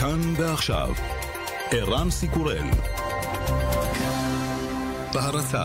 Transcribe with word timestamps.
כאן 0.00 0.20
ועכשיו, 0.36 0.92
ערן 1.70 2.10
סיקורל. 2.10 2.70
בהרצה 5.14 5.64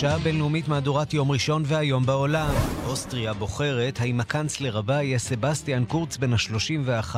השעה 0.00 0.14
הבינלאומית 0.14 0.68
מהדורת 0.68 1.14
יום 1.14 1.30
ראשון 1.30 1.62
והיום 1.66 2.06
בעולם. 2.06 2.54
אוסטריה 2.86 3.34
בוחרת 3.34 4.00
האם 4.00 4.20
הקנצלר 4.20 4.78
הבא 4.78 5.02
יהיה 5.02 5.18
סבסטיאן 5.18 5.84
קורץ 5.84 6.16
בן 6.16 6.32
ה-31 6.32 7.16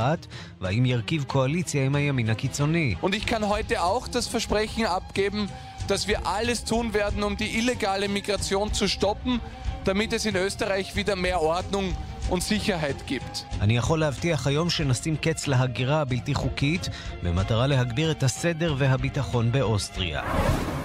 והאם 0.61 0.87
ירכיב 0.87 1.25
קואליציה 1.27 1.85
עם 1.85 1.95
הימין 1.95 2.31
הקיצוני. 2.31 2.95
Und 3.03 3.15
ich 3.15 3.27
kann 3.27 3.49
heute 3.49 3.83
auch 3.83 4.09
das 4.09 4.27
Versprechen 4.27 4.85
abgeben, 4.87 5.49
dass 5.89 6.09
wir 6.09 6.27
alles 6.27 6.65
tun 6.65 6.95
werden, 6.95 7.23
um 7.23 7.37
die 7.37 7.59
illegale 7.59 8.09
Migration 8.09 8.73
zu 8.73 8.89
stoppen, 8.89 9.41
damit 9.85 10.13
es 10.13 10.27
in 10.27 10.37
Österreich 10.37 10.97
wieder 10.97 11.17
mehr 11.17 11.41
Ordnung 11.41 11.95
und 12.31 12.43
Sicherheit 12.43 13.07
gibt. 13.07 13.45
אני 13.61 13.77
יכול 13.77 14.01
להבטיח 14.01 14.47
היום 14.47 14.71
שנשים 14.71 15.17
קץ 15.17 15.47
להגירה 15.47 16.01
הבלתי 16.01 16.35
חוקית 16.35 16.89
במטרה 17.23 17.67
להגביר 17.67 18.11
את 18.11 18.23
הסדר 18.23 18.75
והביטחון 18.79 19.53
באוסטריה. 19.53 20.23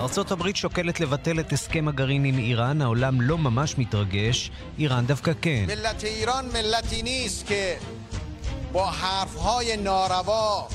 ארצות 0.02 0.32
הברית 0.32 0.56
שוקלת 0.56 1.00
לבטל 1.00 1.40
את 1.40 1.54
הסכם 1.54 1.88
הגרעין 1.88 2.26
עם 2.26 2.38
איראן, 2.38 2.82
העולם 2.82 3.22
לא 3.22 3.38
ממש 3.38 3.78
מתרגש, 3.78 4.52
איראן 4.80 5.06
דווקא 5.06 5.32
כן. 5.42 5.66
ملت 5.68 6.04
ایران 6.04 6.46
ملتی 6.54 7.02
نیست 7.02 7.46
که 7.46 7.78
با 8.72 8.86
حرفهای 8.86 9.78
ناروا 9.78 10.68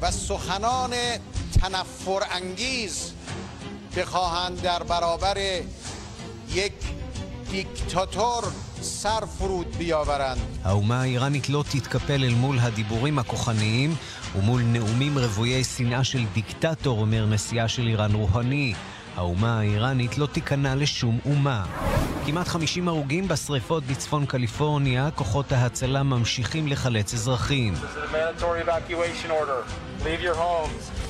و 0.00 0.10
سخنان 0.10 0.90
تنفر 1.60 2.20
انگیز 2.30 3.12
بخواهند 3.96 4.62
در 4.62 4.82
برابر 4.82 5.36
یک 6.54 6.72
دیکتاتور 7.50 8.52
שר 8.83 9.19
ביוברן. 9.77 10.37
האומה 10.63 11.01
האיראנית 11.01 11.49
לא 11.49 11.63
תתקפל 11.71 12.23
אל 12.23 12.33
מול 12.33 12.59
הדיבורים 12.59 13.19
הכוחניים 13.19 13.95
ומול 14.35 14.61
נאומים 14.61 15.17
רוויי 15.17 15.63
שנאה 15.63 16.03
של 16.03 16.25
דיקטטור, 16.33 17.01
אומר 17.01 17.25
נשיאה 17.25 17.67
של 17.67 17.87
איראן 17.87 18.13
רוהני. 18.13 18.73
האומה 19.15 19.59
האיראנית 19.59 20.17
לא 20.17 20.25
תיכנע 20.25 20.75
לשום 20.75 21.19
אומה. 21.25 21.65
כמעט 22.25 22.47
50 22.47 22.87
הרוגים 22.87 23.27
בשריפות 23.27 23.83
בצפון 23.83 24.25
קליפורניה, 24.25 25.09
כוחות 25.15 25.51
ההצלה 25.51 26.03
ממשיכים 26.03 26.67
לחלץ 26.67 27.13
אזרחים. 27.13 27.73
This 27.73 27.77
is 27.77 27.97
a 31.01 31.04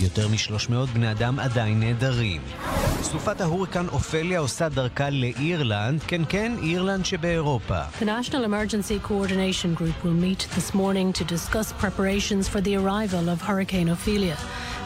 יותר 0.00 0.28
מ-300 0.28 0.72
בני 0.92 1.10
אדם 1.10 1.38
עדיין 1.38 1.80
נעדרים. 1.80 2.42
סופת 3.02 3.40
ההוריקן 3.40 3.88
אופליה 3.88 4.38
עושה 4.38 4.68
דרכה 4.68 5.10
לאירלנד, 5.10 6.02
כן 6.06 6.22
כן, 6.28 6.52
אירלנד 6.62 7.04
שבאירופה. 7.04 7.80
The 8.00 8.04
National 8.04 8.44
Emergency 8.44 9.08
Coordination 9.08 9.74
Group 9.74 10.04
will 10.04 10.18
meet 10.24 10.46
this 10.56 10.74
morning 10.74 11.12
to 11.12 11.24
discuss 11.24 11.72
preparations 11.84 12.48
for 12.48 12.60
the 12.60 12.76
arrival 12.76 13.28
of 13.28 13.42
Hurricane 13.48 13.88
Ophelia. 13.88 14.36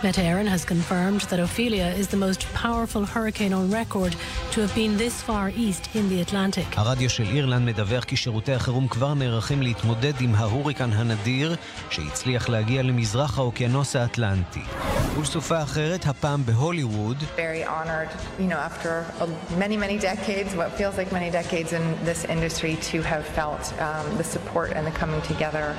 Meta 0.04 0.24
Aaron 0.24 0.48
has 0.48 0.66
confirmed 0.66 1.22
that 1.30 1.40
Ophelia 1.40 1.90
is 2.02 2.08
the 2.08 2.18
most 2.18 2.42
powerful 2.56 3.06
hurricane 3.06 3.54
on 3.54 3.70
record 3.70 4.16
to 4.52 4.58
have 4.62 4.74
been 4.74 4.98
this 4.98 5.22
far 5.22 5.52
east 5.56 5.90
in 5.94 6.10
the 6.10 6.22
Atlantic. 6.22 6.66
הרדיו 6.78 7.10
של 7.10 7.24
אירלנד 7.24 7.66
מדווח 7.66 8.04
כי 8.04 8.16
שירותי 8.16 8.54
החירום 8.54 8.88
כבר 8.88 9.14
נערכים 9.14 9.62
להתמודד 9.62 10.14
עם 10.22 10.36
ההוריקן 10.36 10.94
הנדיר 10.94 11.56
שהצליח 11.90 12.50
להגיע 12.50 12.82
למזרח 12.82 13.38
האוקיינוס 13.38 13.96
האטלנטי. 13.96 14.62
ולסופה 15.18 15.64
אחרת, 15.64 16.06
הפעם 16.06 16.46
בהוליווד, 16.46 17.18
very 17.38 17.64
honored, 17.64 18.10
you 18.40 18.48
know, 18.48 18.62
after 18.70 19.06
uh, 19.20 19.28
many, 19.58 19.78
many 19.78 19.98
decades, 20.00 20.56
what 20.56 20.72
feels 20.78 20.98
like 20.98 21.12
many 21.12 21.30
decades 21.30 21.74
in 21.74 21.84
this 22.06 22.26
industry, 22.26 22.78
to 22.92 23.02
have 23.02 23.26
felt 23.40 23.64
um, 23.80 24.18
the 24.18 24.24
support 24.24 24.70
and 24.76 24.84
the 24.88 24.96
coming 25.02 25.22
together 25.22 25.76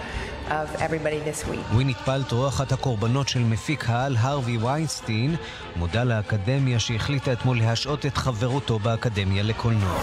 of 0.49 0.81
everybody 0.81 1.21
this 1.29 1.49
week. 1.49 1.75
ווינית 1.75 1.97
פלטרו, 1.97 2.49
אחת 2.49 2.73
הקורבנות 2.73 3.29
של 3.29 3.41
מפיק 3.41 3.85
העל 3.89 4.17
הרווי 4.17 4.59
ויינסטין, 4.59 5.37
מודה 5.77 6.05
לאקדמיה 6.05 6.79
שהחליטה 6.79 7.33
אתמול 7.33 7.59
להשעות 7.59 8.07
את 8.07 8.17
חברותו 8.17 8.79
באקדמיה 8.79 9.43
לקולנוע. 9.43 9.99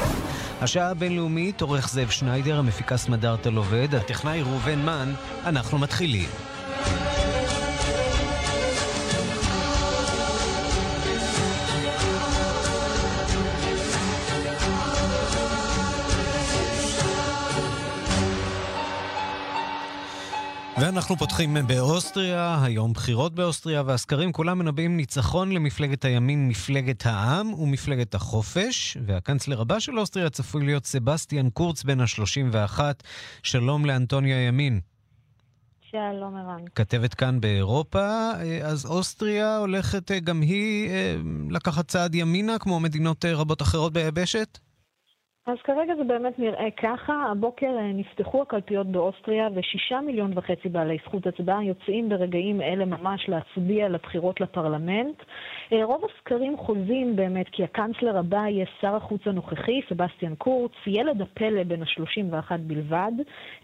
השעה 0.61 0.89
הבינלאומית, 0.89 1.61
עורך 1.61 1.89
זאב 1.89 2.09
שניידר, 2.09 2.59
המפיקה 2.59 2.97
סמדארטה 2.97 3.49
עובד, 3.55 3.95
הטכנאי 3.95 4.41
ראובן 4.41 4.79
מן, 4.79 5.13
אנחנו 5.45 5.77
מתחילים. 5.77 6.29
ואנחנו 20.81 21.17
פותחים 21.17 21.57
באוסטריה, 21.67 22.59
היום 22.63 22.93
בחירות 22.93 23.35
באוסטריה, 23.35 23.83
והסקרים 23.85 24.31
כולם 24.31 24.59
מנבאים 24.59 24.97
ניצחון 24.97 25.51
למפלגת 25.51 26.05
הימין, 26.05 26.47
מפלגת 26.47 27.05
העם 27.05 27.53
ומפלגת 27.53 28.15
החופש, 28.15 28.97
והקנצלר 29.05 29.61
הבא 29.61 29.79
של 29.79 29.99
אוסטריה 29.99 30.29
צפוי 30.29 30.65
להיות 30.65 30.85
סבסטיאן 30.85 31.49
קורץ 31.49 31.83
בן 31.83 31.99
ה-31. 31.99 32.79
שלום 33.43 33.85
לאנטוניה 33.85 34.47
ימין. 34.47 34.79
שלום 35.81 36.35
ערן. 36.35 36.65
כתבת 36.75 37.13
כאן 37.13 37.41
באירופה, 37.41 38.31
אז 38.63 38.85
אוסטריה 38.85 39.57
הולכת 39.57 40.11
אה, 40.11 40.19
גם 40.19 40.41
היא 40.41 40.89
אה, 40.89 41.15
לקחת 41.49 41.87
צעד 41.87 42.15
ימינה, 42.15 42.59
כמו 42.59 42.79
מדינות 42.79 43.25
אה, 43.25 43.35
רבות 43.35 43.61
אחרות 43.61 43.93
ביבשת? 43.93 44.59
אז 45.49 45.57
כרגע 45.63 45.95
זה 45.95 46.03
באמת 46.03 46.39
נראה 46.39 46.71
ככה. 46.71 47.13
הבוקר 47.31 47.77
אה, 47.79 47.91
נפתחו 47.93 48.41
הקלפיות 48.41 48.87
באוסטריה 48.87 49.47
ושישה 49.55 50.01
מיליון 50.01 50.31
וחצי 50.35 50.69
בעלי 50.69 50.97
זכות 51.05 51.27
הצבעה 51.27 51.63
יוצאים 51.63 52.09
ברגעים 52.09 52.61
אלה 52.61 52.85
ממש 52.85 53.29
להצביע 53.29 53.89
לבחירות 53.89 54.41
לפרלמנט. 54.41 55.15
אה, 55.73 55.83
רוב 55.83 56.03
הסקרים 56.05 56.57
חוזים 56.57 57.15
באמת 57.15 57.49
כי 57.51 57.63
הקנצלר 57.63 58.17
הבא 58.17 58.37
יהיה 58.37 58.65
שר 58.81 58.95
החוץ 58.95 59.21
הנוכחי, 59.25 59.81
סבסטיאן 59.89 60.35
קורץ, 60.35 60.71
ילד 60.87 61.21
הפלא 61.21 61.63
בן 61.63 61.81
ה-31 61.81 62.57
בלבד. 62.57 63.11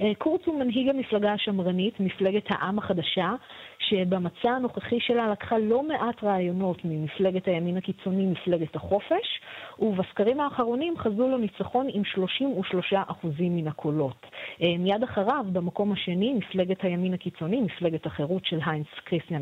אה, 0.01 0.11
קורץ 0.17 0.41
הוא 0.45 0.59
מנהיג 0.59 0.89
המפלגה 0.89 1.33
השמרנית, 1.33 1.99
מפלגת 1.99 2.45
העם 2.49 2.77
החדשה, 2.77 3.33
שבמצע 3.79 4.49
הנוכחי 4.49 4.99
שלה 4.99 5.31
לקחה 5.31 5.57
לא 5.57 5.83
מעט 5.83 6.23
רעיונות 6.23 6.77
ממפלגת 6.85 7.47
הימין 7.47 7.77
הקיצוני, 7.77 8.25
מפלגת 8.25 8.75
החופש, 8.75 9.41
ובסקרים 9.79 10.39
האחרונים 10.39 10.97
חזו 10.97 11.27
לו 11.27 11.37
ניצחון 11.37 11.87
עם 11.93 12.03
33 12.03 12.93
אחוזים 12.93 13.55
מן 13.55 13.67
הקולות. 13.67 14.25
אה, 14.61 14.77
מיד 14.79 15.03
אחריו, 15.03 15.45
במקום 15.53 15.91
השני, 15.91 16.33
מפלגת 16.33 16.83
הימין 16.83 17.13
הקיצוני, 17.13 17.61
מפלגת 17.61 18.05
החירות 18.05 18.45
של 18.45 18.59
היינס 18.65 18.87
קריסטיאן 19.03 19.41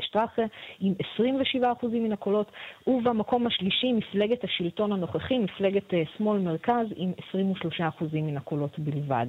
שטראכה, 0.00 0.42
עם 0.80 0.94
27 1.12 1.72
אחוזים 1.72 2.04
מן 2.04 2.12
הקולות, 2.12 2.52
ובמקום 2.86 3.46
השלישי, 3.46 3.92
מפלגת 3.92 4.44
השלטון 4.44 4.92
הנוכחי, 4.92 5.38
מפלגת 5.38 5.94
אה, 5.94 6.02
שמאל 6.16 6.38
מרכז, 6.40 6.86
עם 6.96 7.12
23 7.28 7.80
אחוזים 7.80 8.26
מן 8.26 8.36
הקולות 8.36 8.78
בלבד. 8.78 9.26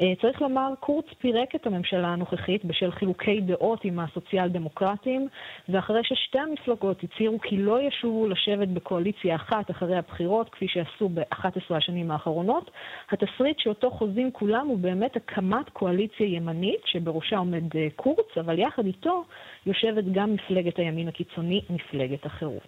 אה, 0.00 0.12
צריך 0.22 0.42
לומר, 0.42 0.72
קורץ 0.80 1.06
פירק 1.18 1.54
את 1.54 1.66
הממשלה 1.66 2.08
הנוכחית 2.08 2.64
בשל 2.64 2.90
חילוקי 2.90 3.40
דעות 3.40 3.79
עם 3.84 4.00
הסוציאל 4.00 4.48
דמוקרטים, 4.48 5.28
ואחרי 5.68 6.00
ששתי 6.04 6.38
המפלגות 6.38 7.04
הצהירו 7.04 7.40
כי 7.40 7.56
לא 7.56 7.80
ישובו 7.82 8.28
לשבת 8.28 8.68
בקואליציה 8.68 9.36
אחת 9.36 9.70
אחרי 9.70 9.96
הבחירות, 9.96 10.48
כפי 10.48 10.66
שעשו 10.68 11.08
ב-11 11.08 11.76
השנים 11.76 12.10
האחרונות, 12.10 12.70
התסריט 13.10 13.58
שאותו 13.58 13.90
חוזים 13.90 14.30
כולם 14.32 14.66
הוא 14.66 14.78
באמת 14.78 15.16
הקמת 15.16 15.68
קואליציה 15.72 16.26
ימנית, 16.26 16.80
שבראשה 16.84 17.36
עומד 17.36 17.76
אה, 17.76 17.88
קורץ, 17.96 18.38
אבל 18.40 18.58
יחד 18.58 18.86
איתו 18.86 19.24
יושבת 19.66 20.04
גם 20.12 20.34
מפלגת 20.34 20.78
הימין 20.78 21.08
הקיצוני, 21.08 21.60
מפלגת 21.70 22.26
החירות. 22.26 22.62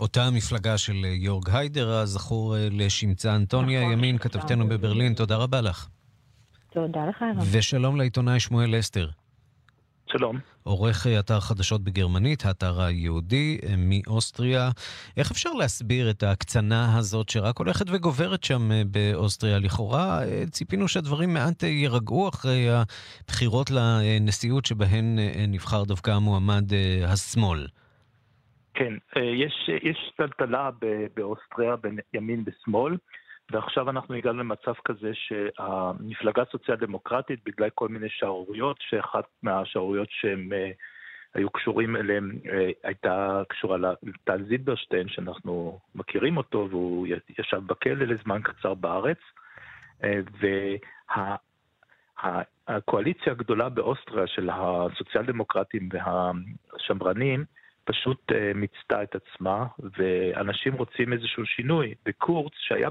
אותה 0.00 0.24
המפלגה 0.24 0.78
של 0.78 1.04
אה, 1.04 1.08
יורג 1.08 1.50
היידר, 1.52 1.88
הזכור 1.88 2.56
אה, 2.56 2.68
לשמצה 2.70 3.36
אנטוניה, 3.36 3.80
נכון, 3.80 3.92
ימין, 3.92 4.18
כתבתנו. 4.18 4.68
בברלין, 4.68 5.14
תודה 5.14 5.36
רבה 5.36 5.60
לך. 5.60 5.88
תודה 6.72 7.06
לך, 7.06 7.22
ערן. 7.22 7.38
ושלום 7.52 7.96
לעיתונאי 7.96 8.40
שמואל 8.40 8.78
אסתר. 8.78 9.08
שלום. 10.12 10.38
עורך 10.62 11.06
אה, 11.06 11.20
אתר 11.20 11.40
חדשות 11.40 11.84
בגרמנית, 11.84 12.44
האתר 12.44 12.80
היהודי 12.80 13.58
אה, 13.62 13.74
מאוסטריה. 13.76 14.70
איך 15.16 15.30
אפשר 15.30 15.52
להסביר 15.52 16.10
את 16.10 16.22
ההקצנה 16.22 16.98
הזאת 16.98 17.28
שרק 17.28 17.58
הולכת 17.58 17.86
וגוברת 17.92 18.44
שם 18.44 18.72
אה, 18.72 18.82
באוסטריה? 18.90 19.58
לכאורה 19.58 20.20
ציפינו 20.50 20.88
שהדברים 20.88 21.34
מעט 21.34 21.62
יירגעו 21.62 22.28
אחרי 22.28 22.66
הבחירות 23.24 23.70
לנשיאות 23.70 24.66
שבהן 24.66 25.18
נבחר 25.48 25.84
דווקא 25.84 26.10
המועמד 26.10 26.64
השמאל. 27.06 27.66
כן, 28.74 28.92
יש, 29.16 29.70
יש 29.82 30.12
טלטלה 30.16 30.70
באוסטריה 31.16 31.76
בין 31.76 31.98
ימין 32.14 32.44
ושמאל. 32.46 32.96
ועכשיו 33.52 33.90
אנחנו 33.90 34.14
הגענו 34.14 34.38
למצב 34.38 34.72
כזה 34.84 35.10
שהמפלגה 35.14 36.42
הסוציאל 36.42 36.76
דמוקרטית, 36.76 37.40
בגלל 37.44 37.70
כל 37.70 37.88
מיני 37.88 38.08
שערוריות, 38.08 38.76
שאחת 38.80 39.24
מהשערוריות 39.42 40.08
שהם 40.10 40.52
אה, 40.52 40.70
היו 41.34 41.50
קשורים 41.50 41.96
אליהם 41.96 42.32
אה, 42.52 42.70
הייתה 42.84 43.42
קשורה 43.48 43.76
לטל 44.02 44.44
זילברשטיין, 44.44 45.08
שאנחנו 45.08 45.78
מכירים 45.94 46.36
אותו, 46.36 46.68
והוא 46.70 47.06
ישב 47.38 47.60
בכלא 47.66 48.06
לזמן 48.06 48.40
קצר 48.42 48.74
בארץ. 48.74 49.18
אה, 50.04 50.20
והקואליציה 52.68 53.32
הגדולה 53.32 53.68
באוסטריה 53.68 54.26
של 54.26 54.50
הסוציאל 54.52 55.26
דמוקרטים 55.26 55.88
והשמרנים 55.92 57.44
פשוט 57.84 58.32
מיצתה 58.54 59.02
את 59.02 59.14
עצמה, 59.14 59.66
ואנשים 59.98 60.74
רוצים 60.74 61.12
איזשהו 61.12 61.46
שינוי. 61.46 61.94
וקורץ, 62.06 62.52
שהיה 62.56 62.90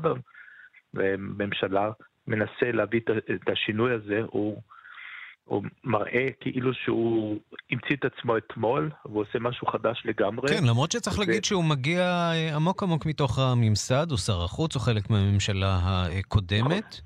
בממשלה, 0.94 1.92
מנסה 2.28 2.72
להביא 2.74 3.00
את 3.36 3.50
השינוי 3.50 3.94
הזה, 3.94 4.22
הוא... 4.28 4.62
הוא 5.48 5.64
מראה 5.84 6.28
כאילו 6.40 6.74
שהוא 6.74 7.40
המציא 7.72 7.96
את 7.96 8.06
עצמו 8.06 8.38
אתמול, 8.38 8.92
והוא 9.06 9.22
עושה 9.22 9.40
משהו 9.40 9.68
חדש 9.68 10.04
לגמרי. 10.06 10.48
כן, 10.48 10.64
למרות 10.64 10.92
שצריך 10.92 11.18
ו... 11.18 11.22
להגיד 11.22 11.46
שהוא 11.46 11.64
מגיע 11.64 12.02
אה, 12.02 12.56
עמוק 12.56 12.84
עמוק 12.84 13.06
מתוך 13.06 13.40
הממסד, 13.40 14.08
הוא 14.10 14.18
שר 14.18 14.44
החוץ, 14.44 14.76
הוא 14.76 14.82
חלק 14.82 15.10
מהממשלה 15.10 15.80
הקודמת. 16.20 17.02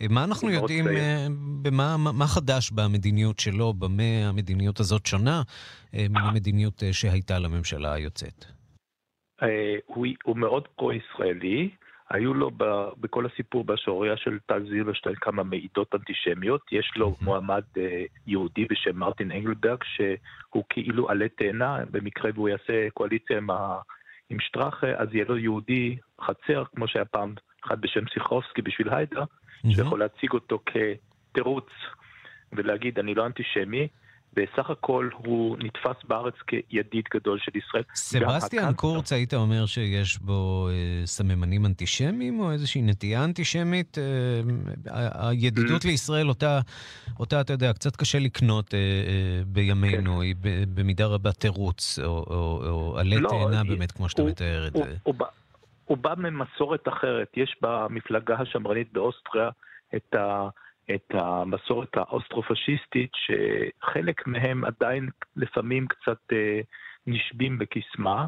אה, 0.00 0.06
מה 0.10 0.24
אנחנו 0.24 0.50
יודעים, 0.50 0.88
אה, 0.88 1.26
במה, 1.62 1.96
מה 1.96 2.26
חדש 2.26 2.70
במדיניות 2.70 3.38
שלו, 3.38 3.72
במה 3.74 4.28
המדיניות 4.28 4.80
הזאת 4.80 5.06
שונה 5.06 5.42
מן 5.92 6.16
המדיניות 6.16 6.82
שהייתה 6.92 7.38
לממשלה 7.38 7.92
היוצאת? 7.92 8.44
הוא, 9.86 10.06
הוא 10.24 10.36
מאוד 10.36 10.68
פרו-ישראלי, 10.68 11.70
היו 12.12 12.34
לו 12.34 12.50
ב, 12.56 12.64
בכל 13.00 13.26
הסיפור 13.26 13.64
בשעוריה 13.64 14.16
של 14.16 14.38
טל 14.46 14.68
זילברשטיין 14.68 15.14
כמה 15.14 15.42
מעידות 15.42 15.94
אנטישמיות. 15.94 16.60
יש 16.72 16.92
לו 16.96 17.16
מועמד 17.20 17.62
אה, 17.76 18.04
יהודי 18.26 18.64
בשם 18.64 18.96
מרטין 18.96 19.30
אנגלברג, 19.30 19.78
שהוא 19.84 20.64
כאילו 20.68 21.10
עלה 21.10 21.28
תאנה, 21.28 21.78
במקרה 21.90 22.30
והוא 22.34 22.48
יעשה 22.48 22.90
קואליציה 22.94 23.38
עם, 23.38 23.50
ה, 23.50 23.78
עם 24.30 24.40
שטראכה, 24.40 24.86
אז 24.96 25.08
יהיה 25.12 25.24
לו 25.28 25.38
יהודי 25.38 25.96
חצר, 26.20 26.64
כמו 26.76 26.88
שהיה 26.88 27.04
פעם 27.04 27.34
אחד 27.66 27.80
בשם 27.80 28.04
סיכרובסקי 28.14 28.62
בשביל 28.62 28.88
היידר, 28.90 29.24
שיכול 29.70 29.98
להציג 29.98 30.32
אותו 30.32 30.58
כתירוץ 30.66 31.68
ולהגיד, 32.52 32.98
אני 32.98 33.14
לא 33.14 33.26
אנטישמי, 33.26 33.88
בסך 34.36 34.70
הכל 34.70 35.08
הוא 35.12 35.56
נתפס 35.58 36.04
בארץ 36.08 36.34
כידיד 36.46 37.04
גדול 37.14 37.38
של 37.38 37.52
ישראל. 37.56 37.82
סבסטיאן 37.94 38.72
קורץ, 38.72 39.12
היית 39.12 39.34
אומר 39.34 39.66
שיש 39.66 40.18
בו 40.18 40.68
אה, 40.70 41.06
סממנים 41.06 41.66
אנטישמיים 41.66 42.40
או 42.40 42.50
איזושהי 42.50 42.82
נטייה 42.82 43.24
אנטישמית? 43.24 43.98
אה, 43.98 45.28
הידידות 45.28 45.84
לישראל, 45.84 46.28
אותה, 46.28 46.60
אותה, 47.20 47.40
אתה 47.40 47.52
יודע, 47.52 47.72
קצת 47.72 47.96
קשה 47.96 48.18
לקנות 48.18 48.74
אה, 48.74 48.78
אה, 48.78 49.42
בימינו, 49.46 50.16
כן. 50.16 50.20
היא 50.20 50.34
במידה 50.74 51.06
רבה 51.06 51.32
תירוץ, 51.32 51.98
או, 51.98 52.24
או, 52.30 52.62
או 52.68 52.98
עלה 52.98 53.16
לא, 53.20 53.28
תאנה 53.28 53.64
באמת, 53.64 53.92
כמו 53.92 54.08
שאתה 54.08 54.22
הוא, 54.22 54.30
מתאר 54.30 54.66
את 54.66 54.72
זה. 54.72 54.78
הוא, 55.02 55.14
הוא, 55.18 55.26
הוא 55.84 55.98
בא 55.98 56.14
ממסורת 56.16 56.88
אחרת. 56.88 57.32
יש 57.36 57.56
במפלגה 57.62 58.36
השמרנית 58.38 58.92
באוסטריה 58.92 59.50
את 59.96 60.14
ה... 60.14 60.48
את 60.90 61.14
המסורת 61.14 61.96
האוסטרו-פשיסטית, 61.96 63.10
שחלק 63.14 64.26
מהם 64.26 64.64
עדיין 64.64 65.08
לפעמים 65.36 65.86
קצת 65.86 66.18
אה, 66.32 66.60
נשבים 67.06 67.58
בקסמה, 67.58 68.26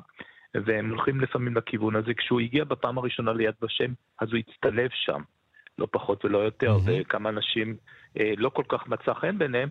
והם 0.54 0.90
הולכים 0.90 1.20
לפעמים 1.20 1.56
לכיוון 1.56 1.96
הזה. 1.96 2.14
כשהוא 2.14 2.40
הגיע 2.40 2.64
בפעם 2.64 2.98
הראשונה 2.98 3.32
ליד 3.32 3.54
ושם, 3.62 3.92
אז 4.20 4.28
הוא 4.32 4.38
הצטלב 4.38 4.90
שם, 4.92 5.20
לא 5.78 5.88
פחות 5.90 6.24
ולא 6.24 6.38
יותר, 6.38 6.76
mm-hmm. 6.76 6.90
וכמה 7.00 7.28
אנשים 7.28 7.76
אה, 8.18 8.32
לא 8.36 8.48
כל 8.48 8.62
כך 8.68 8.88
מצא 8.88 9.14
חן 9.14 9.38
ביניהם. 9.38 9.68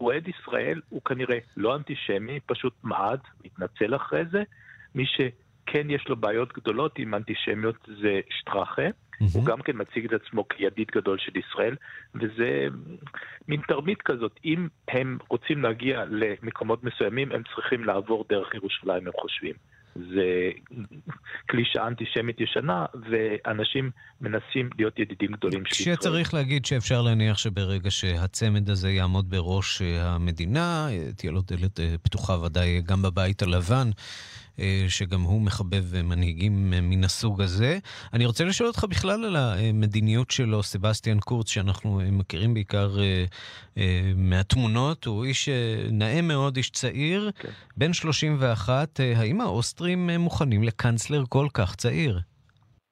אוהד 0.00 0.28
ישראל, 0.28 0.80
הוא 0.88 1.02
כנראה 1.02 1.38
לא 1.56 1.76
אנטישמי, 1.76 2.40
פשוט 2.46 2.74
מעד, 2.82 3.20
מתנצל 3.44 3.96
אחרי 3.96 4.24
זה. 4.30 4.42
מי 4.94 5.06
שכן 5.66 5.90
יש 5.90 6.08
לו 6.08 6.16
בעיות 6.16 6.52
גדולות 6.52 6.98
עם 6.98 7.14
אנטישמיות 7.14 7.76
זה 8.02 8.20
שטראכה. 8.30 8.82
Mm-hmm. 8.82 9.24
הוא 9.34 9.44
גם 9.44 9.62
כן 9.62 9.72
מציג 9.74 10.04
את 10.04 10.20
עצמו 10.22 10.48
כידיד 10.48 10.88
גדול 10.94 11.18
של 11.18 11.32
ישראל, 11.36 11.76
וזה 12.14 12.66
מין 13.48 13.60
תרמית 13.68 14.02
כזאת. 14.02 14.40
אם 14.44 14.68
הם 14.88 15.18
רוצים 15.28 15.62
להגיע 15.62 16.04
למקומות 16.10 16.84
מסוימים, 16.84 17.32
הם 17.32 17.42
צריכים 17.54 17.84
לעבור 17.84 18.24
דרך 18.28 18.54
ירושלים, 18.54 19.06
הם 19.06 19.12
חושבים. 19.20 19.54
זה 19.94 20.50
קלישה 21.46 21.86
אנטישמית 21.86 22.40
ישנה, 22.40 22.86
ואנשים 23.10 23.90
מנסים 24.20 24.70
להיות 24.78 24.98
ידידים 24.98 25.32
גדולים 25.32 25.64
של 25.66 25.82
ישראל. 25.82 25.96
כשצריך 25.96 26.34
להגיד 26.34 26.64
שאפשר 26.64 27.02
להניח 27.02 27.38
שברגע 27.38 27.90
שהצמד 27.90 28.70
הזה 28.70 28.90
יעמוד 28.90 29.30
בראש 29.30 29.82
המדינה, 29.82 30.88
תהיה 31.16 31.32
לו 31.32 31.40
דלת 31.40 31.80
אה, 31.80 31.94
פתוחה 32.02 32.32
ודאי 32.32 32.82
גם 32.82 33.02
בבית 33.02 33.42
הלבן. 33.42 33.90
אה, 34.60 34.84
שגם 34.88 35.20
הוא 35.20 35.42
מחבב 35.42 36.02
מנהיגים 36.04 36.70
מן 36.70 37.04
הסוג 37.04 37.40
הזה. 37.40 37.78
אני 38.12 38.26
רוצה 38.26 38.44
לשאול 38.44 38.68
אותך 38.68 38.84
בכלל 38.84 39.24
על 39.24 39.36
המדיניות 39.36 40.30
שלו, 40.30 40.62
סבסטיאן 40.62 41.18
קורץ, 41.18 41.48
שאנחנו 41.48 42.00
מכירים 42.12 42.54
בעיקר 42.54 42.90
אה, 43.78 44.12
מהתמונות. 44.16 45.04
הוא 45.04 45.24
איש 45.24 45.48
נאה 45.92 46.22
מאוד, 46.22 46.56
איש 46.56 46.70
צעיר, 46.70 47.30
כן. 47.38 47.48
בן 47.76 47.92
31. 47.92 49.00
האם 49.16 49.40
האוסטרים 49.40 50.10
מוכנים 50.10 50.62
לקנצלר 50.62 51.24
כל 51.28 51.46
כך 51.54 51.76
צעיר? 51.76 52.20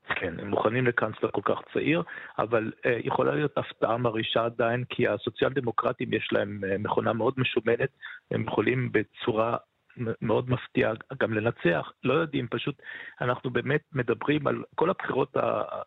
כן, 0.09 0.35
הם 0.39 0.49
מוכנים 0.49 0.87
לקנצלר 0.87 1.31
כל 1.31 1.41
כך 1.45 1.59
צעיר, 1.73 2.03
אבל 2.39 2.73
uh, 2.77 2.89
יכולה 3.05 3.35
להיות 3.35 3.59
הפתעה 3.59 3.97
מרעישה 3.97 4.45
עדיין, 4.45 4.85
כי 4.89 5.09
הסוציאל 5.09 5.53
דמוקרטים 5.53 6.13
יש 6.13 6.29
להם 6.33 6.61
uh, 6.63 6.79
מכונה 6.79 7.13
מאוד 7.13 7.35
משומנת, 7.37 7.89
הם 8.31 8.45
יכולים 8.47 8.93
בצורה 8.93 9.57
מאוד 9.97 10.51
מפתיע 10.51 10.93
גם 11.21 11.33
לנצח, 11.33 11.93
לא 12.05 12.15
יודעים, 12.15 12.47
פשוט 12.49 12.83
אנחנו 13.21 13.51
באמת 13.51 13.81
מדברים 13.93 14.47
על, 14.47 14.63
כל 14.75 14.91
הבחירות 14.91 15.37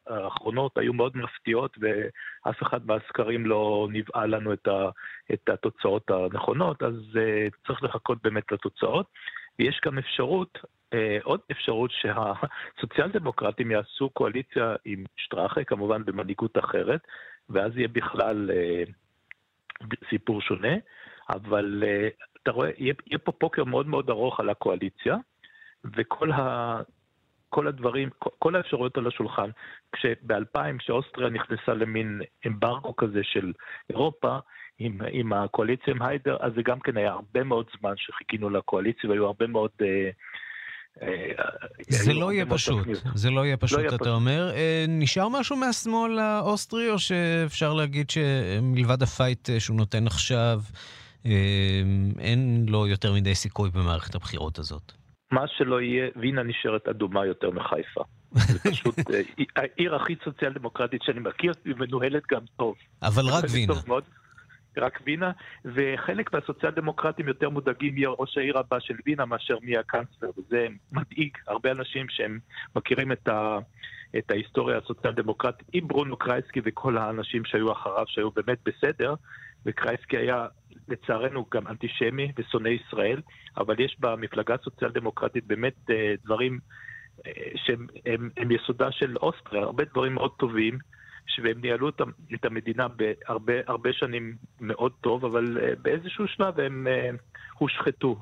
האחרונות 0.07 0.77
היו 0.77 0.94
מאוד 0.94 1.18
מפתיעות 1.18 1.77
ואף 1.81 2.63
אחד 2.63 2.86
מהסקרים 2.86 3.45
לא 3.45 3.88
נבעה 3.92 4.25
לנו 4.25 4.54
את, 4.54 4.68
ה, 4.68 4.89
את 5.33 5.50
התוצאות 5.50 6.12
הנכונות, 6.12 6.83
אז 6.83 6.94
uh, 6.94 7.68
צריך 7.68 7.83
לחכות 7.83 8.18
באמת 8.24 8.51
לתוצאות. 8.51 9.06
ויש 9.59 9.80
גם 9.86 9.98
אפשרות, 9.98 10.60
אה, 10.94 11.18
עוד 11.24 11.39
אפשרות 11.51 11.92
שהסוציאל 11.92 13.12
דמוקרטים 13.12 13.71
יעשו 13.71 14.10
קואליציה 14.10 14.75
עם 14.86 15.03
שטראכה, 15.18 15.63
כמובן 15.63 16.06
במנהיגות 16.06 16.57
אחרת, 16.57 17.01
ואז 17.50 17.77
יהיה 17.77 17.88
בכלל 17.88 18.51
אה, 18.51 18.83
סיפור 20.10 20.41
שונה, 20.41 20.74
אבל 21.29 21.84
אתה 22.48 22.56
רואה, 22.56 22.70
יהיה, 22.77 22.94
יהיה 23.08 23.20
פה 23.20 23.32
פוקר 23.32 23.63
מאוד 23.63 23.88
מאוד 23.88 24.10
ארוך 24.10 24.39
על 24.39 24.50
הקואליציה, 24.50 25.16
וכל 25.96 26.32
ה... 26.32 26.82
כל 27.50 27.68
הדברים, 27.68 28.10
כל 28.39 28.56
האפשרויות 28.56 28.98
על 28.98 29.08
השולחן. 29.08 29.50
כשב-2000, 29.92 30.77
כשאוסטריה 30.80 31.30
נכנסה 31.30 31.74
למין 31.74 32.22
אמברגו 32.48 32.96
כזה 32.96 33.20
של 33.24 33.54
אירופה, 33.89 34.38
עם, 34.80 34.98
עם 35.12 35.34
הקואליציה 35.34 35.94
עם 35.94 36.01
היידר, 36.01 36.38
אז 36.39 36.51
זה 36.56 36.62
גם 36.66 36.80
כן 36.80 36.98
היה 36.98 37.12
הרבה 37.12 37.44
מאוד 37.44 37.66
זמן 37.80 37.94
שחיכינו 37.98 38.50
לקואליציה, 38.50 39.10
והיו 39.10 39.25
הרבה 39.25 39.48
מאוד... 39.48 39.70
אה, 39.82 40.10
אה, 41.01 41.44
זה 41.89 42.13
לא 42.13 42.34
יהיה 42.34 42.46
פשוט, 42.46 42.88
זה 43.16 43.30
לא 43.30 43.46
יהיה 43.46 43.58
פשוט, 43.58 43.94
אתה 43.96 44.10
אומר. 44.10 44.51
אה, 44.56 44.86
נשאר 44.88 45.30
משהו 45.30 45.56
מהשמאל 45.56 46.20
האוסטרי, 46.20 46.89
או 46.92 47.00
שאפשר 47.00 47.74
להגיד 47.74 48.10
שמלבד 48.10 49.04
ה 49.03 49.11
fight 49.11 49.50
שהוא 49.60 49.77
נותן 49.77 50.08
עכשיו, 50.08 50.62
אין 52.19 52.65
לו 52.67 52.88
יותר 52.88 53.13
מדי 53.13 53.36
סיכוי 53.36 53.69
במערכת 53.69 54.15
הבחירות 54.15 54.60
הזאת? 54.60 54.91
מה 55.31 55.48
שלא 55.48 55.81
יהיה, 55.81 56.07
וינה 56.15 56.43
נשארת 56.43 56.88
אדומה 56.88 57.25
יותר 57.25 57.51
מחיפה. 57.51 58.01
זה 58.51 58.60
פשוט 58.60 58.96
העיר 59.55 59.96
הכי 59.96 60.15
סוציאל 60.24 60.53
דמוקרטית 60.53 61.01
שאני 61.03 61.19
מכיר, 61.19 61.53
היא 61.65 61.75
מנוהלת 61.77 62.24
גם 62.31 62.41
טוב. 62.57 62.75
אבל 63.01 63.24
רק 63.25 63.43
וינה. 63.51 63.74
רק 64.77 65.00
וינה, 65.05 65.31
וחלק 65.65 66.34
מהסוציאל 66.34 66.72
דמוקרטים 66.72 67.27
יותר 67.27 67.50
מודאגים 67.50 67.96
מי 67.96 68.01
ראש 68.05 68.38
העיר 68.38 68.57
הבא 68.57 68.79
של 68.79 68.96
וינה 69.05 69.25
מאשר 69.25 69.57
מי 69.62 69.77
הקאנצלר, 69.77 70.29
וזה 70.38 70.67
מדאיג 70.91 71.38
הרבה 71.48 71.72
אנשים 71.72 72.05
שהם 72.10 72.39
מכירים 72.75 73.12
את, 73.12 73.27
ה, 73.27 73.57
את 74.17 74.31
ההיסטוריה 74.31 74.77
הסוציאל 74.77 75.13
דמוקרטית 75.13 75.67
עם 75.74 75.88
ברונו 75.88 76.17
קרייסקי 76.17 76.62
וכל 76.65 76.98
האנשים 76.98 77.46
שהיו 77.46 77.72
אחריו 77.72 78.05
שהיו 78.07 78.31
באמת 78.31 78.57
בסדר, 78.65 79.13
וקרייסקי 79.66 80.18
היה 80.18 80.48
לצערנו 80.88 81.46
גם 81.52 81.68
אנטישמי 81.68 82.32
ושונא 82.38 82.70
ישראל, 82.70 83.22
אבל 83.58 83.80
יש 83.80 83.98
במפלגה 84.00 84.54
הסוציאל 84.54 84.92
דמוקרטית 84.92 85.48
באמת 85.48 85.90
אה, 85.90 86.14
דברים 86.26 86.60
אה, 87.28 87.32
שהם 87.56 87.88
הם, 88.06 88.30
הם 88.38 88.52
יסודה 88.52 88.92
של 88.92 89.18
אוסטריה, 89.18 89.64
הרבה 89.64 89.84
דברים 89.86 90.14
מאוד 90.14 90.32
טובים. 90.38 90.78
והם 91.44 91.62
ניהלו 91.62 91.90
את 92.34 92.46
המדינה 92.46 92.88
בהרבה 92.88 93.54
הרבה 93.68 93.94
שנים 93.94 94.36
מאוד 94.62 94.92
טוב, 95.02 95.26
אבל 95.26 95.58
אה, 95.62 95.74
באיזשהו 95.82 96.28
שלב 96.28 96.60
הם 96.60 96.88
הושחתו. 97.58 98.22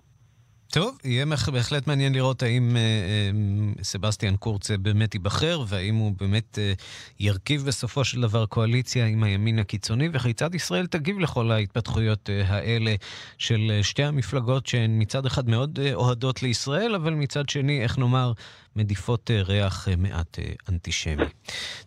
טוב, 0.71 0.97
יהיה 1.03 1.25
בהחלט 1.53 1.87
מעניין 1.87 2.13
לראות 2.13 2.43
האם 2.43 2.75
אה, 2.77 2.81
אה, 2.81 3.83
סבסטיאן 3.83 4.35
קורץ 4.35 4.71
באמת 4.71 5.13
ייבחר, 5.13 5.63
והאם 5.67 5.95
הוא 5.95 6.13
באמת 6.19 6.59
אה, 6.59 6.73
ירכיב 7.19 7.65
בסופו 7.65 8.03
של 8.03 8.21
דבר 8.21 8.45
קואליציה 8.45 9.05
עם 9.05 9.23
הימין 9.23 9.59
הקיצוני, 9.59 10.09
וכיצד 10.13 10.55
ישראל 10.55 10.87
תגיב 10.87 11.19
לכל 11.19 11.51
ההתפתחויות 11.51 12.29
אה, 12.29 12.47
האלה 12.47 12.95
של 13.37 13.71
אה, 13.71 13.83
שתי 13.83 14.03
המפלגות 14.03 14.67
שהן 14.67 15.01
מצד 15.01 15.25
אחד 15.25 15.49
מאוד 15.49 15.79
אה, 15.79 15.93
אוהדות 15.93 16.43
לישראל, 16.43 16.95
אבל 16.95 17.13
מצד 17.13 17.49
שני, 17.49 17.83
איך 17.83 17.97
נאמר, 17.97 18.33
מדיפות 18.75 19.31
אה, 19.31 19.41
ריח 19.41 19.87
מעט 19.97 20.39
אה, 20.39 20.53
אנטישמי. 20.69 21.25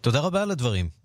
תודה 0.01 0.21
רבה 0.21 0.43
על 0.43 0.51
הדברים. 0.51 0.98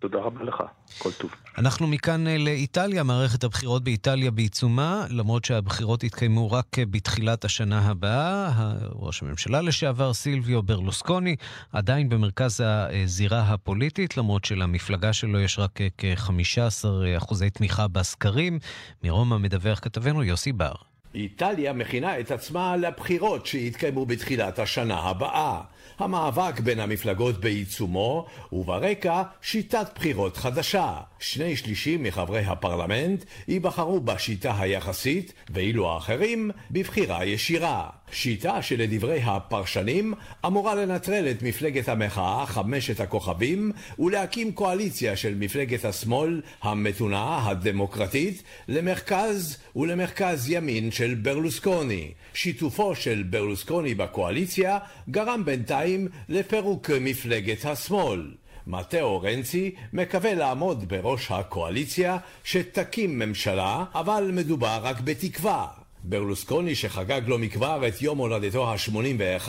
תודה 0.00 0.18
רבה 0.18 0.44
לך, 0.44 0.62
כל 0.98 1.12
טוב. 1.12 1.30
אנחנו 1.58 1.86
מכאן 1.86 2.26
אה, 2.26 2.38
לאיטליה, 2.38 3.02
מערכת 3.02 3.44
הבחירות 3.44 3.84
באיטליה 3.84 4.30
בעיצומה, 4.30 5.06
למרות 5.10 5.44
שהבחירות 5.44 6.04
יתקיימו 6.04 6.50
רק 6.50 6.78
אה, 6.78 6.86
בתחילת 6.86 7.44
השנה 7.44 7.88
הבאה. 7.88 8.50
ראש 8.92 9.22
הממשלה 9.22 9.60
לשעבר 9.62 10.12
סילביו 10.12 10.62
ברלוסקוני 10.62 11.36
עדיין 11.72 12.08
במרכז 12.08 12.60
הזירה 12.64 13.40
הפוליטית, 13.40 14.16
למרות 14.16 14.44
שלמפלגה 14.44 15.12
שלו 15.12 15.40
יש 15.40 15.58
רק 15.58 15.80
אה, 15.80 15.88
כ-15 15.98 16.88
אחוזי 17.16 17.50
תמיכה 17.50 17.88
בסקרים. 17.88 18.58
מרומא 19.04 19.38
מדווח 19.38 19.78
כתבנו 19.78 20.22
יוסי 20.22 20.52
בר. 20.52 20.74
איטליה 21.14 21.72
מכינה 21.72 22.20
את 22.20 22.30
עצמה 22.30 22.76
לבחירות 22.76 23.46
שיתקיימו 23.46 24.06
בתחילת 24.06 24.58
השנה 24.58 24.98
הבאה. 24.98 25.60
המאבק 26.02 26.60
בין 26.60 26.80
המפלגות 26.80 27.40
בעיצומו, 27.40 28.26
וברקע 28.52 29.22
שיטת 29.42 29.86
בחירות 29.94 30.36
חדשה. 30.36 30.94
שני 31.18 31.56
שלישים 31.56 32.02
מחברי 32.02 32.44
הפרלמנט 32.46 33.24
ייבחרו 33.48 34.00
בשיטה 34.00 34.54
היחסית, 34.60 35.32
ואילו 35.50 35.92
האחרים 35.92 36.50
בבחירה 36.70 37.24
ישירה. 37.24 37.88
שיטה 38.12 38.62
שלדברי 38.62 39.20
הפרשנים 39.24 40.14
אמורה 40.46 40.74
לנטרל 40.74 41.28
את 41.30 41.42
מפלגת 41.42 41.88
המחאה 41.88 42.46
חמשת 42.46 43.00
הכוכבים 43.00 43.72
ולהקים 43.98 44.52
קואליציה 44.52 45.16
של 45.16 45.34
מפלגת 45.34 45.84
השמאל 45.84 46.40
המתונה 46.62 47.48
הדמוקרטית 47.48 48.42
למרכז 48.68 49.58
ולמרכז 49.76 50.50
ימין 50.50 50.90
של 50.90 51.14
ברלוסקוני. 51.14 52.10
שיתופו 52.34 52.94
של 52.94 53.24
ברלוסקוני 53.30 53.94
בקואליציה 53.94 54.78
גרם 55.10 55.44
בינתיים 55.44 55.89
לפירוק 56.28 56.90
מפלגת 57.00 57.64
השמאל. 57.64 58.30
מתאו 58.66 59.22
רנצי 59.22 59.74
מקווה 59.92 60.34
לעמוד 60.34 60.88
בראש 60.88 61.30
הקואליציה 61.30 62.16
שתקים 62.44 63.18
ממשלה, 63.18 63.84
אבל 63.94 64.30
מדובר 64.32 64.80
רק 64.82 65.00
בתקווה. 65.00 65.66
ברלוסקוני 66.04 66.74
שחגג 66.74 67.20
לא 67.26 67.38
מכבר 67.38 67.88
את 67.88 68.02
יום 68.02 68.18
הולדתו 68.18 68.68
ה-81 68.68 69.48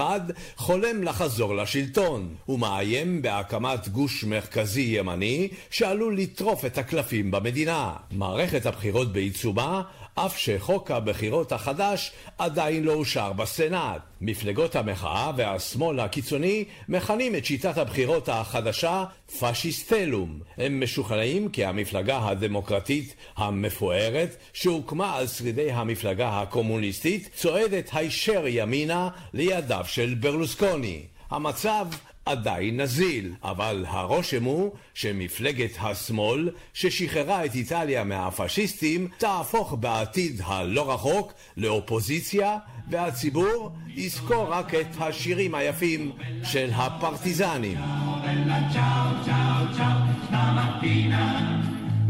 חולם 0.55 1.03
לחזור 1.03 1.55
לשלטון. 1.55 2.35
הוא 2.45 2.59
מאיים 2.59 3.21
בהקמת 3.21 3.87
גוש 3.87 4.23
מרכזי 4.23 4.81
ימני 4.81 5.47
שעלול 5.69 6.17
לטרוף 6.17 6.65
את 6.65 6.77
הקלפים 6.77 7.31
במדינה. 7.31 7.93
מערכת 8.11 8.65
הבחירות 8.65 9.13
בעיצומה 9.13 9.81
אף 10.15 10.37
שחוק 10.37 10.91
הבחירות 10.91 11.51
החדש 11.51 12.11
עדיין 12.37 12.83
לא 12.83 12.93
אושר 12.93 13.33
בסנאט. 13.33 14.01
מפלגות 14.21 14.75
המחאה 14.75 15.31
והשמאל 15.37 15.99
הקיצוני 15.99 16.65
מכנים 16.89 17.35
את 17.35 17.45
שיטת 17.45 17.77
הבחירות 17.77 18.29
החדשה 18.29 19.03
פשיסטלום. 19.39 20.39
הם 20.57 20.83
משוכנעים 20.83 21.49
כי 21.49 21.65
המפלגה 21.65 22.19
הדמוקרטית 22.27 23.15
המפוארת, 23.37 24.35
שהוקמה 24.53 25.15
על 25.15 25.27
שרידי 25.27 25.71
המפלגה 25.71 26.41
הקומוניסטית, 26.41 27.29
צועדת 27.35 27.89
הישר 27.93 28.43
ימינה 28.47 29.09
לידיו 29.33 29.85
של 29.87 30.15
ברלוסקוני. 30.19 31.01
המצב 31.31 31.87
עדיין 32.31 32.81
נזיל, 32.81 33.33
אבל 33.43 33.85
הרושם 33.87 34.43
הוא 34.43 34.71
שמפלגת 34.93 35.71
השמאל 35.79 36.49
ששחררה 36.73 37.45
את 37.45 37.55
איטליה 37.55 38.03
מהפשיסטים 38.03 39.07
תהפוך 39.17 39.75
בעתיד 39.79 40.41
הלא 40.45 40.93
רחוק 40.93 41.33
לאופוזיציה 41.57 42.57
והציבור 42.89 43.71
יזכור 43.95 44.47
רק 44.49 44.75
את 44.75 44.87
השירים 44.99 45.55
היפים 45.55 46.11
של 46.43 46.69
הפרטיזנים. 46.73 47.77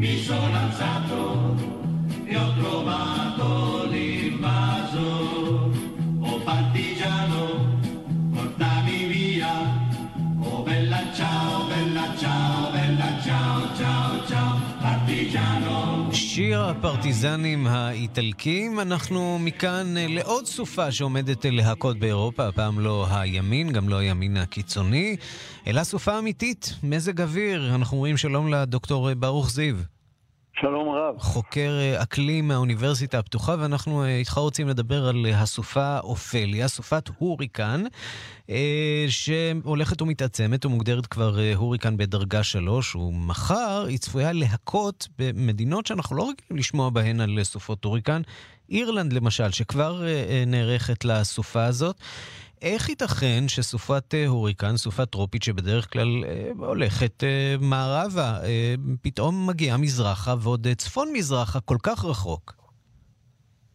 Mi 0.01 0.17
sono 0.23 0.57
alzato 0.57 1.55
e 2.25 2.35
ho 2.35 2.53
trovato 2.59 3.85
l'invaso, 3.85 5.71
oh 6.23 6.39
partigiano, 6.43 7.60
שיר 16.13 16.63
הפרטיזנים 16.63 17.67
האיטלקים, 17.67 18.79
אנחנו 18.79 19.39
מכאן 19.39 19.93
לעוד 19.97 20.45
סופה 20.45 20.91
שעומדת 20.91 21.45
להכות 21.45 21.99
באירופה, 21.99 22.47
הפעם 22.47 22.79
לא 22.79 23.07
הימין, 23.09 23.71
גם 23.71 23.89
לא 23.89 23.95
הימין 23.95 24.37
הקיצוני, 24.37 25.15
אלא 25.67 25.83
סופה 25.83 26.19
אמיתית, 26.19 26.73
מזג 26.83 27.21
אוויר. 27.21 27.75
אנחנו 27.75 27.97
אומרים 27.97 28.17
שלום 28.17 28.53
לדוקטור 28.53 29.13
ברוך 29.13 29.51
זיו. 29.51 29.75
שלום 30.61 30.89
רב. 30.89 31.15
חוקר 31.17 31.71
אקלים 32.03 32.47
מהאוניברסיטה 32.47 33.19
הפתוחה, 33.19 33.55
ואנחנו 33.59 34.05
איתך 34.05 34.33
רוצים 34.33 34.67
לדבר 34.67 35.07
על 35.07 35.25
הסופה 35.33 35.99
אופליה, 35.99 36.67
סופת 36.67 37.09
הוריקן, 37.17 37.83
שהולכת 39.07 40.01
ומתעצמת 40.01 40.65
ומוגדרת 40.65 41.05
כבר 41.05 41.37
הוריקן 41.55 41.97
בדרגה 41.97 42.43
שלוש, 42.43 42.95
ומחר 42.95 43.85
היא 43.87 43.97
צפויה 43.97 44.31
להכות 44.31 45.07
במדינות 45.19 45.85
שאנחנו 45.85 46.15
לא 46.15 46.21
רגילים 46.21 46.57
לשמוע 46.59 46.89
בהן 46.89 47.21
על 47.21 47.39
סופות 47.43 47.85
הוריקן, 47.85 48.21
אירלנד 48.69 49.13
למשל, 49.13 49.51
שכבר 49.51 50.03
נערכת 50.47 51.05
לסופה 51.05 51.65
הזאת. 51.65 51.95
איך 52.61 52.89
ייתכן 52.89 53.47
שסופת 53.47 54.13
אה, 54.13 54.27
הוריקן, 54.27 54.75
סופה 54.75 55.05
טרופית 55.05 55.43
שבדרך 55.43 55.93
כלל 55.93 56.23
אה, 56.25 56.51
הולכת 56.57 57.23
אה, 57.23 57.55
מערבה, 57.61 58.31
פתאום 59.01 59.47
מגיעה 59.49 59.77
מזרחה 59.77 60.31
ועוד 60.43 60.67
אה, 60.67 60.75
צפון 60.75 61.07
מזרחה 61.13 61.59
כל 61.59 61.77
כך 61.83 62.05
רחוק? 62.05 62.53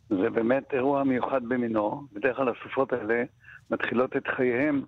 זה 0.08 0.30
באמת 0.30 0.64
אירוע 0.72 1.04
מיוחד 1.04 1.40
במינו. 1.48 2.02
בדרך 2.12 2.36
כלל 2.36 2.48
הסופות 2.48 2.92
האלה 2.92 3.22
מתחילות 3.70 4.16
את 4.16 4.22
חייהן 4.36 4.82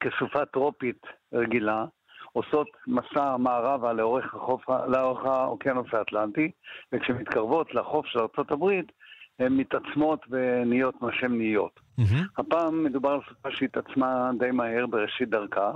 כסופה 0.00 0.44
טרופית 0.44 1.02
רגילה, 1.32 1.84
עושות 2.32 2.68
מסע 2.86 3.36
מערבה 3.36 3.92
לאורך, 3.92 4.34
החוף, 4.34 4.68
לאורך 4.88 5.24
האוקיינוס 5.24 5.86
האטלנטי, 5.92 6.50
וכשמתקרבות 6.92 7.74
לחוף 7.74 8.06
של 8.06 8.18
ארה"ב, 8.18 8.64
הן 9.42 9.52
מתעצמות 9.52 10.20
ונהיות 10.30 11.02
מה 11.02 11.08
שהן 11.20 11.38
נהיות. 11.38 11.80
Mm-hmm. 12.00 12.02
הפעם 12.38 12.84
מדובר 12.84 13.10
על 13.10 13.20
סופה 13.28 13.48
שהתעצמה 13.52 14.30
די 14.38 14.50
מהר 14.50 14.86
בראשית 14.86 15.28
דרכה, 15.28 15.70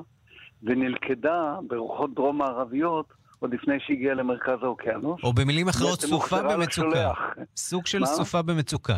ונלכדה 0.63 1.57
ברוחות 1.69 2.15
דרום-מערביות 2.15 3.13
עוד 3.39 3.55
לפני 3.55 3.75
שהגיעה 3.81 4.15
למרכז 4.15 4.59
האוקיינוס. 4.63 5.21
או 5.23 5.33
במילים 5.33 5.69
אחרות, 5.69 6.01
סופה 6.01 6.43
במצוקה. 6.43 7.13
סוג 7.57 7.87
של 7.87 7.99
מה? 8.01 8.07
סופה 8.07 8.43
במצוקה. 8.43 8.97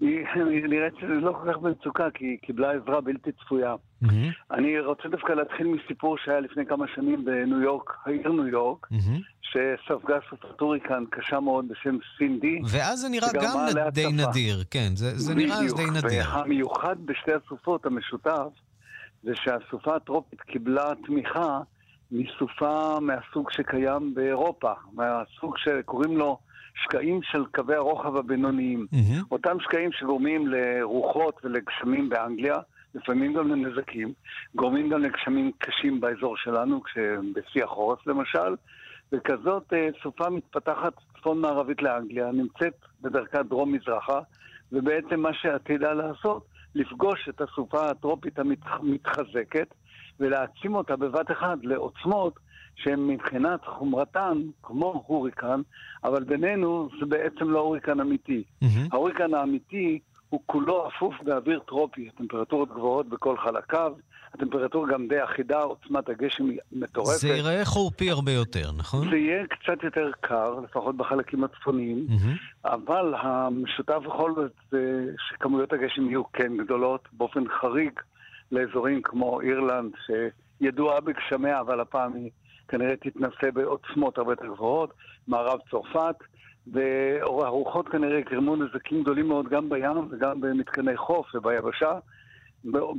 היא 0.00 0.26
נראית 0.68 0.94
לא 1.02 1.32
כל 1.32 1.52
כך 1.52 1.58
במצוקה, 1.58 2.10
כי 2.14 2.24
היא 2.24 2.38
קיבלה 2.38 2.72
עזרה 2.72 3.00
בלתי 3.00 3.30
צפויה. 3.32 3.74
Mm-hmm. 3.74 4.08
אני 4.50 4.80
רוצה 4.80 5.08
דווקא 5.08 5.32
להתחיל 5.32 5.66
מסיפור 5.66 6.16
שהיה 6.24 6.40
לפני 6.40 6.66
כמה 6.66 6.86
שנים 6.94 7.24
בניו 7.24 7.60
יורק, 7.60 7.90
העיר 8.06 8.32
ניו 8.32 8.46
יורק, 8.46 8.86
mm-hmm. 8.92 9.20
שספגה 9.42 10.18
סופת 10.30 10.60
הוריקן 10.60 11.04
קשה 11.10 11.40
מאוד 11.40 11.68
בשם 11.68 11.98
סינדי. 12.18 12.60
ואז 12.70 13.00
זה 13.00 13.08
נראה 13.08 13.28
גם 13.34 13.66
די 13.92 14.02
צפה. 14.02 14.28
נדיר, 14.28 14.64
כן, 14.70 14.88
זה, 14.94 15.18
זה 15.18 15.34
נראה 15.34 15.58
אז 15.58 15.74
די 15.74 15.86
נדיר. 15.86 16.24
והמיוחד 16.34 16.96
בשתי 17.04 17.32
הסופות, 17.32 17.86
המשותף, 17.86 18.48
זה 19.22 19.32
שהסופה 19.34 19.96
הטרופית 19.96 20.40
קיבלה 20.40 20.92
תמיכה 21.06 21.60
מסופה 22.10 22.98
מהסוג 23.00 23.50
שקיים 23.50 24.14
באירופה, 24.14 24.72
מהסוג 24.92 25.58
שקוראים 25.58 26.16
לו 26.16 26.38
שקעים 26.74 27.20
של 27.22 27.44
קווי 27.54 27.74
הרוחב 27.74 28.16
הבינוניים. 28.16 28.86
Mm-hmm. 28.92 29.24
אותם 29.30 29.56
שקעים 29.60 29.92
שגורמים 29.92 30.48
לרוחות 30.48 31.40
ולגשמים 31.44 32.08
באנגליה, 32.08 32.56
לפעמים 32.94 33.32
גם 33.32 33.48
לנזקים, 33.48 34.12
גורמים 34.54 34.88
גם 34.88 35.02
לגשמים 35.02 35.52
קשים 35.58 36.00
באזור 36.00 36.36
שלנו, 36.36 36.82
בשיא 37.34 37.64
החורף 37.64 38.06
למשל, 38.06 38.54
וכזאת 39.12 39.72
אה, 39.72 39.88
סופה 40.02 40.30
מתפתחת 40.30 40.92
צפון-מערבית 41.18 41.82
לאנגליה, 41.82 42.32
נמצאת 42.32 42.74
בדרכה 43.02 43.42
דרום-מזרחה, 43.42 44.20
ובעצם 44.72 45.20
מה 45.20 45.34
שעתידה 45.34 45.92
לעשות, 45.92 46.46
לפגוש 46.74 47.28
את 47.28 47.40
הסופה 47.40 47.90
הטרופית 47.90 48.38
המתחזקת 48.38 49.74
ולהעצים 50.20 50.74
אותה 50.74 50.96
בבת 50.96 51.30
אחת 51.30 51.58
לעוצמות 51.62 52.38
שהן 52.82 53.06
מבחינת 53.06 53.60
חומרתן 53.64 54.38
כמו 54.62 55.04
הוריקן, 55.06 55.60
אבל 56.04 56.24
בינינו 56.24 56.88
זה 57.00 57.06
בעצם 57.06 57.50
לא 57.50 57.60
הוריקן 57.60 58.00
אמיתי. 58.00 58.42
Mm-hmm. 58.64 58.66
ההוריקן 58.92 59.34
האמיתי 59.34 59.98
הוא 60.28 60.40
כולו 60.46 60.88
אפוף 60.88 61.14
באוויר 61.22 61.60
טרופי, 61.66 62.08
הטמפרטורות 62.14 62.68
גבוהות 62.68 63.08
בכל 63.08 63.36
חלקיו, 63.36 63.92
הטמפרטורה 64.34 64.92
גם 64.92 65.08
די 65.08 65.24
אחידה, 65.24 65.58
עוצמת 65.58 66.08
הגשם 66.08 66.44
היא 66.44 66.58
מטורפת. 66.72 67.18
זה 67.18 67.28
ייראה 67.28 67.64
חורפי 67.64 68.10
הרבה 68.10 68.32
יותר, 68.32 68.72
נכון? 68.78 69.10
זה 69.10 69.16
יהיה 69.16 69.46
קצת 69.46 69.84
יותר 69.84 70.10
קר, 70.20 70.60
לפחות 70.60 70.96
בחלקים 70.96 71.44
הצפוניים, 71.44 72.06
mm-hmm. 72.08 72.68
אבל 72.68 73.14
המשותף 73.18 73.98
בכל 74.06 74.32
זאת 74.34 74.52
זה 74.70 75.06
שכמויות 75.28 75.72
הגשם 75.72 76.08
יהיו 76.08 76.32
כן 76.32 76.56
גדולות, 76.56 77.08
באופן 77.12 77.44
חריג 77.60 77.92
לאזורים 78.52 79.02
כמו 79.02 79.40
אירלנד, 79.40 79.92
שידועה 80.06 81.00
בגשמיה, 81.00 81.60
אבל 81.60 81.80
הפעם 81.80 82.12
היא 82.14 82.30
כנראה 82.68 82.96
תתנסה 82.96 83.50
בעוצמות 83.54 84.18
הרבה 84.18 84.32
יותר 84.32 84.46
גבוהות, 84.46 84.94
מערב 85.28 85.60
צרפת. 85.70 86.16
והרוחות 86.66 87.88
כנראה 87.88 88.18
יגרמו 88.18 88.56
נזקים 88.56 89.02
גדולים 89.02 89.28
מאוד 89.28 89.48
גם 89.48 89.68
בים 89.68 90.08
וגם 90.10 90.40
במתקני 90.40 90.96
חוף 90.96 91.34
וביבשה. 91.34 91.98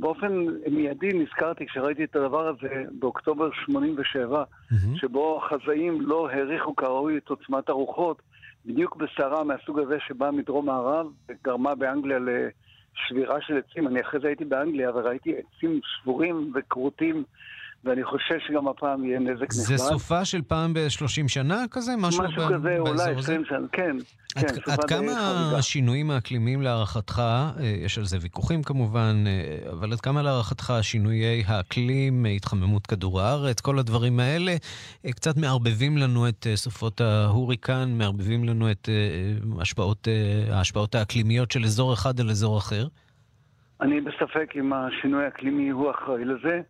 באופן 0.00 0.46
מיידי 0.70 1.08
נזכרתי 1.12 1.66
כשראיתי 1.66 2.04
את 2.04 2.16
הדבר 2.16 2.48
הזה 2.48 2.84
באוקטובר 2.98 3.48
87, 3.64 4.42
mm-hmm. 4.44 4.74
שבו 4.94 5.40
החזאים 5.44 6.00
לא 6.00 6.28
העריכו 6.30 6.76
כראוי 6.76 7.16
את 7.16 7.28
עוצמת 7.28 7.68
הרוחות, 7.68 8.22
בדיוק 8.66 8.96
בסערה 8.96 9.44
מהסוג 9.44 9.78
הזה 9.78 9.96
שבאה 10.08 10.30
מדרום 10.30 10.66
מערב 10.66 11.06
וגרמה 11.28 11.74
באנגליה 11.74 12.18
לשבירה 12.18 13.40
של 13.40 13.58
עצים. 13.58 13.88
אני 13.88 14.00
אחרי 14.00 14.20
זה 14.20 14.26
הייתי 14.26 14.44
באנגליה 14.44 14.90
וראיתי 14.94 15.34
עצים 15.38 15.80
שבורים 15.84 16.52
וכרותים 16.54 17.24
ואני 17.84 18.04
חושב 18.04 18.34
שגם 18.46 18.68
הפעם 18.68 19.04
יהיה 19.04 19.18
נזק 19.18 19.42
נכבד. 19.42 19.50
זה 19.50 19.78
סופה 19.78 20.24
של 20.24 20.42
פעם 20.42 20.74
ב-30 20.74 21.28
שנה 21.28 21.64
כזה? 21.70 21.92
משהו, 21.98 22.24
משהו 22.24 22.42
ב- 22.42 22.54
כזה, 22.54 22.78
אולי 22.78 23.14
20 23.18 23.44
שנה, 23.44 23.68
כן. 23.72 23.96
עד, 24.36 24.50
כן, 24.50 24.72
עד 24.72 24.84
כמה 24.84 25.12
השינויים 25.58 26.10
האקלימיים 26.10 26.62
להערכתך, 26.62 27.18
אה, 27.18 27.64
יש 27.64 27.98
על 27.98 28.04
זה 28.04 28.16
ויכוחים 28.20 28.62
כמובן, 28.62 29.24
אה, 29.26 29.70
אבל 29.72 29.92
עד 29.92 30.00
כמה 30.00 30.22
להערכתך 30.22 30.72
שינויי 30.82 31.44
האקלים, 31.46 32.24
התחממות 32.24 32.86
כדור 32.86 33.20
הארץ, 33.20 33.60
כל 33.60 33.78
הדברים 33.78 34.20
האלה, 34.20 34.52
אה, 35.04 35.12
קצת 35.12 35.36
מערבבים 35.36 35.98
לנו 35.98 36.28
את 36.28 36.46
סופות 36.54 37.00
ההוריקן, 37.00 37.88
מערבבים 37.98 38.44
לנו 38.44 38.70
את 38.70 38.88
השפעות, 39.60 40.08
ההשפעות 40.50 40.94
האקלימיות 40.94 41.50
של 41.50 41.64
אזור 41.64 41.92
אחד 41.92 42.20
על 42.20 42.30
אזור 42.30 42.58
אחר? 42.58 42.86
אני 43.80 44.00
בספק 44.00 44.52
אם 44.56 44.72
השינוי 44.72 45.24
האקלימי 45.24 45.68
הוא 45.68 45.90
אחראי 45.90 46.24
לזה. 46.24 46.60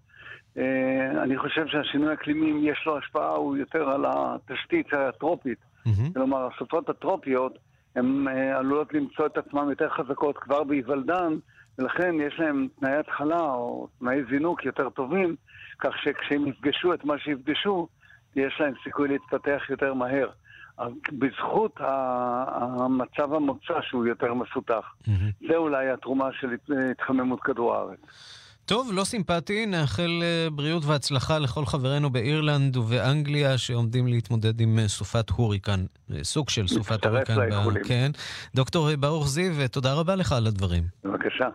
אה, 0.58 1.22
אני 1.22 1.38
חושב 1.38 1.66
שהשינוי 1.66 2.10
האקלימי, 2.10 2.70
יש 2.70 2.82
לו 2.86 2.98
השפעה, 2.98 3.30
הוא 3.30 3.56
יותר 3.56 3.90
על 3.90 4.04
התשתית 4.08 4.92
הטרופית. 4.92 5.58
Mm-hmm. 5.58 6.14
כלומר, 6.14 6.48
הסופות 6.54 6.88
הטרופיות, 6.88 7.58
הן 7.96 8.28
אה, 8.28 8.58
עלולות 8.58 8.94
למצוא 8.94 9.26
את 9.26 9.38
עצמן 9.38 9.70
יותר 9.70 9.88
חזקות 9.88 10.38
כבר 10.38 10.64
בהיוולדן, 10.64 11.32
ולכן 11.78 12.14
יש 12.20 12.34
להן 12.38 12.68
תנאי 12.80 12.96
התחלה 12.96 13.40
או 13.40 13.88
תנאי 13.98 14.24
זינוק 14.30 14.64
יותר 14.64 14.90
טובים, 14.90 15.36
כך 15.78 15.98
שכשהם 15.98 16.46
יפגשו 16.46 16.94
את 16.94 17.04
מה 17.04 17.18
שיפגשו, 17.18 17.88
יש 18.36 18.60
להם 18.60 18.72
סיכוי 18.84 19.08
להתפתח 19.08 19.62
יותר 19.70 19.94
מהר. 19.94 20.30
בזכות 21.12 21.80
המצב 21.80 23.34
המוצא 23.34 23.80
שהוא 23.80 24.06
יותר 24.06 24.34
מפותח. 24.34 24.94
Mm-hmm. 25.02 25.48
זה 25.48 25.56
אולי 25.56 25.90
התרומה 25.90 26.28
של 26.32 26.56
התחממות 26.90 27.40
כדור 27.40 27.74
הארץ. 27.74 28.00
טוב, 28.66 28.90
לא 28.92 29.04
סימפטי, 29.04 29.66
נאחל 29.66 30.22
אה, 30.22 30.50
בריאות 30.50 30.84
והצלחה 30.84 31.38
לכל 31.38 31.66
חברינו 31.66 32.10
באירלנד 32.10 32.76
ובאנגליה 32.76 33.58
שעומדים 33.58 34.06
להתמודד 34.06 34.60
עם 34.60 34.78
אה, 34.78 34.88
סופת 34.88 35.30
הוריקן, 35.30 35.84
אה, 36.14 36.24
סוג 36.24 36.48
של 36.48 36.68
סופת 36.68 37.06
הוריקן. 37.06 37.34
כן. 37.84 38.10
דוקטור 38.54 38.96
ברוך 38.96 39.28
זיו, 39.28 39.68
תודה 39.68 39.94
רבה 39.94 40.14
לך 40.16 40.32
על 40.32 40.46
הדברים. 40.46 40.82
בבקשה. 41.04 41.48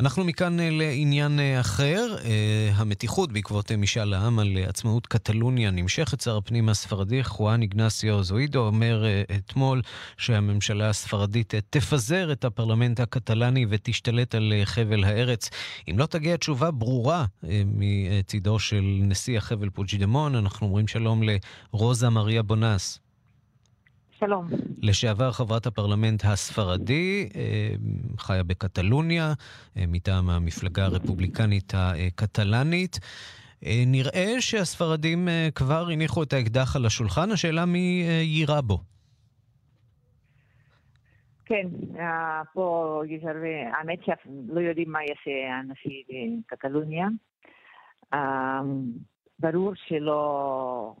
אנחנו 0.00 0.24
מכאן 0.24 0.60
אה, 0.60 0.70
לעניין 0.70 1.40
אה, 1.40 1.60
אחר. 1.60 2.16
אה, 2.24 2.70
המתיחות 2.74 3.32
בעקבות 3.32 3.72
משאל 3.72 4.14
העם 4.14 4.38
על 4.38 4.56
עצמאות 4.66 5.06
קטלוניה 5.06 5.70
נמשכת. 5.70 6.20
שר 6.20 6.36
הפנים 6.36 6.68
הספרדי, 6.68 7.24
חואן 7.24 7.62
איגנסיו 7.62 8.22
זוידו, 8.22 8.66
אומר 8.66 9.04
אתמול 9.36 9.82
שהממשלה 10.16 10.88
הספרדית 10.88 11.54
תפזר 11.70 12.32
את 12.32 12.44
הפרלמנט 12.44 13.00
הקטלני 13.00 13.66
ותשתלט 13.68 14.34
על 14.34 14.52
חבל 14.64 15.04
הארץ. 15.04 15.50
אם 15.90 15.98
לא 15.98 16.06
תגיע 16.06 16.36
תשובה 16.36 16.70
ברורה 16.70 17.24
מצידו 17.66 18.58
של 18.58 18.84
נשיא 19.02 19.38
החבל 19.38 19.70
פוג'ידמון, 19.70 20.34
אנחנו 20.34 20.66
אומרים 20.66 20.88
שלום 20.88 21.22
לרוזה 21.72 22.08
מריה 22.08 22.42
בונאס. 22.42 23.05
שלום. 24.18 24.46
לשעבר 24.82 25.32
חברת 25.32 25.66
הפרלמנט 25.66 26.24
הספרדי, 26.24 27.28
אה, 27.34 27.68
חיה 28.18 28.42
בקטלוניה, 28.42 29.32
אה, 29.76 29.84
מטעם 29.88 30.30
המפלגה 30.30 30.84
הרפובליקנית 30.84 31.72
הקטלנית. 31.74 32.98
אה, 33.66 33.82
נראה 33.86 34.40
שהספרדים 34.40 35.28
כבר 35.54 35.88
הניחו 35.92 36.22
את 36.22 36.32
האקדח 36.32 36.76
על 36.76 36.86
השולחן, 36.86 37.30
השאלה 37.30 37.66
מי 37.66 38.04
יירה 38.22 38.60
בו. 38.60 38.78
כן, 41.44 41.66
פה 42.52 43.02
יש 43.08 43.22
הרבה, 43.24 43.78
האמת 43.78 43.98
שלא 44.04 44.60
יודעים 44.60 44.90
מה 44.90 44.98
יעשה 45.02 45.54
הנשיא 45.58 46.02
בקטלוניה. 46.50 47.06
ברור 49.38 49.72
שלא 49.74 50.94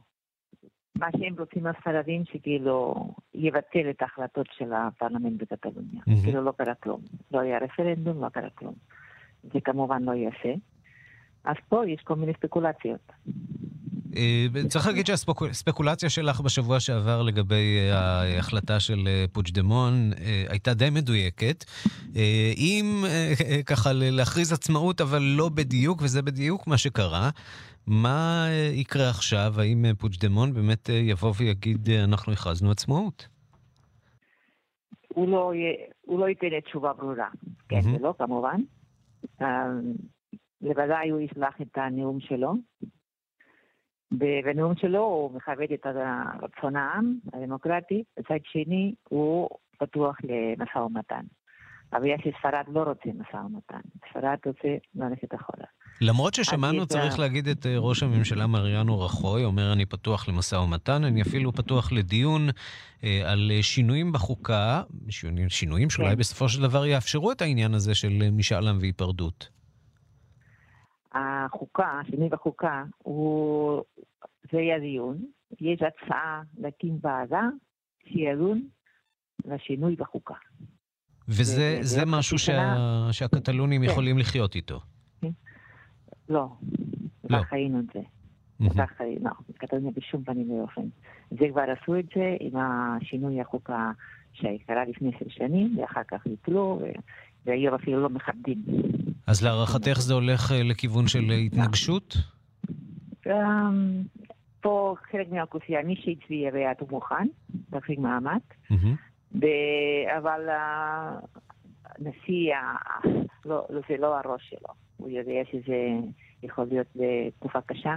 מה 0.98 1.06
שהם 1.18 1.34
רוצים 1.38 1.66
הספרדים 1.66 2.24
שכאילו 2.24 2.94
יבטל 3.34 3.90
את 3.90 4.02
ההחלטות 4.02 4.46
של 4.58 4.72
הפרלמנט 4.72 5.42
בקטלוניה. 5.42 6.00
Mm-hmm. 6.00 6.24
כאילו 6.24 6.42
לא 6.42 6.52
קרה 6.52 6.74
כלום. 6.74 7.00
לא 7.30 7.40
היה 7.40 7.58
רפרנדום, 7.58 8.24
לא 8.24 8.28
קרה 8.28 8.50
כלום. 8.50 8.74
זה 9.42 9.60
כמובן 9.64 10.02
לא 10.02 10.12
יעשה. 10.12 10.54
אז 11.44 11.56
פה 11.68 11.86
יש 11.86 12.00
כל 12.04 12.14
מיני 12.14 12.32
ספקולציות. 12.32 13.12
אה, 14.16 14.46
צריך 14.68 14.86
להגיד 14.86 15.06
שהספקולציה 15.06 16.10
שלך 16.10 16.40
בשבוע 16.40 16.80
שעבר 16.80 17.22
לגבי 17.22 17.78
אה, 17.90 17.98
ההחלטה 17.98 18.80
של 18.80 19.02
אה, 19.06 19.24
פוג'דמון 19.32 20.10
הייתה 20.48 20.74
די 20.74 20.90
מדויקת. 20.90 21.64
אם 22.56 23.04
ככה 23.66 23.90
להכריז 23.92 24.52
עצמאות, 24.52 25.00
אבל 25.00 25.22
לא 25.22 25.48
בדיוק, 25.48 26.02
וזה 26.02 26.22
בדיוק 26.22 26.66
מה 26.66 26.78
שקרה, 26.78 27.30
מה 27.86 28.46
יקרה 28.72 29.10
עכשיו? 29.10 29.52
האם 29.58 29.84
פוג'דמון 29.98 30.54
באמת 30.54 30.88
יבוא 30.88 31.32
ויגיד, 31.38 31.90
אנחנו 32.04 32.32
הכרזנו 32.32 32.70
עצמאות? 32.70 33.28
הוא 35.08 35.28
לא, 35.28 35.52
הוא 36.00 36.20
לא 36.20 36.28
ייתן 36.28 36.60
תשובה 36.60 36.92
ברורה. 36.92 37.28
כן 37.68 37.76
mm-hmm. 37.76 38.00
ולא, 38.00 38.14
כמובן. 38.18 38.60
בוודאי 40.60 41.10
הוא 41.10 41.20
ישלח 41.20 41.54
את 41.62 41.78
הנאום 41.78 42.20
שלו. 42.20 42.54
בנאום 44.12 44.76
שלו 44.76 45.02
הוא 45.02 45.32
מכבד 45.34 45.72
את 45.72 45.86
רצון 46.42 46.76
העם 46.76 47.18
הדמוקרטי, 47.32 48.04
מצד 48.18 48.44
שני 48.44 48.94
הוא 49.08 49.48
פתוח 49.78 50.16
למשא 50.24 50.78
ומתן. 50.78 51.24
אבל 51.92 52.06
יש 52.06 52.20
שספרד 52.20 52.64
לא 52.68 52.82
רוצה 52.82 53.10
משא 53.14 53.36
ומתן, 53.36 53.80
ספרד 54.10 54.38
רוצה 54.46 54.76
ללכת 54.94 55.34
אחורה. 55.34 55.66
למרות 56.00 56.34
ששמענו, 56.34 56.86
צריך 56.86 57.18
להגיד, 57.18 57.48
את 57.48 57.66
אה, 57.66 57.78
ראש 57.78 58.02
הממשלה 58.02 58.46
מריאנו 58.46 59.00
רחוי, 59.00 59.44
אומר 59.44 59.72
אני 59.72 59.86
פתוח 59.86 60.28
למשא 60.28 60.56
ומתן, 60.56 61.04
אני 61.04 61.22
אפילו 61.22 61.52
פתוח 61.52 61.92
לדיון 61.92 62.48
אה, 63.04 63.32
על 63.32 63.52
אה, 63.54 63.62
שינויים 63.62 64.12
בחוקה, 64.12 64.82
שינויים 65.48 65.90
שאולי 65.90 66.10
כן. 66.10 66.16
בסופו 66.16 66.48
של 66.48 66.62
דבר 66.62 66.86
יאפשרו 66.86 67.32
את 67.32 67.42
העניין 67.42 67.74
הזה 67.74 67.94
של 67.94 68.30
משאל 68.32 68.68
עם 68.68 68.78
והיפרדות. 68.80 69.48
החוקה, 71.12 72.00
השינוי 72.00 72.28
בחוקה, 72.28 72.84
הוא, 72.98 73.82
זה 74.52 74.58
יהיה 74.58 74.78
דיון. 74.78 75.24
יש 75.60 75.80
הצעה 75.82 76.42
להקים 76.58 76.98
ועדה 77.02 77.42
שידון 78.08 78.62
לשינוי 79.44 79.96
בחוקה. 79.96 80.34
וזה 81.28 81.78
זה 81.80 82.04
משהו 82.06 82.38
שה, 82.38 83.08
שהקטלונים 83.12 83.82
כן. 83.82 83.88
יכולים 83.88 84.18
לחיות 84.18 84.54
איתו. 84.54 84.80
לא, 86.28 86.48
לא. 87.30 87.42
חיינו 87.42 87.80
את 87.80 87.84
זה. 87.94 88.00
כך, 88.78 89.00
לא, 89.20 89.30
קטלוניה 89.54 89.90
בשום 89.96 90.24
פנים 90.24 90.50
ואופן. 90.50 90.88
זה 91.30 91.44
כבר 91.50 91.62
עשו 91.62 91.98
את 91.98 92.04
זה 92.14 92.36
עם 92.40 92.52
השינוי 92.56 93.40
החוקה 93.40 93.90
שקרה 94.32 94.84
לפני 94.84 95.10
עשר 95.16 95.28
שנים, 95.28 95.78
ואחר 95.78 96.02
כך 96.08 96.26
ביטלו, 96.26 96.80
והיום 97.46 97.74
אפילו 97.74 98.02
לא 98.02 98.08
מכבדים. 98.08 98.62
אז 99.26 99.42
להערכתך 99.44 100.00
זה 100.00 100.14
הולך 100.14 100.52
אה, 100.52 100.62
לכיוון 100.62 101.08
של 101.08 101.30
התנגשות? 101.46 102.16
אמ, 103.26 104.02
פה 104.60 104.94
חלק 105.10 105.28
מהאוכלוסייה, 105.32 105.82
מי 105.82 105.96
שהצביע 105.96 106.50
ביד 106.50 106.76
הוא 106.78 106.88
מוכן, 106.90 107.26
להחזיק 107.72 107.98
מעמד, 107.98 108.40
אבל 110.18 110.40
הנשיא, 111.84 112.54
לא, 113.44 113.66
לא, 113.70 113.80
זה 113.88 113.96
לא 113.98 114.18
הראש 114.18 114.50
שלו, 114.50 114.85
הוא 114.96 115.10
יודע 115.10 115.40
שזה 115.52 115.76
יכול 116.42 116.66
להיות 116.70 116.86
בתקופה 116.96 117.60
קשה, 117.60 117.94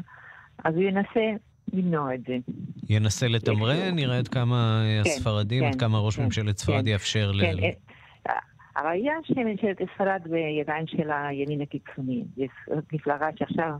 אז 0.64 0.76
הוא 0.76 0.84
ינסה 0.84 1.30
למנוע 1.74 2.16
את 2.16 2.20
זה. 2.28 2.38
ינסה 2.90 3.28
לתמרן, 3.28 3.96
נראה 3.96 4.18
עד 4.18 4.28
כמה 4.28 4.84
כן, 4.84 5.10
הספרדים, 5.10 5.64
עד 5.64 5.74
כן, 5.74 5.80
כמה 5.80 6.00
ראש 6.00 6.16
כן, 6.16 6.24
ממשלת 6.24 6.58
ספרד 6.58 6.88
יאפשר 6.88 7.32
ל... 7.32 7.42
הראייה 8.76 9.14
שממשלת 9.24 9.82
ספרד 9.96 10.22
בידיים 10.30 10.88
של 10.88 11.12
הימין 11.12 11.62
הקיצוני. 11.62 12.24
זו 12.36 12.76
מפלגה 12.94 13.28
שעכשיו 13.36 13.72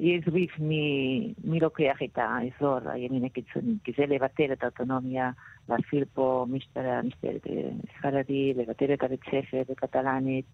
יש 0.00 0.24
ריב 0.32 0.48
מי, 0.58 1.34
מי 1.44 1.60
לוקח 1.60 1.96
את 2.04 2.18
האזור 2.18 2.78
הימין 2.90 3.24
הקיצוני, 3.24 3.74
כי 3.84 3.92
זה 3.98 4.06
לבטל 4.06 4.52
את 4.52 4.62
האוטונומיה, 4.62 5.30
להפעיל 5.68 6.04
פה 6.14 6.46
משטרה, 6.50 7.02
משטרת 7.02 7.46
ספרדי, 7.98 8.54
לבטל 8.54 8.92
את 8.92 9.02
הבית 9.02 9.20
ספר 9.24 9.62
בקטלנית. 9.68 10.44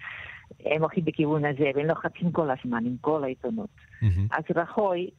הם 0.65 0.81
הולכים 0.81 1.05
בכיוון 1.05 1.45
הזה, 1.45 1.71
והם 1.75 1.87
לוחצים 1.87 2.33
כל 2.33 2.49
הזמן 2.51 2.87
עם 2.87 2.97
כל 3.01 3.25
העיתונות. 3.25 3.71
Mm-hmm. 3.77 4.37
אז 4.39 4.45
רחוי, 4.55 5.11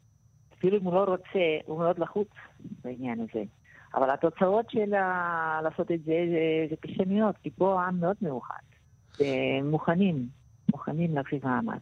אפילו 0.57 0.77
אם 0.77 0.83
הוא 0.83 0.93
לא 0.93 1.03
רוצה, 1.03 1.39
הוא 1.65 1.79
מאוד 1.79 1.99
לחוץ 1.99 2.27
בעניין 2.83 3.19
הזה. 3.19 3.43
אבל 3.95 4.09
התוצאות 4.09 4.69
של 4.69 4.93
ה... 4.93 5.59
לעשות 5.63 5.91
את 5.91 6.03
זה 6.03 6.25
זה, 6.29 6.65
זה 6.69 6.75
קשה 6.75 7.03
מאוד, 7.07 7.35
כי 7.43 7.49
פה 7.49 7.81
העם 7.81 7.99
מאוד 7.99 8.15
מאוחד. 8.21 8.55
מוכנים, 9.63 10.27
מוכנים 10.71 11.15
להחזיק 11.15 11.43
מעמד. 11.43 11.79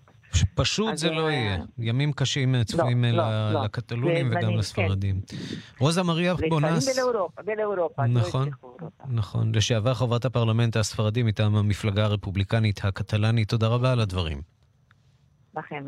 פשוט 0.56 0.98
זה 0.98 1.10
לא 1.10 1.32
יהיה. 1.32 1.58
ימים 1.78 2.13
קשים 2.13 2.56
לא, 2.56 2.63
צפויים 2.63 3.06
לא, 3.06 3.52
לא. 3.54 3.63
לקטלונים 3.63 4.32
וגם 4.32 4.41
כן. 4.41 4.58
לספרדים. 4.58 5.22
רוזה 5.80 6.04
מריה 6.04 6.34
בונס... 6.50 7.00
ולאירופה, 7.46 8.08
נכון, 8.08 8.50
נכון. 9.08 9.56
לשעבר 9.56 9.93
חברת 9.93 10.26
הפרלמנט 10.26 10.78
הספרדי 10.78 11.24
מטעם 11.24 11.56
המפלגה 11.56 12.04
הרפובליקנית 12.04 12.86
הקטלנית, 12.86 13.50
תודה 13.50 13.67
רבה 13.67 13.91
על 13.91 14.00
הדברים. 14.00 14.41
לכם. 15.58 15.84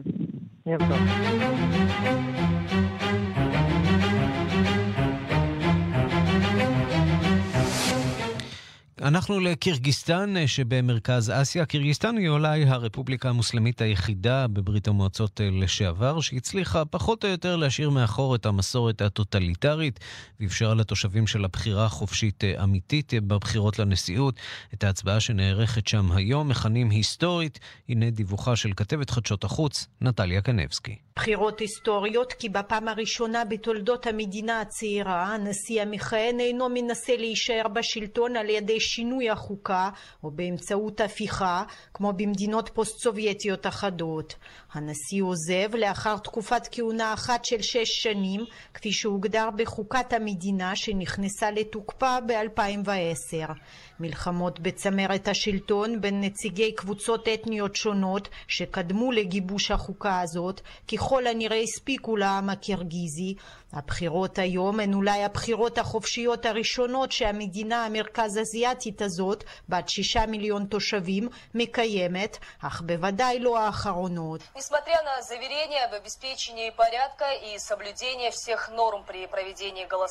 אנחנו 9.05 9.39
לקירגיסטן 9.39 10.37
אה, 10.37 10.47
שבמרכז 10.47 11.31
אסיה. 11.35 11.65
קירגיסטן 11.65 12.17
היא 12.17 12.29
אולי 12.29 12.65
הרפובליקה 12.65 13.29
המוסלמית 13.29 13.81
היחידה 13.81 14.47
בברית 14.47 14.87
המועצות 14.87 15.41
אה, 15.41 15.49
לשעבר, 15.51 16.21
שהצליחה 16.21 16.85
פחות 16.85 17.23
או 17.25 17.29
יותר 17.29 17.55
להשאיר 17.55 17.89
מאחור 17.89 18.35
את 18.35 18.45
המסורת 18.45 19.01
הטוטליטרית, 19.01 19.99
ואפשרה 20.39 20.73
לתושבים 20.73 21.27
שלה 21.27 21.47
בחירה 21.47 21.89
חופשית 21.89 22.43
אה, 22.43 22.63
אמיתית 22.63 23.13
בבחירות 23.27 23.79
לנשיאות. 23.79 24.35
את 24.73 24.83
ההצבעה 24.83 25.19
שנערכת 25.19 25.87
שם 25.87 26.11
היום 26.11 26.47
מכנים 26.47 26.89
היסטורית. 26.89 27.59
הנה 27.89 28.09
דיווחה 28.09 28.55
של 28.55 28.69
כתבת 28.75 29.09
חדשות 29.09 29.43
החוץ, 29.43 29.87
נטליה 30.01 30.41
קנבסקי. 30.41 30.95
בחירות 31.15 31.59
היסטוריות 31.59 32.33
כי 32.33 32.49
בפעם 32.49 32.87
הראשונה 32.87 33.45
בתולדות 33.45 34.07
המדינה 34.07 34.61
הצעירה 34.61 35.33
הנשיא 35.33 35.81
המכהן 35.81 36.39
אינו 36.39 36.69
מנסה 36.73 37.17
להישאר 37.17 37.67
בשלטון 37.73 38.35
על 38.35 38.49
ידי 38.49 38.79
שינוי 38.95 39.29
החוקה 39.29 39.89
או 40.23 40.31
באמצעות 40.31 41.01
הפיכה 41.01 41.63
כמו 41.93 42.13
במדינות 42.13 42.69
פוסט-סובייטיות 42.73 43.67
אחדות. 43.67 44.35
הנשיא 44.75 45.23
עוזב 45.23 45.75
לאחר 45.75 46.17
תקופת 46.17 46.67
כהונה 46.71 47.13
אחת 47.13 47.45
של 47.45 47.61
שש 47.61 47.89
שנים 48.03 48.41
כפי 48.73 48.91
שהוגדר 48.91 49.49
בחוקת 49.55 50.13
המדינה 50.13 50.75
שנכנסה 50.75 51.51
לתוקפה 51.51 52.17
ב-2010. 52.27 53.51
מלחמות 53.99 54.59
בצמרת 54.59 55.27
השלטון 55.27 56.01
בין 56.01 56.21
נציגי 56.21 56.71
קבוצות 56.71 57.27
אתניות 57.33 57.75
שונות 57.75 58.29
שקדמו 58.47 59.11
לגיבוש 59.11 59.71
החוקה 59.71 60.21
הזאת 60.21 60.61
ככל 60.91 61.27
הנראה 61.27 61.61
הספיקו 61.61 62.17
לעם 62.17 62.49
הקירגיזי 62.49 63.35
הבחירות 63.75 64.39
היום 64.39 64.79
הן 64.79 64.93
אולי 64.93 65.23
הבחירות 65.23 65.77
החופשיות 65.77 66.45
הראשונות 66.45 67.11
שהמדינה 67.11 67.85
המרכז 67.85 68.37
אזיאתית 68.37 69.01
הזאת, 69.01 69.43
בת 69.69 69.89
שישה 69.89 70.25
מיליון 70.25 70.65
תושבים, 70.65 71.27
מקיימת, 71.55 72.37
אך 72.61 72.81
בוודאי 72.81 73.39
לא 73.39 73.59
האחרונות. 73.59 74.41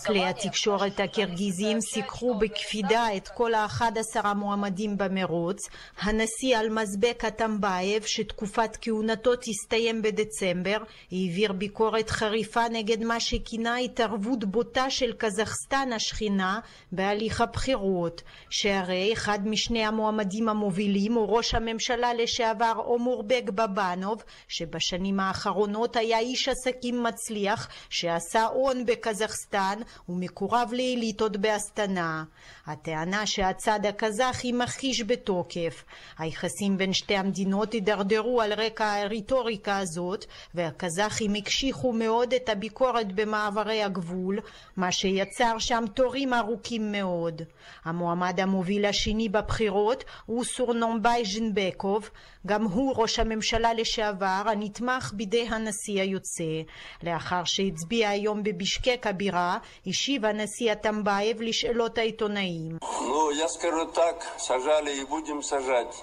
כלי 0.07 0.27
התקשורת 0.27 1.01
הקירגיזים 1.01 1.81
סיקרו 1.81 2.39
בקפידה 2.39 3.07
את 3.17 3.29
כל 3.29 3.55
ה-11 3.55 3.85
המועמדים 4.15 4.99
במרוץ. 4.99 5.69
הנשיא 5.99 6.59
אלמזבק 6.61 7.25
אטמבייב, 7.25 8.03
שתקופת 8.07 8.77
כהונתו 8.81 9.31
תסתיים 9.37 10.03
בדצמבר, 10.03 10.79
העביר 11.13 11.53
ביקורת 11.53 12.11
חריפה 12.11 12.69
נגד 12.69 13.05
מה 13.05 13.21
שכ... 13.21 13.45
כינה 13.45 13.77
התערבות 13.77 14.45
בוטה 14.45 14.91
של 14.91 15.13
קזחסטן 15.13 15.93
השכנה 15.93 16.61
בהליך 16.93 17.41
הבחירות, 17.41 18.23
שהרי 18.51 19.13
אחד 19.13 19.39
משני 19.45 19.85
המועמדים 19.85 20.49
המובילים 20.49 21.13
הוא 21.13 21.37
ראש 21.37 21.55
הממשלה 21.55 22.15
לשעבר 22.15 22.73
אומורבק 22.77 23.43
בבנוב, 23.45 24.23
שבשנים 24.49 25.21
האחרונות 25.21 25.97
היה 25.97 26.19
איש 26.19 26.49
עסקים 26.49 27.03
מצליח 27.03 27.69
שעשה 27.91 28.45
הון 28.45 28.87
בקזחסטן 28.87 29.79
ומקורב 30.09 30.71
לאליטות 30.73 31.37
באסטנה. 31.37 32.25
הטענה 32.67 33.27
שהצד 33.27 33.81
הקזחי 33.89 34.53
מכחיש 34.53 35.03
בתוקף. 35.03 35.85
היחסים 36.19 36.79
בין 36.79 36.93
שתי 36.93 37.17
המדינות 37.17 37.73
הידרדרו 37.73 38.41
על 38.41 38.53
רקע 38.53 38.95
הרטוריקה 38.95 39.79
הזאת, 39.79 40.25
והקזחים 40.55 41.35
הקשיחו 41.35 41.93
מאוד 41.93 42.35
את 42.35 42.49
הביקורת 42.49 43.13
במעברי 43.13 43.83
הגבול, 43.83 44.41
מה 44.77 44.93
שיצר 44.93 45.59
שם 45.59 45.85
תורים 45.95 46.35
ארוכים 46.35 46.93
מאוד. 46.93 47.43
המועמד 47.85 48.41
המוביל 48.41 48.85
השני 48.87 49.29
בבחירות 49.29 50.05
הוא 50.27 50.45
סורונבאי 50.45 51.25
ז'נבקוב, 51.25 52.11
גם 52.47 52.65
הוא 52.65 52.95
ראש 52.97 53.19
הממשלה 53.19 53.75
לשעבר 53.75 54.24
הנתמך 54.24 55.12
בידי 55.14 55.48
הנשיא 55.50 56.02
היוצא. 56.02 56.62
לאחר 57.04 57.44
שהצביע 57.44 58.10
היום 58.10 58.44
בבישקק 58.44 59.08
הבירה, 59.08 59.58
השיב 59.88 60.26
הנשיא 60.26 60.72
אטמבייב 60.72 61.42
לשאלות 61.42 61.98
העיתונאים. 61.98 62.78
Ну, 62.82 63.32
я 63.32 63.48
скажу 63.48 63.86
так, 63.86 64.24
сажали 64.38 64.92
и 65.02 65.04
будем 65.06 65.42
сажать. 65.42 65.96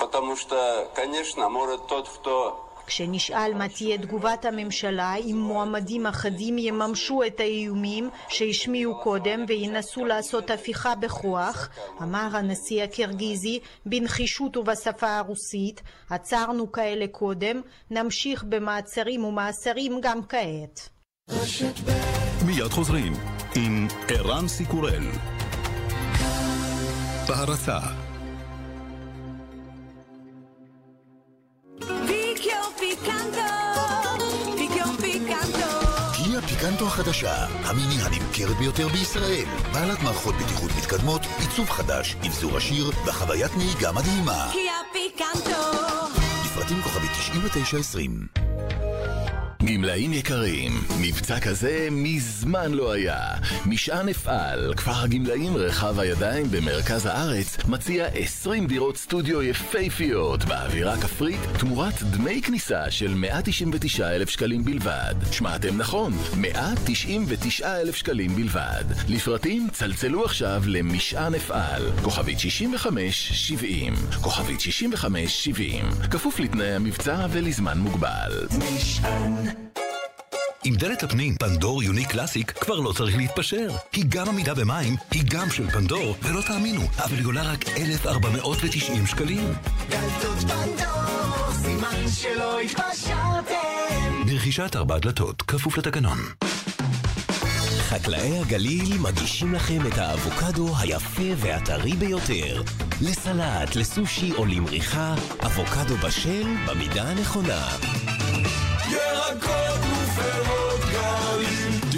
Потому 0.00 0.36
что, 0.36 0.88
конечно, 0.94 1.48
может 1.48 1.86
тот, 1.86 2.08
кто 2.08 2.66
כשנשאל 2.87 3.53
מה 3.53 3.69
תהיה 3.69 3.97
תגובת 3.97 4.45
הממשלה 4.45 5.15
אם 5.15 5.37
מועמדים 5.39 6.07
אחדים 6.07 6.57
יממשו 6.57 7.23
את 7.27 7.39
האיומים 7.39 8.09
שהשמיעו 8.29 8.99
קודם 9.01 9.45
וינסו 9.47 10.05
לעשות 10.05 10.49
הפיכה 10.49 10.95
בכוח, 10.95 11.69
אמר 12.01 12.27
הנשיא 12.33 12.83
הקירגיזי 12.83 13.59
בנחישות 13.85 14.57
ובשפה 14.57 15.17
הרוסית, 15.17 15.81
עצרנו 16.09 16.71
כאלה 16.71 17.07
קודם, 17.07 17.61
נמשיך 17.91 18.43
במעצרים 18.43 19.23
ומאסרים 19.23 19.99
גם 20.01 20.19
כעת. 20.29 20.89
מיד 22.45 22.71
חוזרים 22.71 23.13
עם 23.55 23.87
ערן 24.07 24.47
סיקורל. 24.47 25.03
בהרצה 27.27 27.77
החדשה, 37.01 37.45
המיני 37.63 38.01
הנמכרת 38.01 38.57
ביותר 38.57 38.87
בישראל, 38.87 39.45
בעלת 39.73 40.03
מערכות 40.03 40.35
בטיחות 40.35 40.71
מתקדמות, 40.77 41.21
עיצוב 41.39 41.69
חדש, 41.69 42.15
אבזור 42.27 42.57
עשיר 42.57 42.91
וחוויית 43.05 43.51
נהיגה 43.57 43.91
מדהימה. 43.91 44.49
קיה 44.51 44.73
פיקנטו! 44.93 45.77
לפרטים 46.45 46.81
כוכבי 46.81 47.07
9920 47.07 48.40
גמלאים 49.73 50.13
יקרים, 50.13 50.71
מבצע 51.01 51.39
כזה 51.39 51.87
מזמן 51.91 52.71
לא 52.71 52.91
היה. 52.91 53.17
משען 53.65 54.09
אפעל, 54.09 54.73
כפר 54.77 55.03
הגמלאים 55.03 55.57
רחב 55.57 55.99
הידיים 55.99 56.45
במרכז 56.51 57.05
הארץ, 57.05 57.57
מציע 57.67 58.05
20 58.05 58.67
דירות 58.67 58.97
סטודיו 58.97 59.43
יפייפיות 59.43 60.45
באווירה 60.45 60.97
כפרית 60.97 61.39
תמורת 61.59 62.03
דמי 62.03 62.41
כניסה 62.41 62.91
של 62.91 63.13
199 63.13 64.15
אלף 64.15 64.29
שקלים 64.29 64.63
בלבד. 64.63 65.15
שמעתם 65.31 65.77
נכון, 65.77 66.13
199 66.37 67.81
אלף 67.81 67.95
שקלים 67.95 68.35
בלבד. 68.35 68.83
לפרטים 69.07 69.67
צלצלו 69.71 70.25
עכשיו 70.25 70.63
למשען 70.67 71.35
אפעל, 71.35 71.83
כוכבית 72.01 72.39
6570, 72.39 73.93
כוכבית 74.21 74.61
6570, 74.61 75.85
כפוף 76.11 76.39
לתנאי 76.39 76.71
המבצע 76.75 77.25
ולזמן 77.31 77.77
מוגבל. 77.77 78.47
משען 78.75 79.60
עם 80.63 80.75
דלת 80.75 81.03
הפנים 81.03 81.35
פנדור 81.35 81.83
יוני 81.83 82.05
קלאסיק 82.05 82.51
כבר 82.51 82.79
לא 82.79 82.91
צריך 82.91 83.17
להתפשר. 83.17 83.67
היא 83.93 84.05
גם 84.09 84.29
עמידה 84.29 84.53
במים, 84.53 84.95
היא 85.11 85.23
גם 85.29 85.49
של 85.49 85.69
פנדור, 85.69 86.15
ולא 86.21 86.41
תאמינו, 86.41 86.81
אבל 86.97 87.17
היא 87.17 87.25
עולה 87.25 87.41
רק 87.43 87.69
1,490 87.69 89.07
שקלים. 89.07 89.53
דלתות 89.89 90.37
פנדור, 90.39 91.53
סימן 91.61 92.09
שלא 92.15 92.59
התפשרתם. 92.59 94.25
ברכישת 94.25 94.75
ארבע 94.75 94.97
דלתות, 94.97 95.41
כפוף 95.41 95.77
לתקנון. 95.77 96.17
חקלאי 97.79 98.39
הגליל 98.39 98.97
מגישים 98.97 99.53
לכם 99.53 99.87
את 99.87 99.97
האבוקדו 99.97 100.77
היפה 100.79 101.21
והטרי 101.37 101.93
ביותר. 101.93 102.63
לסלט, 103.01 103.75
לסושי 103.75 104.31
או 104.31 104.45
למריחה, 104.45 105.15
אבוקדו 105.45 105.97
בשל 105.97 106.55
במידה 106.67 107.03
הנכונה. 107.03 107.67
ירקות 108.89 109.70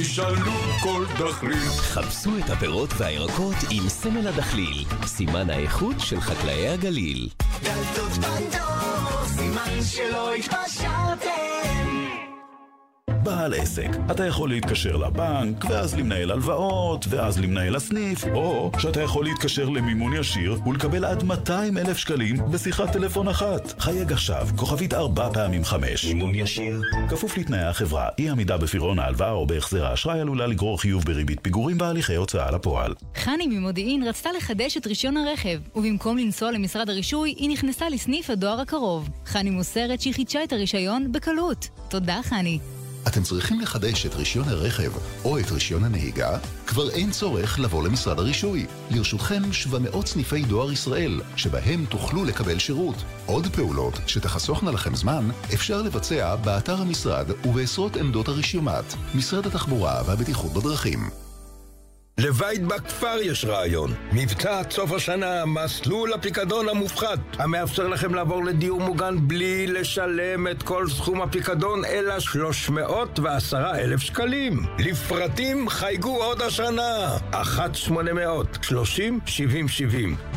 תשאלו 0.03 0.51
כל 0.81 1.05
דחליל. 1.19 1.69
חפשו 1.77 2.29
את 2.37 2.49
הפירות 2.49 2.89
והירקות 2.97 3.55
עם 3.69 3.89
סמל 3.89 4.27
הדחליל, 4.27 4.85
סימן 5.05 5.49
האיכות 5.49 5.95
של 5.99 6.21
חקלאי 6.21 6.67
הגליל. 6.67 7.29
דלתות 7.63 8.11
פנדור, 8.11 9.25
סימן 9.25 9.81
שלא 9.83 10.33
התפשרתם. 10.33 11.92
בעל 13.23 13.53
עסק, 13.53 13.89
אתה 14.11 14.25
יכול 14.25 14.49
להתקשר 14.49 14.97
לבנק, 14.97 15.65
ואז 15.69 15.95
למנהל 15.95 16.31
הלוואות, 16.31 17.05
ואז 17.09 17.39
למנהל 17.39 17.75
הסניף, 17.75 18.25
או 18.33 18.71
שאתה 18.77 19.01
יכול 19.01 19.25
להתקשר 19.25 19.69
למימון 19.69 20.13
ישיר 20.13 20.59
ולקבל 20.65 21.05
עד 21.05 21.23
200 21.23 21.77
אלף 21.77 21.97
שקלים 21.97 22.37
בשיחת 22.51 22.93
טלפון 22.93 23.27
אחת. 23.27 23.81
חייג 23.81 24.11
עכשיו, 24.11 24.47
כוכבית 24.55 24.93
4 24.93 25.29
פעמים 25.33 25.63
5. 25.63 26.05
מימון 26.05 26.35
ישיר. 26.35 26.81
כפוף 27.09 27.37
לתנאי 27.37 27.63
החברה, 27.63 28.07
אי 28.19 28.29
עמידה 28.29 28.57
בפירעון 28.57 28.99
ההלוואה 28.99 29.31
או 29.31 29.47
בהחזר 29.47 29.85
האשראי 29.85 30.19
עלולה 30.19 30.47
לגרור 30.47 30.81
חיוב 30.81 31.03
בריבית 31.05 31.39
פיגורים 31.41 31.77
בהליכי 31.77 32.15
הוצאה 32.15 32.51
לפועל. 32.51 32.93
חני 33.15 33.47
ממודיעין 33.47 34.07
רצתה 34.07 34.29
לחדש 34.37 34.77
את 34.77 34.87
רישיון 34.87 35.17
הרכב, 35.17 35.59
ובמקום 35.75 36.17
לנסוע 36.17 36.51
למשרד 36.51 36.89
הרישוי, 36.89 37.33
היא 37.37 37.49
נכנסה 37.49 37.89
לסניף 37.89 38.29
הדואר 38.29 38.59
הקרוב. 38.59 39.09
חני 39.25 39.49
מוסרת 39.49 40.01
שהיא 40.01 40.13
חידשה 40.13 40.43
את 40.43 40.53
הרישיון 40.53 41.11
בקלות. 41.11 41.69
תודה, 41.89 42.19
חני. 42.23 42.59
אתם 43.07 43.23
צריכים 43.23 43.59
לחדש 43.61 44.05
את 44.05 44.15
רישיון 44.15 44.49
הרכב 44.49 44.91
או 45.25 45.39
את 45.39 45.51
רישיון 45.51 45.83
הנהיגה? 45.83 46.37
כבר 46.67 46.89
אין 46.89 47.11
צורך 47.11 47.59
לבוא 47.59 47.87
למשרד 47.87 48.19
הרישוי. 48.19 48.65
לרשותכם 48.91 49.53
700 49.53 50.07
סניפי 50.07 50.41
דואר 50.41 50.71
ישראל, 50.71 51.21
שבהם 51.35 51.85
תוכלו 51.89 52.25
לקבל 52.25 52.59
שירות. 52.59 52.95
עוד 53.25 53.47
פעולות 53.47 53.93
שתחסוכנה 54.07 54.71
לכם 54.71 54.95
זמן, 54.95 55.29
אפשר 55.53 55.81
לבצע 55.81 56.35
באתר 56.35 56.81
המשרד 56.81 57.31
ובעשרות 57.45 57.97
עמדות 57.97 58.27
הרשיומט. 58.27 58.93
משרד 59.15 59.45
התחבורה 59.45 60.01
והבטיחות 60.05 60.53
בדרכים. 60.53 61.22
לבית 62.17 62.63
בכפר 62.63 63.17
יש 63.21 63.45
רעיון. 63.45 63.93
מבצע 64.11 64.59
עד 64.59 64.71
סוף 64.71 64.91
השנה, 64.91 65.45
מסלול 65.45 66.13
הפיקדון 66.13 66.69
המופחת, 66.69 67.19
המאפשר 67.33 67.87
לכם 67.87 68.15
לעבור 68.15 68.45
לדיור 68.45 68.79
מוגן 68.79 69.27
בלי 69.27 69.67
לשלם 69.67 70.47
את 70.47 70.63
כל 70.63 70.89
סכום 70.89 71.21
הפיקדון, 71.21 71.85
אלא 71.85 72.19
310 72.19 73.75
אלף 73.75 73.99
שקלים. 73.99 74.59
לפרטים 74.79 75.69
חייגו 75.69 76.23
עוד 76.23 76.41
השנה. 76.41 77.17
1-800-30-70-70. 77.31 77.37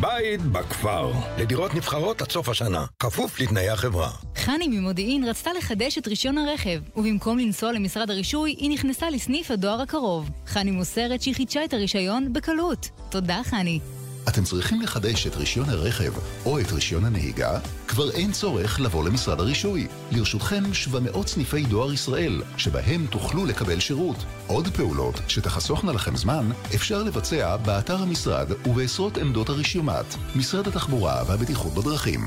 בית 0.01 0.43
בכפר. 0.43 1.12
לדירות 1.39 1.75
נבחרות 1.75 2.23
עד 2.23 2.31
סוף 2.31 2.49
השנה. 2.49 2.85
כפוף 2.99 3.41
לתנאי 3.41 3.69
החברה. 3.69 4.11
חני 4.37 4.69
ממודיעין 4.69 5.25
רצתה 5.29 5.51
לחדש 5.59 5.99
את 5.99 6.09
רישיון 6.09 6.39
הרכב, 6.39 6.81
ובמקום 6.97 7.39
לנסוע 7.39 7.73
למשרד 7.73 8.11
הרישוי, 8.11 8.51
היא 8.59 8.71
נכנסה 8.71 9.11
לסניף 9.11 9.51
הדואר 9.51 9.81
הקרוב. 9.81 10.31
חני 10.47 10.71
מוסרת 10.71 11.23
שהיא 11.23 11.35
חידשה 11.35 11.65
את 11.66 11.74
הרישיון 11.74 12.33
בקלות. 12.33 12.88
תודה, 13.11 13.40
חני. 13.44 13.81
אתם 14.29 14.44
צריכים 14.44 14.83
לחדש 14.83 15.26
את 15.26 15.37
רישיון 15.37 15.68
הרכב 15.68 16.12
או 16.44 16.61
את 16.61 16.72
רישיון 16.72 17.05
הנהיגה? 17.05 17.59
כבר 17.88 18.11
אין 18.11 18.33
צורך 18.33 18.81
לבוא 18.81 19.05
למשרד 19.05 19.40
הרישוי. 19.40 19.87
לרשותכם 20.12 20.74
700 20.74 21.29
סניפי 21.29 21.62
דואר 21.62 21.92
ישראל, 21.92 22.42
שבהם 22.57 23.07
תוכלו 23.11 23.46
לקבל 23.46 23.81
שירות. 23.81 24.16
עוד 24.46 24.68
פעולות 24.68 25.14
שתחסוכנה 25.29 25.92
לכם 25.92 26.16
זמן, 26.16 26.50
אפשר 26.74 27.02
לבצע 27.02 27.57
באתר 27.57 28.02
המשרד 28.02 28.52
ובעשרות 28.66 29.18
עמדות 29.18 29.48
הרשיומט. 29.48 30.14
משרד 30.37 30.68
התחבורה 30.68 31.22
והבטיחות 31.26 31.74
בדרכים. 31.74 32.20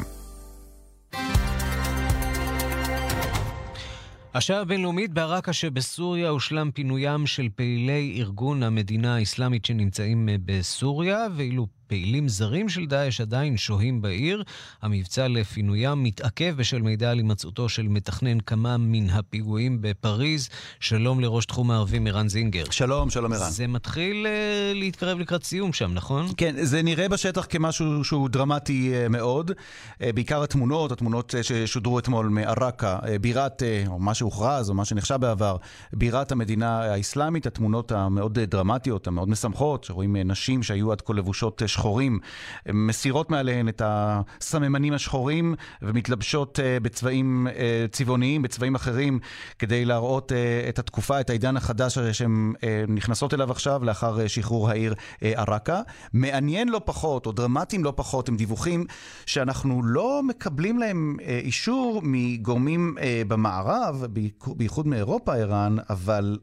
השעה 4.34 4.62
הבינלאומית 4.62 5.14
בעראקה 5.14 5.54
שבסוריה 5.54 6.30
הושלם 6.30 6.72
פינוים 6.72 7.28
של 7.28 7.48
פעילי 7.56 8.16
ארגון 8.18 8.64
המדינה 8.64 9.16
האסלאמית 9.16 9.66
שנמצאים 9.66 10.30
בסוריה, 10.46 11.28
ואילו 11.36 11.68
פעילים 11.90 12.28
זרים 12.28 12.70
של 12.70 12.86
דאעש 12.86 13.22
עדיין 13.22 13.58
שוהים 13.58 14.02
בעיר. 14.02 14.44
המבצע 14.82 15.28
לפינוים 15.28 16.04
מתעכב 16.04 16.54
בשל 16.58 16.82
מידע 16.82 17.12
על 17.12 17.18
הימצאותו 17.18 17.70
של 17.70 17.88
מתכנן 17.88 18.40
כמה 18.40 18.78
מן 18.78 19.10
הפיגועים 19.10 19.78
בפריז. 19.82 20.50
שלום 20.80 21.20
לראש 21.20 21.46
תחום 21.46 21.72
הערבים 21.72 22.08
ערן 22.08 22.30
זינגר. 22.30 22.64
שלום, 22.72 23.10
שלום 23.10 23.34
ערן. 23.34 23.50
זה 23.50 23.68
מתחיל 23.68 24.26
uh, 24.26 24.78
להתקרב 24.78 25.20
לקראת 25.20 25.44
סיום 25.44 25.74
שם, 25.74 25.92
נכון? 25.94 26.26
כן, 26.38 26.56
זה 26.62 26.82
נראה 26.82 27.10
בשטח 27.10 27.46
כמשהו 27.50 28.04
שהוא 28.04 28.30
דרמטי 28.30 28.92
uh, 28.94 29.10
מאוד. 29.10 29.52
Uh, 29.52 30.04
בעיקר 30.14 30.44
התמונות, 30.44 30.92
התמונות 30.92 31.36
uh, 31.36 31.44
ששודרו 31.44 32.00
אתמול 32.00 32.28
מעראקה, 32.28 33.00
uh, 33.00 33.06
בירת, 33.22 33.62
uh, 33.62 33.90
או 33.90 34.00
מה 34.00 34.14
שהוכרז, 34.20 34.70
או 34.70 34.76
מה 34.76 34.86
שנחשב 34.86 35.16
בעבר, 35.16 35.56
בירת 35.94 36.32
המדינה 36.32 36.80
האסלאמית, 36.82 37.46
התמונות 37.46 37.92
המאוד 37.92 38.40
דרמטיות, 38.40 39.08
המאוד 39.08 39.30
משמחות, 39.30 39.84
שרואים 39.84 40.16
uh, 40.16 40.20
נשים 40.20 40.64
שהיו 40.64 40.92
עד 40.92 41.02
כה 41.02 41.14
לבושות 41.14 41.62
uh, 41.62 41.68
שחורים, 41.68 42.20
מסירות 42.74 43.30
מעליהן 43.30 43.70
את 43.70 43.82
הסממנים 43.86 44.94
השחורים 44.94 45.56
ומתלבשות 45.82 46.60
אה, 46.60 46.80
בצבעים 46.80 47.48
אה, 47.48 47.86
צבעוניים, 47.92 48.42
בצבעים 48.42 48.76
אחרים, 48.76 49.20
כדי 49.60 49.86
להראות 49.86 50.32
אה, 50.32 50.66
את 50.70 50.80
התקופה, 50.80 51.20
את 51.20 51.30
העידן 51.30 51.58
החדש 51.58 52.00
שהן 52.00 52.54
נכנסות 52.88 53.34
אליו 53.34 53.52
עכשיו, 53.52 53.84
לאחר 53.84 54.28
שחרור 54.28 54.70
העיר 54.70 54.94
עראקה. 55.22 55.82
מעניין 56.14 56.70
לא 56.70 56.82
פחות, 56.86 57.26
או 57.26 57.32
דרמטיים 57.32 57.84
לא 57.84 57.94
פחות, 57.96 58.30
הם 58.30 58.36
דיווחים 58.36 58.86
שאנחנו 59.26 59.84
לא 59.84 60.22
מקבלים 60.24 60.80
להם 60.80 61.18
אישור 61.22 62.02
מגורמים 62.04 62.96
במערב, 63.28 64.06
בייחוד 64.56 64.88
מאירופה, 64.88 65.36
ערן, 65.36 65.76
אבל 65.90 66.38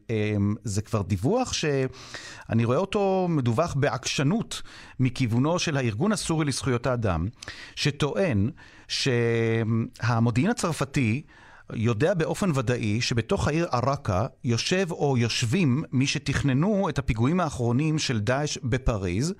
זה 0.64 0.82
כבר 0.82 1.02
דיווח 1.02 1.52
שאני 1.52 2.64
רואה 2.64 2.78
אותו 2.78 3.26
מדווח 3.30 3.74
בעקשנות 3.74 4.62
מכיוונו 5.00 5.58
של 5.58 5.76
הארגון 5.76 6.12
הסורי 6.12 6.44
לזכויות 6.44 6.86
האדם, 6.86 7.28
שטוען 7.76 8.50
שהמודיעין 8.88 10.50
הצרפתי 10.50 11.22
יודע 11.74 12.14
באופן 12.14 12.50
ודאי 12.54 13.00
שבתוך 13.00 13.48
העיר 13.48 13.66
עראקה 13.70 14.26
יושב 14.44 14.86
או 14.90 15.16
יושבים 15.16 15.82
מי 15.92 16.06
שתכננו 16.06 16.88
את 16.88 16.98
הפיגועים 16.98 17.40
האחרונים 17.40 17.98
של 17.98 18.20
דאעש 18.20 18.58
בפריז. 18.62 19.34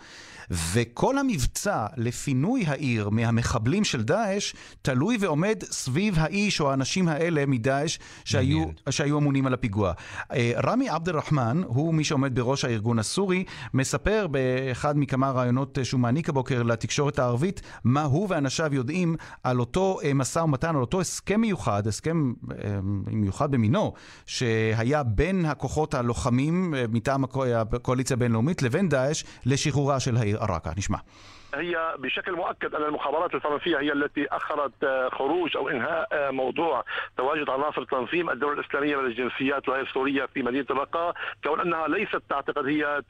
וכל 0.50 1.18
המבצע 1.18 1.86
לפינוי 1.96 2.64
העיר 2.66 3.08
מהמחבלים 3.08 3.84
של 3.84 4.02
דאעש 4.02 4.54
תלוי 4.82 5.16
ועומד 5.20 5.62
סביב 5.62 6.14
האיש 6.18 6.60
או 6.60 6.70
האנשים 6.70 7.08
האלה 7.08 7.46
מדאעש 7.46 7.98
שהיו, 8.24 8.64
שהיו 8.90 9.18
אמונים 9.18 9.46
על 9.46 9.54
הפיגוע. 9.54 9.92
אה, 10.32 10.52
רמי 10.64 10.88
עבד 10.88 11.08
אל-רחמן, 11.08 11.62
הוא 11.66 11.94
מי 11.94 12.04
שעומד 12.04 12.34
בראש 12.34 12.64
הארגון 12.64 12.98
הסורי, 12.98 13.44
מספר 13.74 14.26
באחד 14.26 14.98
מכמה 14.98 15.30
ראיונות 15.30 15.78
שהוא 15.82 16.00
מעניק 16.00 16.28
הבוקר 16.28 16.62
לתקשורת 16.62 17.18
הערבית, 17.18 17.60
מה 17.84 18.02
הוא 18.02 18.26
ואנשיו 18.30 18.74
יודעים 18.74 19.16
על 19.42 19.60
אותו 19.60 19.98
אה, 20.04 20.14
משא 20.14 20.38
ומתן, 20.38 20.68
על 20.68 20.80
אותו 20.80 21.00
הסכם 21.00 21.40
מיוחד, 21.40 21.86
הסכם 21.86 22.15
לוחם 22.16 22.32
אמ, 22.78 23.02
במיוחד 23.04 23.50
במינו, 23.50 23.92
שהיה 24.26 25.02
בין 25.02 25.44
הכוחות 25.44 25.94
הלוחמים 25.94 26.74
אה, 26.74 26.84
מטעם 26.88 27.24
הקואליציה 27.24 28.14
הבינלאומית 28.14 28.62
לבין 28.62 28.88
דאעש 28.88 29.24
לשחרורה 29.46 30.00
של 30.00 30.16
העיר 30.16 30.42
עראקה. 30.42 30.70
נשמע. 30.76 30.98
هي 31.55 31.95
بشكل 31.99 32.31
مؤكد 32.31 32.75
ان 32.75 32.83
المخابرات 32.83 33.33
الفرنسيه 33.35 33.79
هي 33.79 33.93
التي 33.93 34.27
اخرت 34.31 34.73
خروج 35.11 35.57
او 35.57 35.69
انهاء 35.69 36.31
موضوع 36.31 36.83
تواجد 37.17 37.49
عناصر 37.49 37.83
تنظيم 37.83 38.29
الدوله 38.29 38.59
الاسلاميه 38.59 38.95
من 38.95 39.05
الجنسيات 39.05 39.67
الغير 39.67 39.89
سوريه 39.93 40.25
في 40.33 40.43
مدينه 40.43 40.65
الرقه 40.69 41.13
كون 41.43 41.59
انها 41.59 41.87
ليست 41.87 42.21
تعتقد 42.29 42.65
هي 42.65 43.01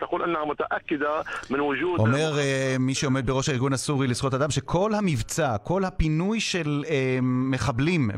تقول 0.00 0.22
انها 0.22 0.44
متاكده 0.44 1.24
من 1.50 1.60
وجود 1.60 2.00
אומר 2.00 2.32
מי 2.78 2.94
שעומד 2.94 3.26
בראש 3.26 3.48
הארגון 3.48 3.72
הסורי 3.72 4.06
לזכויות 4.06 4.34
אדם 4.34 4.50
שכל 4.50 4.94
המבצע, 4.94 5.56
כל 5.58 5.84
הפינוי 5.84 6.40
של 6.40 6.84
מחבלים, 7.22 8.10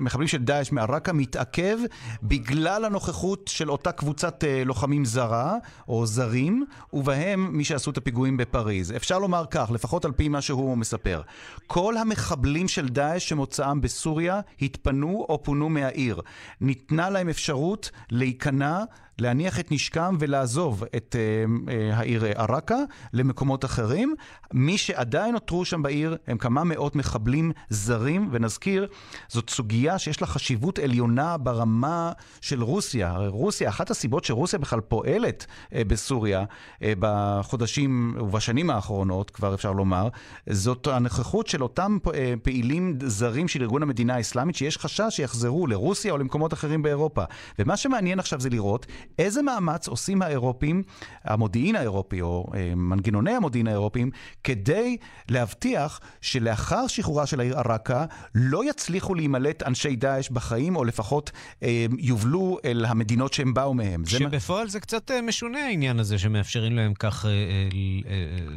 מחבלים 0.00 0.28
של 0.28 0.38
דאעש 0.38 0.72
מעראקה 0.72 1.12
מתעכב 1.12 1.78
בגלל 2.22 2.84
הנוכחות 2.84 3.48
של 3.48 3.70
אותה 3.70 3.92
קבוצת 3.92 4.44
לוחמים 4.66 5.04
זרה 5.04 5.54
או 5.88 6.06
זרים, 6.06 6.66
ובהם 6.92 7.48
מי 7.52 7.64
שעשו 7.64 7.90
את 7.90 7.96
הפיגועים 7.96 8.36
בפריז. 8.36 8.66
פריז. 8.71 8.91
אפשר 8.95 9.19
לומר 9.19 9.43
כך, 9.51 9.71
לפחות 9.73 10.05
על 10.05 10.11
פי 10.11 10.29
מה 10.29 10.41
שהוא 10.41 10.77
מספר. 10.77 11.21
כל 11.67 11.97
המחבלים 11.97 12.67
של 12.67 12.89
דאעש 12.89 13.29
שמוצאם 13.29 13.81
בסוריה 13.81 14.41
התפנו 14.61 15.25
או 15.29 15.43
פונו 15.43 15.69
מהעיר. 15.69 16.21
ניתנה 16.61 17.09
להם 17.09 17.29
אפשרות 17.29 17.91
להיכנע 18.11 18.83
להניח 19.21 19.59
את 19.59 19.71
נשקם 19.71 20.15
ולעזוב 20.19 20.83
את 20.95 21.15
אה, 21.19 21.73
אה, 21.73 21.97
העיר 21.97 22.25
עראקה 22.35 22.77
למקומות 23.13 23.65
אחרים. 23.65 24.15
מי 24.53 24.77
שעדיין 24.77 25.33
נותרו 25.33 25.65
שם 25.65 25.81
בעיר 25.81 26.17
הם 26.27 26.37
כמה 26.37 26.63
מאות 26.63 26.95
מחבלים 26.95 27.51
זרים, 27.69 28.29
ונזכיר, 28.31 28.87
זאת 29.27 29.49
סוגיה 29.49 29.99
שיש 29.99 30.21
לה 30.21 30.27
חשיבות 30.27 30.79
עליונה 30.79 31.37
ברמה 31.37 32.11
של 32.41 32.63
רוסיה. 32.63 33.17
רוסיה, 33.27 33.69
אחת 33.69 33.91
הסיבות 33.91 34.23
שרוסיה 34.23 34.59
בכלל 34.59 34.79
פועלת 34.79 35.45
אה, 35.75 35.83
בסוריה 35.83 36.43
אה, 36.83 36.93
בחודשים 36.99 38.17
ובשנים 38.19 38.69
האחרונות, 38.69 39.29
כבר 39.29 39.53
אפשר 39.53 39.71
לומר, 39.71 40.07
זאת 40.49 40.87
הנוכחות 40.87 41.47
של 41.47 41.63
אותם 41.63 41.97
אה, 42.13 42.33
פעילים 42.43 42.97
זרים 43.05 43.47
של 43.47 43.61
ארגון 43.61 43.83
המדינה 43.83 44.15
האסלאמית, 44.15 44.55
שיש 44.55 44.77
חשש 44.77 45.03
שיחזרו 45.09 45.67
לרוסיה 45.67 46.11
או 46.13 46.17
למקומות 46.17 46.53
אחרים 46.53 46.81
באירופה. 46.81 47.23
ומה 47.59 47.77
שמעניין 47.77 48.19
עכשיו 48.19 48.39
זה 48.39 48.49
לראות 48.49 48.85
איזה 49.19 49.41
מאמץ 49.41 49.87
עושים 49.87 50.21
האירופים, 50.21 50.83
המודיעין 51.23 51.75
האירופי 51.75 52.21
או 52.21 52.47
אה, 52.55 52.73
מנגנוני 52.75 53.31
המודיעין 53.31 53.67
האירופיים, 53.67 54.11
כדי 54.43 54.97
להבטיח 55.29 55.99
שלאחר 56.21 56.87
שחרורה 56.87 57.25
של 57.25 57.39
העיר 57.39 57.59
עראקה 57.59 58.05
לא 58.35 58.69
יצליחו 58.69 59.15
להימלט 59.15 59.63
אנשי 59.63 59.95
דאעש 59.95 60.29
בחיים, 60.29 60.75
או 60.75 60.83
לפחות 60.83 61.31
אה, 61.63 61.85
יובלו 61.97 62.57
אל 62.65 62.85
המדינות 62.85 63.33
שהם 63.33 63.53
באו 63.53 63.73
מהם. 63.73 64.03
שבפועל 64.05 64.67
זה 64.67 64.79
קצת 64.79 65.11
אה, 65.11 65.21
משונה 65.21 65.59
העניין 65.59 65.99
הזה 65.99 66.19
שמאפשרים 66.19 66.75
להם 66.75 66.93
כך, 66.93 67.25
אה, 67.25 67.31
אה, 67.31 67.35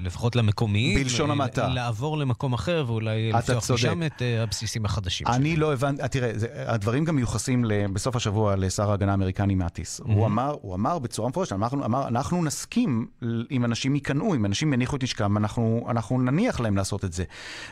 לפחות 0.03 0.37
למקומיים, 0.37 0.99
בלשון 0.99 1.31
המעטה, 1.31 1.69
לעבור 1.69 2.19
למקום 2.19 2.53
אחר 2.53 2.85
ואולי 2.87 3.33
לפתוח 3.33 3.71
משם 3.71 4.03
את 4.03 4.23
הבסיסים 4.43 4.85
החדשים. 4.85 5.27
אני 5.27 5.49
שלהם. 5.49 5.61
לא 5.61 5.73
הבנתי, 5.73 6.03
תראה, 6.09 6.31
זה, 6.35 6.47
הדברים 6.67 7.05
גם 7.05 7.17
מיוחסים 7.17 7.64
בסוף 7.93 8.17
השבוע 8.17 8.57
לשר 8.57 8.90
ההגנה 8.90 9.11
האמריקני 9.11 9.55
מאטיס. 9.55 10.01
Mm-hmm. 10.01 10.12
הוא, 10.12 10.27
אמר, 10.27 10.43
הוא 10.48 10.74
אמר 10.74 10.98
בצורה 10.98 11.28
מפורשת, 11.28 11.52
אנחנו, 11.52 11.85
אמר, 11.85 12.09
אנחנו 12.09 12.44
נסכים 12.44 13.07
אם 13.50 13.64
אנשים 13.64 13.94
ייכנעו, 13.94 14.35
אם 14.35 14.46
אנשים 14.46 14.72
יניחו 14.72 14.96
את 14.96 15.02
נשקם, 15.02 15.37
אנחנו, 15.37 15.87
אנחנו 15.90 16.20
נניח 16.20 16.61
להם 16.61 16.76
לעשות 16.76 17.04
את 17.04 17.12
זה. 17.12 17.24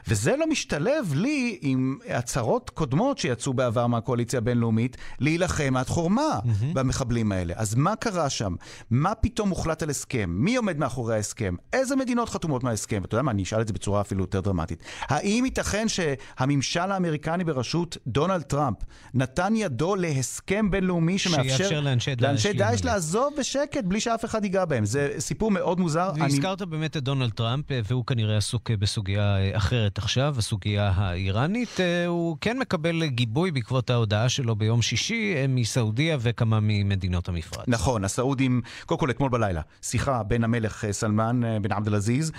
וזה 0.09 0.37
לא 0.37 0.47
משתלב 0.47 1.13
לי 1.15 1.59
עם 1.61 1.99
הצהרות 2.09 2.71
קודמות 2.71 3.19
שיצאו 3.19 3.55
בעבר 3.55 3.87
מהקואליציה 3.87 4.39
הבינלאומית, 4.39 4.97
להילחם 5.21 5.77
עד 5.77 5.89
חורמה 5.89 6.39
mm-hmm. 6.39 6.65
במחבלים 6.73 7.33
האלה. 7.33 7.55
אז 7.57 7.75
מה 7.75 7.97
קרה 7.97 8.31
שם? 8.31 8.55
מה 8.91 9.15
פתאום 9.15 9.49
הוחלט 9.49 9.83
על 9.83 9.91
הסכם? 9.91 10.31
מי 10.31 10.57
עומד 10.57 10.79
מאחורי 10.79 11.15
ההסכם? 11.15 11.55
איזה 11.73 11.97
מדינות 11.97 12.29
חתומות 12.29 12.65
מההסכם? 12.65 12.99
ואתה 13.03 13.15
יודע 13.15 13.23
מה, 13.23 13.31
אני 13.31 13.43
אשאל 13.43 13.61
את 13.61 13.67
זה 13.67 13.73
בצורה 13.73 14.01
אפילו 14.01 14.25
יותר 14.25 14.41
דרמטית. 14.41 14.83
האם 15.01 15.45
ייתכן 15.45 15.87
שהממשל 15.89 16.93
האמריקני 16.93 17.45
בראשות 17.45 17.97
דונלד 18.07 18.43
טראמפ 18.43 18.77
נתן 19.15 19.53
ידו 19.57 19.97
להסכם 19.97 20.71
בינלאומי 20.71 21.19
שמאפשר 21.19 21.81
לאנשי 21.81 22.15
דאעש, 22.15 22.31
לאנשי 22.31 22.52
דאעש 22.53 22.85
לעזוב 22.85 23.35
בשקט 23.39 23.85
בלי 23.85 24.01
שאף 24.01 24.25
אחד 24.25 24.45
ייגע 24.45 24.65
בהם? 24.65 24.85
זה 24.85 25.15
סיפור 25.19 25.51
מאוד 25.51 25.81
מוזר. 25.81 26.11
והזכרת 26.17 26.63
אני... 26.63 26.71
באמת 26.71 26.97
את 26.97 27.03
דונלד 27.03 27.31
טראמפ, 27.31 27.65
והוא 27.85 28.07
כנראה 28.07 28.37
עסוק 28.37 28.71
בסוגיה 28.71 29.37
אחרת 29.53 29.99
עכשיו, 29.99 30.35
הסוגיה 30.39 30.93
האיראנית. 30.95 31.81
הוא 32.07 32.37
כן 32.41 32.59
מקבל 32.59 33.07
גיבוי 33.07 33.51
בעקבות 33.51 33.91
ההודעה 33.91 34.29
שלו 34.29 34.57
ביום 34.57 34.83
שישי 34.83 35.35
מסעודיה 35.49 36.17
וכמה 36.21 36.59
ממדינות 36.63 37.29
המפרץ. 37.29 37.65
נכון, 37.69 38.05
הסעודים, 38.05 38.61
קודם 38.87 39.01
כל 39.01 39.11
אתמול 39.11 39.31
בלילה, 39.31 39.61
שיחה 39.83 40.23
בין 40.23 40.45
המלך 40.45 40.85
סלמן, 40.91 41.41
בן 41.63 41.73
עבד 41.73 41.89
אל-עזיז. 41.89 42.33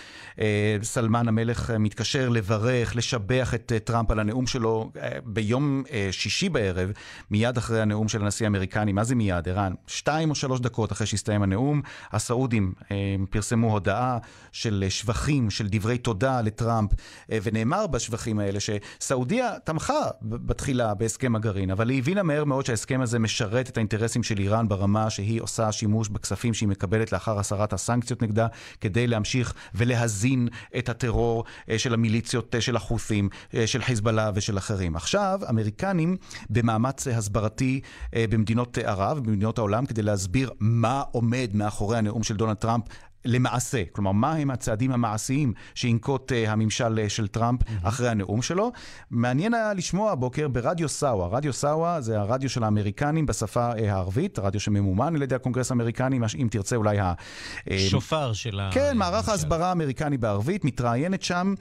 סלמן 0.84 1.28
המלך 1.28 1.72
מתקשר 1.80 2.30
לברך, 2.30 2.96
לשבח 2.96 3.54
את 3.54 3.72
טראמפ 3.84 4.12
על 4.12 4.20
הנאום 4.20 4.48
שלו 4.48 4.92
ביום 5.26 5.84
שישי 6.12 6.50
בערב, 6.50 6.92
מיד 7.32 7.58
אחרי 7.58 7.82
הנאום 7.82 8.08
של 8.08 8.22
הנשיא 8.22 8.46
האמריקני. 8.46 8.94
מה 8.94 9.04
זה 9.04 9.16
מיד, 9.16 9.50
ערן? 9.50 9.74
שתיים 10.04 10.30
או 10.30 10.36
שלוש 10.36 10.60
דקות 10.60 10.92
אחרי 10.92 11.08
שהסתיים 11.08 11.44
הנאום, 11.44 11.82
הסעודים 12.12 12.74
פרסמו 13.30 13.72
הודעה 13.72 14.18
של 14.52 14.86
שבחים, 14.90 15.50
של 15.50 15.68
דברי 15.70 15.98
תודה 15.98 16.42
לטראמפ, 16.42 16.92
ונאמר 17.30 17.88
בשבחים 17.88 18.40
האלה 18.40 18.60
שסעודיה 18.60 19.52
תמכה 19.64 20.02
בתחילה 20.22 20.94
בהסכם 20.94 21.36
הגרעין, 21.36 21.72
אבל 21.72 21.90
היא 21.90 22.00
הבינה 22.00 22.24
מהר 22.24 22.44
מאוד 22.44 22.66
שההסכם 22.66 23.02
הזה 23.02 23.20
משרת 23.20 23.70
את 23.70 23.78
האינטרסים 23.78 24.24
של 24.24 24.40
איראן 24.40 24.68
ברמה 24.68 25.10
שהיא 25.10 25.42
עושה 25.42 25.72
שימוש 25.72 26.10
בכספים 26.10 26.54
שהיא 26.54 26.70
מקבלת 26.70 27.12
לאחר 27.12 27.40
הסרת 27.40 27.74
הסנקציות 27.74 28.22
נגדה, 28.22 28.48
כדי 28.82 29.08
להמשיך 29.08 29.54
ולהזין 29.76 30.48
את 30.78 30.90
הטרור 30.90 31.44
אה, 31.70 31.80
של 31.80 31.94
המיליציות 31.94 32.56
אה, 32.56 32.62
של 32.62 32.76
החות'ים, 32.76 33.30
אה, 33.56 33.68
של 33.68 33.82
חיזבאללה 33.82 34.32
ושל 34.36 34.58
אחרים. 34.58 34.96
עכשיו, 34.96 35.40
אמריקנים 35.50 36.18
במאמץ 36.50 37.08
הסברתי 37.08 37.82
במדינות 38.16 38.78
ערב, 38.78 39.20
במדינות 39.20 39.58
העולם, 39.58 39.86
כדי 39.94 40.02
להסביר 40.02 40.52
מה 40.60 41.04
עומד 41.12 41.50
מאחורי 41.54 41.98
הנאום 41.98 42.24
של 42.24 42.36
דונלד 42.36 42.56
טראמפ 42.56 42.84
למעשה. 43.26 43.84
כלומר, 43.92 44.12
מה 44.12 44.34
הם 44.34 44.52
הצעדים 44.52 44.92
המעשיים 44.92 45.54
שינקוט 45.76 46.32
uh, 46.32 46.50
הממשל 46.50 47.00
uh, 47.06 47.10
של 47.10 47.28
טראמפ 47.28 47.62
mm-hmm. 47.62 47.88
אחרי 47.88 48.10
הנאום 48.10 48.42
שלו. 48.42 48.72
מעניין 49.12 49.54
היה 49.54 49.74
לשמוע 49.74 50.12
הבוקר 50.12 50.48
ברדיו 50.48 50.90
סאווה. 50.90 51.28
רדיו 51.28 51.54
סאווה 51.54 52.02
זה 52.02 52.20
הרדיו 52.20 52.50
של 52.50 52.64
האמריקנים 52.64 53.26
בשפה 53.26 53.72
uh, 53.72 53.82
הערבית, 53.82 54.40
רדיו 54.40 54.60
שממומן 54.60 55.16
על 55.16 55.22
ידי 55.22 55.36
הקונגרס 55.36 55.72
האמריקני, 55.72 56.20
אם 56.42 56.48
תרצה 56.52 56.76
אולי 56.76 57.00
ה... 57.00 57.14
שופר 57.90 58.34
של 58.34 58.60
ה... 58.60 58.70
כן, 58.74 58.98
מערך 58.98 59.30
ההסברה 59.30 59.70
האמריקני 59.70 60.18
בערבית. 60.18 60.66
מתראיינת 60.66 61.24
שם 61.24 61.54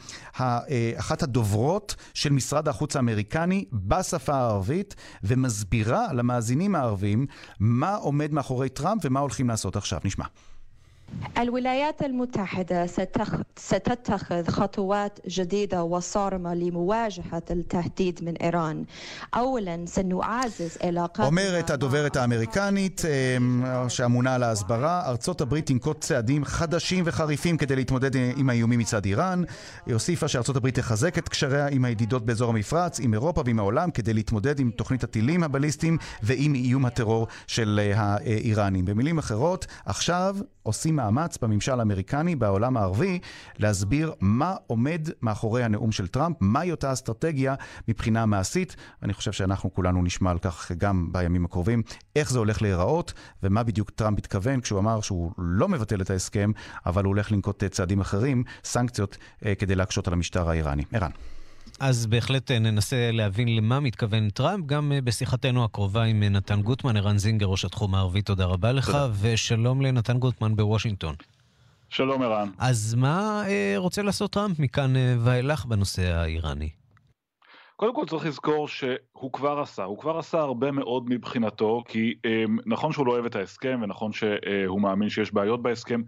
אחת 0.96 1.22
הדוברות 1.22 1.94
של 2.14 2.32
משרד 2.32 2.68
החוץ 2.68 2.96
האמריקני 2.96 3.64
בשפה 3.72 4.34
הערבית, 4.34 4.94
ומסבירה 5.24 6.12
למאזינים 6.12 6.74
הערבים 6.74 7.26
מה 7.60 7.94
עומד 7.94 8.32
מאחורי 8.32 8.68
טראמפ 8.68 9.02
ומה 9.04 9.20
הולכים 9.20 9.48
לעשות 9.48 9.76
עכשיו. 9.76 10.00
נשמע. 10.04 10.24
الولايات 11.37 12.01
المتحدة 12.01 12.85
ستتخذ 13.59 14.47
خطوات 14.47 15.19
جديدة 15.27 15.83
وصارمة 15.83 16.53
لمواجهة 16.53 17.43
التهديد 17.51 18.23
من 18.23 18.35
إيران. 18.35 18.85
أولا 19.35 19.85
سنعزز 19.85 20.77
علاقات... 20.83 21.27
אומרת 21.27 21.69
הדוברת 21.69 22.15
האמריקנית 22.15 23.01
שאמונה 23.87 24.35
על 24.35 24.43
ההסברה, 24.43 25.07
ארצות 25.07 25.41
הברית 25.41 25.65
תנקוט 25.65 26.01
צעדים 26.01 26.45
חדשים 26.45 27.03
וחריפים 27.07 27.57
כדי 27.57 27.75
להתמודד 27.75 28.15
עם 28.15 28.49
האיומים 28.49 28.79
מצד 28.79 29.05
איראן. 29.05 29.43
היא 29.85 29.93
הוסיפה 29.93 30.27
שארצות 30.27 30.55
הברית 30.55 30.75
תחזק 30.75 31.17
את 31.17 31.29
קשריה 31.29 31.67
עם 31.67 31.85
הידידות 31.85 32.25
באזור 32.25 32.49
המפרץ, 32.49 32.99
עם 32.99 33.13
אירופה 33.13 33.43
ועם 33.45 33.59
העולם, 33.59 33.91
כדי 33.91 34.13
להתמודד 34.13 34.59
עם 34.59 34.71
תוכנית 34.71 35.03
הטילים 35.03 35.43
הבליסטיים 35.43 35.97
ועם 36.23 36.55
איום 36.55 36.85
הטרור 36.85 37.27
של 37.47 37.79
האיראנים. 37.95 38.85
במילים 38.85 39.17
אחרות, 39.17 39.67
עכשיו 39.85 40.35
עושים 40.63 40.99
מאמץ 41.02 41.38
בממשל 41.38 41.80
האמריקני, 41.80 42.36
בעולם 42.36 42.76
הערבי, 42.76 43.18
להסביר 43.58 44.12
מה 44.20 44.54
עומד 44.66 45.08
מאחורי 45.22 45.64
הנאום 45.64 45.92
של 45.92 46.06
טראמפ, 46.06 46.36
מהי 46.40 46.70
אותה 46.70 46.92
אסטרטגיה 46.92 47.54
מבחינה 47.88 48.26
מעשית. 48.26 48.76
אני 49.02 49.12
חושב 49.12 49.32
שאנחנו 49.32 49.74
כולנו 49.74 50.02
נשמע 50.02 50.30
על 50.30 50.38
כך 50.38 50.72
גם 50.72 51.08
בימים 51.12 51.44
הקרובים, 51.44 51.82
איך 52.16 52.30
זה 52.30 52.38
הולך 52.38 52.62
להיראות, 52.62 53.12
ומה 53.42 53.62
בדיוק 53.62 53.90
טראמפ 53.90 54.18
התכוון 54.18 54.60
כשהוא 54.60 54.78
אמר 54.78 55.00
שהוא 55.00 55.32
לא 55.38 55.68
מבטל 55.68 56.00
את 56.00 56.10
ההסכם, 56.10 56.52
אבל 56.86 57.04
הוא 57.04 57.10
הולך 57.10 57.32
לנקוט 57.32 57.64
צעדים 57.64 58.00
אחרים, 58.00 58.44
סנקציות, 58.64 59.16
אה, 59.46 59.54
כדי 59.54 59.74
להקשות 59.74 60.06
על 60.06 60.12
המשטר 60.12 60.50
האיראני. 60.50 60.82
ערן. 60.92 61.10
אז 61.84 62.06
בהחלט 62.06 62.50
אה, 62.50 62.58
ננסה 62.58 63.10
להבין 63.12 63.56
למה 63.56 63.80
מתכוון 63.80 64.30
טראמפ, 64.30 64.66
גם 64.66 64.92
אה, 64.92 65.00
בשיחתנו 65.00 65.64
הקרובה 65.64 66.02
עם 66.02 66.22
אה, 66.22 66.28
נתן 66.28 66.62
גוטמן, 66.62 66.96
ערן 66.96 67.18
זינגר, 67.18 67.46
ראש 67.46 67.64
התחום 67.64 67.94
הערבי, 67.94 68.22
תודה 68.22 68.44
רבה 68.44 68.72
לך, 68.72 68.86
תודה. 68.86 69.08
ושלום 69.20 69.82
לנתן 69.82 70.18
גוטמן 70.18 70.56
בוושינגטון. 70.56 71.14
שלום 71.88 72.22
ערן. 72.22 72.48
אז 72.58 72.94
מה 72.94 73.42
אה, 73.46 73.74
רוצה 73.76 74.02
לעשות 74.02 74.32
טראמפ 74.32 74.58
מכאן 74.58 74.96
אה, 74.96 75.14
ואילך 75.24 75.64
בנושא 75.64 76.02
האיראני? 76.02 76.70
קודם 77.76 77.94
כל 77.94 78.06
צריך 78.06 78.26
לזכור 78.26 78.68
שהוא 78.68 79.32
כבר 79.32 79.60
עשה, 79.60 79.84
הוא 79.84 79.98
כבר 79.98 80.18
עשה 80.18 80.38
הרבה 80.38 80.70
מאוד 80.70 81.04
מבחינתו, 81.08 81.82
כי 81.88 82.14
אה, 82.24 82.44
נכון 82.66 82.92
שהוא 82.92 83.06
לא 83.06 83.12
אוהב 83.12 83.24
את 83.24 83.36
ההסכם, 83.36 83.80
ונכון 83.82 84.12
שהוא 84.12 84.80
מאמין 84.80 85.08
שיש 85.08 85.32
בעיות 85.32 85.62
בהסכם, 85.62 86.02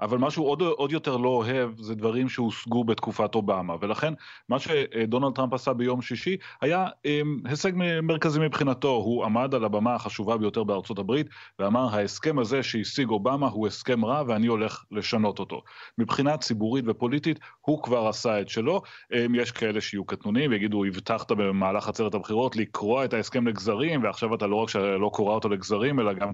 אבל 0.00 0.18
מה 0.18 0.30
שהוא 0.30 0.48
עוד, 0.48 0.62
עוד 0.62 0.92
יותר 0.92 1.16
לא 1.16 1.28
אוהב 1.28 1.70
זה 1.80 1.94
דברים 1.94 2.28
שהושגו 2.28 2.84
בתקופת 2.84 3.34
אובמה, 3.34 3.74
ולכן 3.80 4.14
מה 4.48 4.58
שדונלד 4.58 5.34
טראמפ 5.34 5.52
עשה 5.52 5.72
ביום 5.72 6.02
שישי 6.02 6.36
היה 6.60 6.82
הם, 6.82 6.90
אמ, 7.04 7.46
הישג 7.46 7.72
מרכזי 8.02 8.40
מבחינתו, 8.40 8.88
הוא 8.88 9.24
עמד 9.24 9.54
על 9.54 9.64
הבמה 9.64 9.94
החשובה 9.94 10.36
ביותר 10.36 10.64
בארצות 10.64 10.98
הברית 10.98 11.26
ואמר 11.58 11.94
ההסכם 11.94 12.38
הזה 12.38 12.62
שהשיג 12.62 13.08
אובמה 13.08 13.46
הוא 13.46 13.66
הסכם 13.66 14.04
רע 14.04 14.22
ואני 14.26 14.46
הולך 14.46 14.84
לשנות 14.90 15.38
אותו. 15.38 15.62
מבחינה 15.98 16.36
ציבורית 16.36 16.84
ופוליטית 16.88 17.38
הוא 17.60 17.82
כבר 17.82 18.06
עשה 18.08 18.40
את 18.40 18.48
שלו, 18.48 18.82
הם, 19.10 19.24
אמ, 19.24 19.34
יש 19.34 19.52
כאלה 19.52 19.80
שיהיו 19.80 20.04
קטנונים 20.04 20.50
ויגידו 20.50 20.84
הבטחת 20.84 21.32
במהלך 21.32 21.88
עצרת 21.88 22.14
הבחירות 22.14 22.56
לקרוע 22.56 23.04
את 23.04 23.12
ההסכם 23.12 23.46
לגזרים 23.46 24.02
ועכשיו 24.02 24.34
אתה 24.34 24.46
לא 24.46 24.56
רק 24.56 24.68
שלא 24.68 25.10
קורע 25.14 25.34
אותו 25.34 25.48
לגזרים 25.48 26.00
אלא 26.00 26.12
גם 26.12 26.30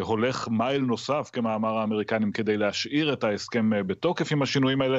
הולך 0.00 0.48
מייל 0.48 0.82
נוסף 0.82 1.30
כמאמר 1.32 1.78
האמריקנים 1.78 2.32
כדי 2.32 2.56
להשאיר 2.56 3.12
את 3.12 3.24
ההסכם 3.24 3.72
אה, 3.72 3.82
בתוקף 3.82 4.32
עם 4.32 4.42
השינויים 4.42 4.82
האלה. 4.82 4.98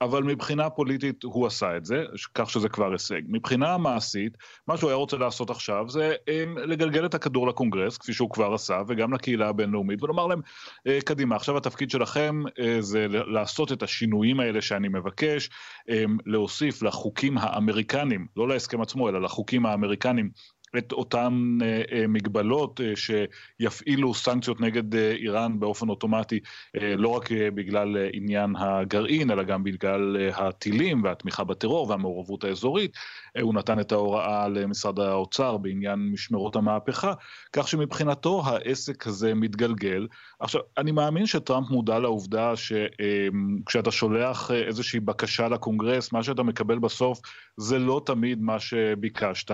אבל 0.00 0.22
מבחינה 0.22 0.70
פוליטית 0.70 1.22
הוא 1.22 1.46
עשה 1.46 1.76
את 1.76 1.84
זה, 1.84 2.04
כך 2.34 2.50
שזה 2.50 2.68
כבר 2.68 2.92
הישג. 2.92 3.20
מבחינה 3.28 3.78
מעשית, 3.78 4.36
מה 4.68 4.76
שהוא 4.76 4.90
היה 4.90 4.96
רוצה 4.96 5.16
לעשות 5.16 5.50
עכשיו 5.50 5.84
זה 5.88 6.14
לגלגל 6.56 7.06
את 7.06 7.14
הכדור 7.14 7.48
לקונגרס, 7.48 7.98
כפי 7.98 8.12
שהוא 8.12 8.30
כבר 8.30 8.54
עשה, 8.54 8.82
וגם 8.88 9.12
לקהילה 9.12 9.48
הבינלאומית, 9.48 10.02
ולומר 10.02 10.26
להם, 10.26 10.40
אה, 10.86 10.98
קדימה, 11.04 11.36
עכשיו 11.36 11.56
התפקיד 11.56 11.90
שלכם 11.90 12.42
אה, 12.60 12.76
זה 12.80 13.06
לעשות 13.08 13.72
את 13.72 13.82
השינויים 13.82 14.40
האלה 14.40 14.62
שאני 14.62 14.88
מבקש, 14.88 15.50
אה, 15.90 16.04
להוסיף 16.26 16.82
לחוקים 16.82 17.38
האמריקנים, 17.38 18.26
לא 18.36 18.48
להסכם 18.48 18.80
עצמו, 18.80 19.08
אלא 19.08 19.22
לחוקים 19.22 19.66
האמריקנים, 19.66 20.30
את 20.78 20.92
אותן 20.92 21.58
אה, 21.62 21.82
אה, 21.92 22.06
מגבלות 22.08 22.80
אה, 22.80 22.92
שיפעילו 22.96 24.14
סנקציות 24.14 24.60
נגד 24.60 24.94
איראן 24.94 25.60
באופן 25.60 25.88
אוטומטי, 25.88 26.40
לא 26.74 27.08
רק 27.08 27.32
בגלל 27.32 27.96
עניין 28.12 28.56
הגרעין, 28.56 29.30
אלא 29.30 29.42
גם 29.42 29.64
בגלל 29.64 30.16
הטילים 30.34 31.04
והתמיכה 31.04 31.44
בטרור 31.44 31.90
והמעורבות 31.90 32.44
האזורית. 32.44 32.96
הוא 33.42 33.54
נתן 33.54 33.80
את 33.80 33.92
ההוראה 33.92 34.48
למשרד 34.48 34.98
האוצר 34.98 35.56
בעניין 35.56 35.98
משמרות 36.12 36.56
המהפכה, 36.56 37.12
כך 37.52 37.68
שמבחינתו 37.68 38.42
העסק 38.44 39.06
הזה 39.06 39.34
מתגלגל. 39.34 40.06
עכשיו, 40.40 40.60
אני 40.78 40.92
מאמין 40.92 41.26
שטראמפ 41.26 41.70
מודע 41.70 41.98
לעובדה 41.98 42.52
שכשאתה 42.56 43.90
שולח 43.90 44.50
איזושהי 44.50 45.00
בקשה 45.00 45.48
לקונגרס, 45.48 46.12
מה 46.12 46.22
שאתה 46.22 46.42
מקבל 46.42 46.78
בסוף 46.78 47.20
זה 47.56 47.78
לא 47.78 48.02
תמיד 48.06 48.42
מה 48.42 48.60
שביקשת. 48.60 49.50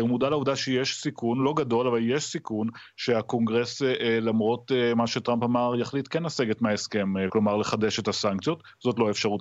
הוא 0.00 0.08
מודע 0.08 0.30
לעובדה 0.30 0.49
שיש 0.56 1.00
סיכון, 1.00 1.44
לא 1.44 1.54
גדול, 1.56 1.86
אבל 1.86 2.10
יש 2.10 2.24
סיכון 2.24 2.68
שהקונגרס, 2.96 3.82
למרות 4.20 4.72
מה 4.96 5.06
שטראמפ 5.06 5.42
אמר, 5.42 5.72
יחליט 5.80 6.08
כן 6.10 6.22
לסגת 6.22 6.62
מההסכם, 6.62 7.28
כלומר 7.30 7.56
לחדש 7.56 7.98
את 7.98 8.08
הסנקציות. 8.08 8.62
זאת 8.82 8.98
לא 8.98 9.10
אפשרות 9.10 9.40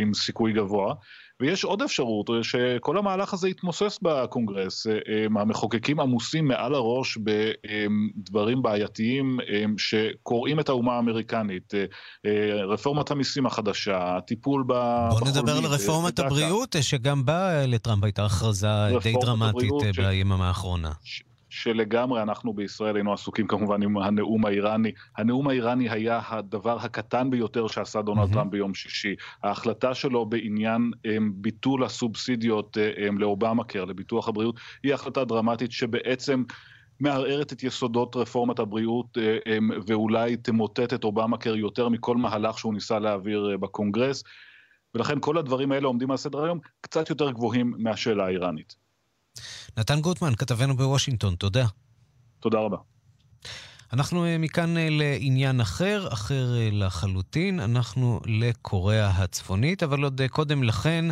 עם 0.00 0.14
סיכוי 0.14 0.52
גבוה. 0.52 0.94
ויש 1.42 1.64
עוד 1.64 1.82
אפשרות, 1.82 2.30
שכל 2.42 2.98
המהלך 2.98 3.34
הזה 3.34 3.48
יתמוסס 3.48 3.98
בקונגרס. 4.02 4.86
אה, 4.86 4.92
אה, 4.92 5.40
המחוקקים 5.42 6.00
עמוסים 6.00 6.48
מעל 6.48 6.74
הראש 6.74 7.18
בדברים 7.18 8.62
בעייתיים 8.62 9.38
אה, 9.40 9.64
שקורעים 9.78 10.60
את 10.60 10.68
האומה 10.68 10.92
האמריקנית. 10.92 11.74
רפורמת 12.68 13.10
המיסים 13.10 13.46
החדשה, 13.46 14.16
הטיפול 14.16 14.64
ב... 14.66 14.72
בוא 15.10 15.28
נדבר 15.28 15.56
על 15.56 15.64
רפורמת 15.64 16.18
הבריאות, 16.18 16.76
שגם 16.80 17.24
בה 17.24 17.66
לטראמפ 17.66 18.04
הייתה 18.04 18.24
הכרזה 18.24 18.68
די 19.02 19.14
דרמטית 19.20 19.96
ביממה 19.96 20.48
האחרונה. 20.48 20.92
שלגמרי 21.52 22.22
אנחנו 22.22 22.52
בישראל 22.52 22.96
היינו 22.96 23.12
עסוקים 23.12 23.46
כמובן 23.46 23.82
עם 23.82 23.98
הנאום 23.98 24.46
האיראני. 24.46 24.92
הנאום 25.16 25.48
האיראני 25.48 25.90
היה 25.90 26.20
הדבר 26.28 26.76
הקטן 26.76 27.30
ביותר 27.30 27.66
שעשה 27.66 28.02
דונלד 28.02 28.30
mm-hmm. 28.30 28.32
טראמפ 28.32 28.50
ביום 28.50 28.74
שישי. 28.74 29.14
ההחלטה 29.42 29.94
שלו 29.94 30.26
בעניין 30.26 30.90
אמ, 31.04 31.32
ביטול 31.34 31.84
הסובסידיות 31.84 32.76
הם, 32.76 33.08
אמ, 33.08 33.18
לאובמה 33.18 33.64
קר, 33.64 33.84
לביטוח 33.84 34.28
הבריאות, 34.28 34.60
היא 34.82 34.94
החלטה 34.94 35.24
דרמטית 35.24 35.72
שבעצם... 35.72 36.42
מערערת 37.00 37.52
את 37.52 37.62
יסודות 37.62 38.16
רפורמת 38.16 38.58
הבריאות 38.58 39.18
אמ, 39.18 39.70
ואולי 39.86 40.36
תמוטט 40.36 40.94
את 40.94 41.04
אובמה 41.04 41.36
קר 41.36 41.56
יותר 41.56 41.88
מכל 41.88 42.16
מהלך 42.16 42.58
שהוא 42.58 42.74
ניסה 42.74 42.98
להעביר 42.98 43.50
אה, 43.50 43.56
בקונגרס. 43.56 44.24
ולכן 44.94 45.20
כל 45.20 45.38
הדברים 45.38 45.72
האלה 45.72 45.86
עומדים 45.86 46.10
על 46.10 46.16
סדר 46.16 46.44
היום 46.44 46.58
קצת 46.80 47.10
יותר 47.10 47.30
גבוהים 47.30 47.74
מהשאלה 47.78 48.26
האיראנית. 48.26 48.81
נתן 49.76 50.00
גוטמן, 50.00 50.34
כתבנו 50.34 50.76
בוושינגטון, 50.76 51.34
תודה. 51.34 51.66
תודה 52.40 52.58
רבה. 52.58 52.76
אנחנו 53.92 54.24
אה, 54.24 54.38
מכאן 54.38 54.76
אה, 54.76 54.88
לעניין 54.90 55.60
אחר, 55.60 56.08
אחר 56.12 56.56
אה, 56.56 56.68
לחלוטין. 56.72 57.60
אנחנו 57.60 58.20
לקוריאה 58.26 59.08
הצפונית, 59.08 59.82
אבל 59.82 60.02
עוד 60.02 60.20
קודם 60.30 60.62
לכן... 60.62 61.04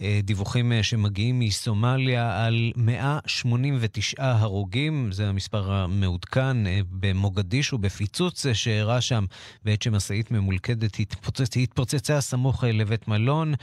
אה, 0.00 0.20
דיווחים 0.22 0.72
אה, 0.72 0.82
שמגיעים 0.82 1.38
מסומליה 1.38 2.44
על 2.44 2.72
189 2.76 4.14
הרוגים, 4.18 5.12
זה 5.12 5.28
המספר 5.28 5.72
המעודכן, 5.72 6.66
אה, 6.66 6.80
במוגדישו, 6.90 7.78
בפיצוץ 7.78 8.46
שאירע 8.52 9.00
שם 9.00 9.24
בעת 9.64 9.82
שמשאית 9.82 10.30
ממולכדת 10.30 10.98
התפוצצ... 10.98 11.56
התפוצצה 11.56 12.20
סמוך 12.20 12.64
לבית 12.64 13.08
מלון. 13.08 13.54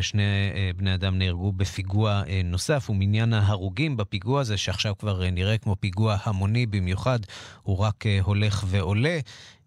שני 0.00 0.22
בני 0.76 0.94
אדם 0.94 1.18
נהרגו 1.18 1.52
בפיגוע 1.52 2.22
נוסף, 2.44 2.90
ומניין 2.90 3.32
ההרוגים 3.32 3.96
בפיגוע 3.96 4.40
הזה, 4.40 4.56
שעכשיו 4.56 4.98
כבר 4.98 5.30
נראה 5.30 5.58
כמו 5.58 5.76
פיגוע 5.80 6.16
המוני 6.24 6.66
במיוחד, 6.66 7.18
הוא 7.62 7.78
רק 7.78 8.04
הולך 8.22 8.64
ועולה. 8.66 9.18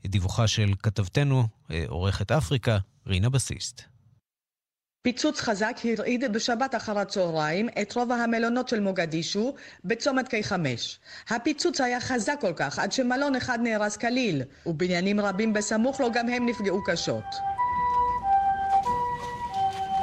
דיווחה 0.07 0.47
של 0.47 0.73
כתבתנו, 0.83 1.47
עורכת 1.87 2.31
אפריקה, 2.31 2.77
רינה 3.07 3.29
בסיסט. 3.29 3.96
פיצוץ 5.01 5.41
חזק 5.41 5.77
הרעיד 5.83 6.33
בשבת 6.33 6.75
אחר 6.75 6.99
הצהריים 6.99 7.69
את 7.81 7.93
רוב 7.95 8.11
המלונות 8.11 8.67
של 8.67 8.79
מוגדישו 8.79 9.53
בצומת 9.85 10.33
K5. 10.33 10.51
הפיצוץ 11.29 11.81
היה 11.81 11.99
חזק 11.99 12.37
כל 12.41 12.53
כך 12.55 12.79
עד 12.79 12.91
שמלון 12.91 13.35
אחד 13.35 13.59
נהרס 13.61 13.97
כליל, 13.97 14.41
ובניינים 14.65 15.19
רבים 15.19 15.53
בסמוך 15.53 15.99
לו 15.99 16.11
גם 16.11 16.29
הם 16.29 16.45
נפגעו 16.45 16.83
קשות. 16.85 17.35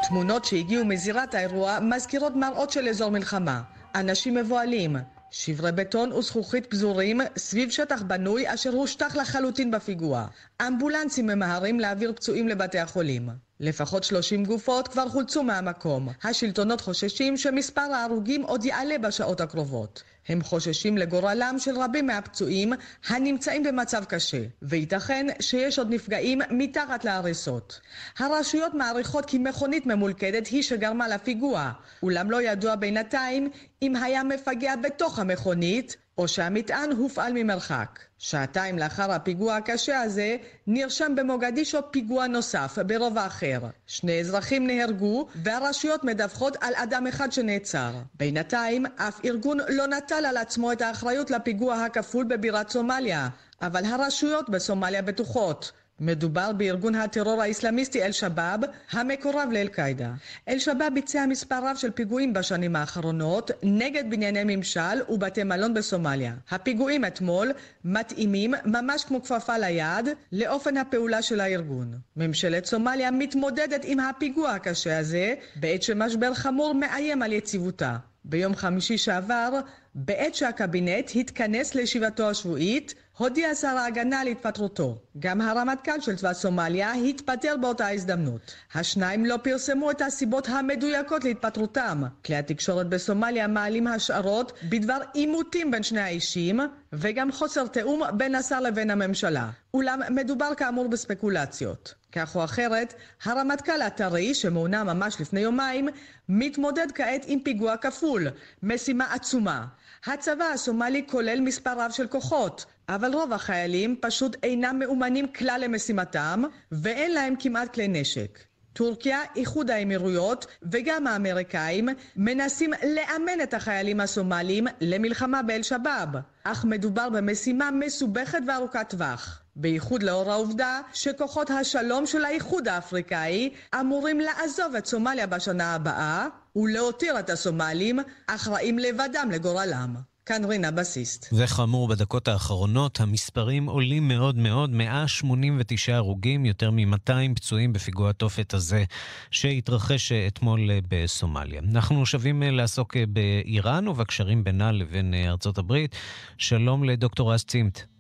תמונות 0.09 0.45
שהגיעו 0.45 0.85
מזירת 0.85 1.35
האירוע 1.35 1.79
מזכירות 1.81 2.37
מראות 2.37 2.71
של 2.71 2.89
אזור 2.89 3.11
מלחמה. 3.11 3.63
אנשים 3.95 4.35
מבוהלים, 4.35 4.97
שברי 5.37 5.73
בטון 5.73 6.13
וזכוכית 6.13 6.67
פזורים 6.67 7.21
סביב 7.37 7.71
שטח 7.71 8.03
בנוי 8.03 8.55
אשר 8.55 8.71
הושטח 8.71 9.17
לחלוטין 9.17 9.71
בפיגוע. 9.71 10.27
אמבולנסים 10.67 11.27
ממהרים 11.27 11.81
להעביר 11.81 12.13
פצועים 12.13 12.49
לבתי 12.49 12.79
החולים. 12.79 13.29
לפחות 13.61 14.05
30 14.05 14.45
גופות 14.45 14.89
כבר 14.89 15.09
חולצו 15.09 15.43
מהמקום. 15.43 16.09
השלטונות 16.25 16.81
חוששים 16.81 17.37
שמספר 17.37 17.81
ההרוגים 17.81 18.43
עוד 18.43 18.65
יעלה 18.65 18.99
בשעות 18.99 19.41
הקרובות. 19.41 20.03
הם 20.29 20.43
חוששים 20.43 20.99
לגורלם 20.99 21.55
של 21.59 21.79
רבים 21.79 22.07
מהפצועים 22.07 22.73
הנמצאים 23.09 23.63
במצב 23.63 24.05
קשה, 24.05 24.43
וייתכן 24.63 25.27
שיש 25.41 25.79
עוד 25.79 25.91
נפגעים 25.91 26.41
מתחת 26.51 27.05
להריסות. 27.05 27.81
הרשויות 28.19 28.75
מעריכות 28.75 29.25
כי 29.27 29.39
מכונית 29.39 29.87
ממולכדת 29.87 30.47
היא 30.47 30.63
שגרמה 30.63 31.09
לפיגוע, 31.09 31.71
אולם 32.03 32.31
לא 32.31 32.43
ידוע 32.43 32.75
בינתיים 32.77 33.51
אם 33.83 33.97
היה 33.97 34.23
מפגע 34.25 34.77
בתוך 34.77 35.19
המכונית 35.19 35.97
או 36.19 36.29
שהמטען 36.29 36.93
הופעל 36.93 37.33
ממרחק. 37.35 37.99
שעתיים 38.19 38.79
לאחר 38.79 39.13
הפיגוע 39.13 39.57
הקשה 39.57 40.01
הזה, 40.01 40.37
נרשם 40.67 41.13
במוגדישו 41.17 41.79
פיגוע 41.91 42.27
נוסף, 42.27 42.79
ברובע 42.87 43.27
אחר. 43.27 43.61
שני 43.87 44.21
אזרחים 44.21 44.67
נהרגו, 44.67 45.27
והרשויות 45.35 46.05
מדווחות 46.05 46.57
על 46.61 46.75
אדם 46.77 47.07
אחד 47.07 47.33
שנעצר. 47.33 47.93
בינתיים, 48.15 48.87
אף 48.97 49.21
ארגון 49.25 49.59
לא 49.69 49.87
נטל 49.87 50.27
על 50.27 50.37
עצמו 50.37 50.73
את 50.73 50.83
האחריות 50.83 51.31
לפיגוע 51.31 51.75
הכפול 51.85 52.25
בבירת 52.25 52.71
סומליה, 52.71 53.29
אבל 53.63 53.85
הרשויות 53.85 54.51
בסומליה 54.51 55.03
בטוחות. 55.03 55.73
מדובר 56.01 56.53
בארגון 56.53 56.95
הטרור 56.95 57.43
האסלאמיסטי 57.43 58.03
אל-שבאב, 58.03 58.61
המקורב 58.91 59.49
לאל-קאעידה. 59.53 60.11
אל-שבאב 60.49 60.95
ביצע 60.95 61.27
מספר 61.27 61.69
רב 61.69 61.77
של 61.77 61.91
פיגועים 61.91 62.33
בשנים 62.33 62.77
האחרונות 62.77 63.51
נגד 63.63 64.05
בנייני 64.11 64.57
ממשל 64.57 65.03
ובתי 65.09 65.45
מלון 65.45 65.75
בסומליה. 65.75 66.35
הפיגועים 66.51 67.05
אתמול 67.05 67.53
מתאימים, 67.85 68.55
ממש 68.65 69.05
כמו 69.05 69.23
כפפה 69.23 69.59
ליד, 69.59 70.09
לאופן 70.33 70.77
הפעולה 70.77 71.23
של 71.23 71.41
הארגון. 71.41 71.95
ממשלת 72.17 72.65
סומליה 72.65 73.11
מתמודדת 73.11 73.81
עם 73.85 74.01
הפיגוע 74.01 74.51
הקשה 74.51 74.99
הזה, 74.99 75.35
בעת 75.57 75.83
שמשבר 75.83 76.35
חמור 76.35 76.75
מאיים 76.75 77.23
על 77.23 77.33
יציבותה. 77.33 77.97
ביום 78.25 78.55
חמישי 78.55 78.99
שעבר, 78.99 79.61
בעת 79.95 80.35
שהקבינט 80.35 81.11
התכנס 81.15 81.75
לישיבתו 81.75 82.31
השבועית, 82.31 82.95
הודיע 83.19 83.55
שר 83.55 83.69
ההגנה 83.69 84.21
על 84.21 84.27
התפטרותו. 84.27 84.99
גם 85.19 85.41
הרמטכ"ל 85.41 86.01
של 86.01 86.17
צבא 86.17 86.33
סומליה 86.33 86.93
התפטר 86.93 87.57
באותה 87.61 87.89
הזדמנות. 87.89 88.55
השניים 88.75 89.27
לא 89.27 89.37
פרסמו 89.43 89.91
את 89.91 90.03
הסיבות 90.03 90.49
המדויקות 90.49 91.25
להתפטרותם. 91.25 92.03
כלי 92.25 92.37
התקשורת 92.37 92.89
בסומליה 92.89 93.47
מעלים 93.47 93.87
השערות 93.87 94.53
בדבר 94.69 94.99
עימותים 95.13 95.71
בין 95.71 95.83
שני 95.83 96.01
האישים, 96.01 96.61
וגם 96.93 97.33
חוסר 97.33 97.67
תיאום 97.67 98.03
בין 98.17 98.35
השר 98.35 98.61
לבין 98.61 98.91
הממשלה. 98.91 99.51
אולם 99.75 100.01
מדובר 100.11 100.55
כאמור 100.57 100.89
בספקולציות. 100.89 101.95
כך 102.13 102.37
או 102.37 102.45
אחרת, 102.45 102.95
הרמטכ"ל 103.25 103.83
הטרי, 103.83 104.35
שמונה 104.35 104.85
ממש 104.85 105.21
לפני 105.21 105.41
יומיים, 105.41 105.89
מתמודד 106.29 106.87
כעת 106.95 107.25
עם 107.27 107.41
פיגוע 107.41 107.77
כפול, 107.77 108.27
משימה 108.63 109.15
עצומה. 109.15 109.65
הצבא 110.07 110.45
הסומלי 110.45 111.05
כולל 111.11 111.41
מספר 111.41 111.81
רב 111.81 111.91
של 111.91 112.07
כוחות, 112.07 112.65
אבל 112.89 113.15
רוב 113.15 113.33
החיילים 113.33 113.97
פשוט 114.01 114.37
אינם 114.43 114.79
מאומנים 114.79 115.33
כלל 115.33 115.61
למשימתם, 115.65 116.43
ואין 116.73 117.13
להם 117.13 117.35
כמעט 117.39 117.75
כלי 117.75 117.89
נשק. 117.89 118.39
טורקיה, 118.73 119.19
איחוד 119.37 119.71
האמירויות 119.71 120.47
וגם 120.73 121.07
האמריקאים 121.07 121.89
מנסים 122.17 122.71
לאמן 122.83 123.41
את 123.43 123.55
החיילים 123.55 124.01
הסומלים 124.01 124.67
למלחמה 124.81 125.43
באל-שבאב, 125.43 126.09
אך 126.45 126.65
מדובר 126.65 127.09
במשימה 127.11 127.71
מסובכת 127.71 128.39
וארוכת 128.47 128.87
טווח. 128.89 129.43
בייחוד 129.57 130.03
לאור 130.03 130.33
העובדה 130.33 130.81
שכוחות 130.93 131.51
השלום 131.51 132.07
של 132.07 132.25
האיחוד 132.25 132.69
האפריקאי 132.69 133.51
אמורים 133.81 134.21
לעזוב 134.21 134.75
את 134.75 134.87
סומליה 134.87 135.27
בשנה 135.27 135.75
הבאה 135.75 136.29
ולהותיר 136.57 137.19
את 137.19 137.31
הסומלים 137.31 137.99
אחראים 138.27 138.79
לבדם 138.79 139.29
לגורלם. 139.33 140.14
כאן 140.27 140.45
רינה 140.45 140.71
בסיסט. 140.71 141.27
וכאמור, 141.33 141.89
בדקות 141.89 142.29
האחרונות 142.29 143.01
המספרים 143.01 143.67
עולים 143.67 144.09
מאוד 144.09 144.37
מאוד, 144.37 144.71
189 144.71 145.97
הרוגים, 145.97 146.47
יותר 146.47 146.71
מ-200 146.71 147.35
פצועים 147.35 147.73
בפיגוע 147.73 148.11
התופת 148.11 148.55
הזה 148.55 148.85
שהתרחש 149.31 150.13
אתמול 150.13 150.61
בסומליה. 150.89 151.61
אנחנו 151.71 152.07
שבים 152.07 152.43
לעסוק 152.43 152.97
באיראן 153.09 153.89
ובקשרים 153.89 154.45
בינה 154.45 154.73
לבין 154.73 155.15
ארצות 155.15 155.59
הברית. 155.59 155.97
שלום 156.39 156.85
לדוקטור 156.85 157.33
רז 157.33 157.45
צימת. 157.45 157.94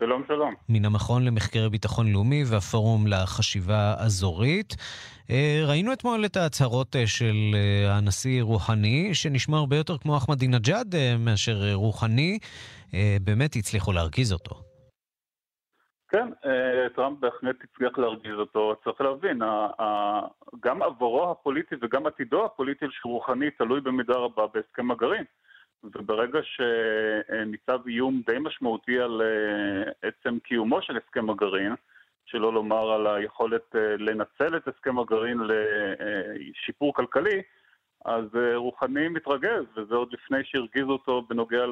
שלום, 0.00 0.22
שלום. 0.26 0.54
מן 0.68 0.84
המכון 0.84 1.24
למחקרי 1.24 1.68
ביטחון 1.70 2.12
לאומי 2.12 2.42
והפורום 2.50 3.06
לחשיבה 3.06 3.94
אזורית. 3.98 4.76
אה, 5.30 5.62
ראינו 5.68 5.92
אתמול 5.92 6.24
את 6.24 6.36
ההצהרות 6.36 6.96
אה, 6.96 7.06
של 7.06 7.36
אה, 7.54 7.96
הנשיא 7.96 8.42
רוחני, 8.42 9.14
שנשמע 9.14 9.56
הרבה 9.56 9.76
יותר 9.76 9.98
כמו 9.98 10.16
אחמדינג'אד 10.16 10.94
מאשר 11.18 11.74
רוחני. 11.74 12.38
באמת 13.24 13.56
הצליחו 13.56 13.92
להרגיז 13.92 14.32
אותו. 14.32 14.54
כן, 16.08 16.28
טראמפ 16.96 17.18
בהחלט 17.20 17.56
הצליח 17.64 17.98
להרגיז 17.98 18.34
אותו. 18.38 18.74
צריך 18.84 19.00
להבין, 19.00 19.38
גם 20.60 20.82
עבורו 20.82 21.30
הפוליטי 21.30 21.74
וגם 21.82 22.06
עתידו 22.06 22.44
הפוליטי 22.44 22.84
של 22.90 23.08
רוחני 23.08 23.50
תלוי 23.50 23.80
במידה 23.80 24.14
רבה 24.14 24.46
בהסכם 24.54 24.90
הגרעין. 24.90 25.24
וברגע 25.84 26.38
שניצב 26.42 27.86
איום 27.86 28.22
די 28.26 28.38
משמעותי 28.40 28.98
על 29.00 29.22
עצם 30.02 30.38
קיומו 30.38 30.82
של 30.82 30.96
הסכם 30.96 31.30
הגרעין, 31.30 31.74
שלא 32.26 32.52
לומר 32.52 32.92
על 32.92 33.06
היכולת 33.06 33.76
אה, 33.76 33.96
לנצל 33.98 34.56
את 34.56 34.68
הסכם 34.68 34.98
הגרעין 34.98 35.38
לשיפור 35.40 36.94
כלכלי, 36.94 37.42
אז 38.04 38.24
אה, 38.36 38.56
רוחני 38.56 39.08
מתרגז, 39.08 39.64
וזה 39.76 39.94
עוד 39.94 40.12
לפני 40.12 40.44
שהרגיז 40.44 40.84
אותו 40.84 41.22
בנוגע 41.22 41.66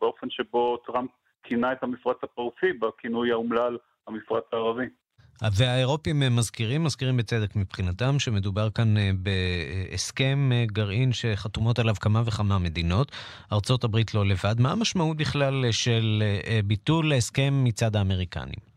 באופן 0.00 0.30
שבו 0.30 0.76
טראמפ 0.76 1.10
כינה 1.42 1.72
את 1.72 1.82
המפרץ 1.82 2.16
הפרסי 2.22 2.72
בכינוי 2.72 3.32
האומלל 3.32 3.78
המפרץ 4.06 4.44
הערבי. 4.52 4.86
והאירופים 5.56 6.16
מזכירים, 6.36 6.84
מזכירים 6.84 7.16
בצדק 7.16 7.56
מבחינתם, 7.56 8.18
שמדובר 8.18 8.70
כאן 8.70 8.96
אה, 8.96 9.10
בהסכם 9.22 10.50
גרעין 10.66 11.12
שחתומות 11.12 11.78
עליו 11.78 11.94
כמה 11.94 12.22
וכמה 12.26 12.58
מדינות, 12.58 13.12
ארצות 13.52 13.84
הברית 13.84 14.14
לא 14.14 14.26
לבד. 14.26 14.60
מה 14.60 14.72
המשמעות 14.72 15.16
בכלל 15.16 15.64
של 15.70 16.22
ביטול 16.64 17.12
הסכם 17.12 17.64
מצד 17.64 17.96
האמריקנים? 17.96 18.74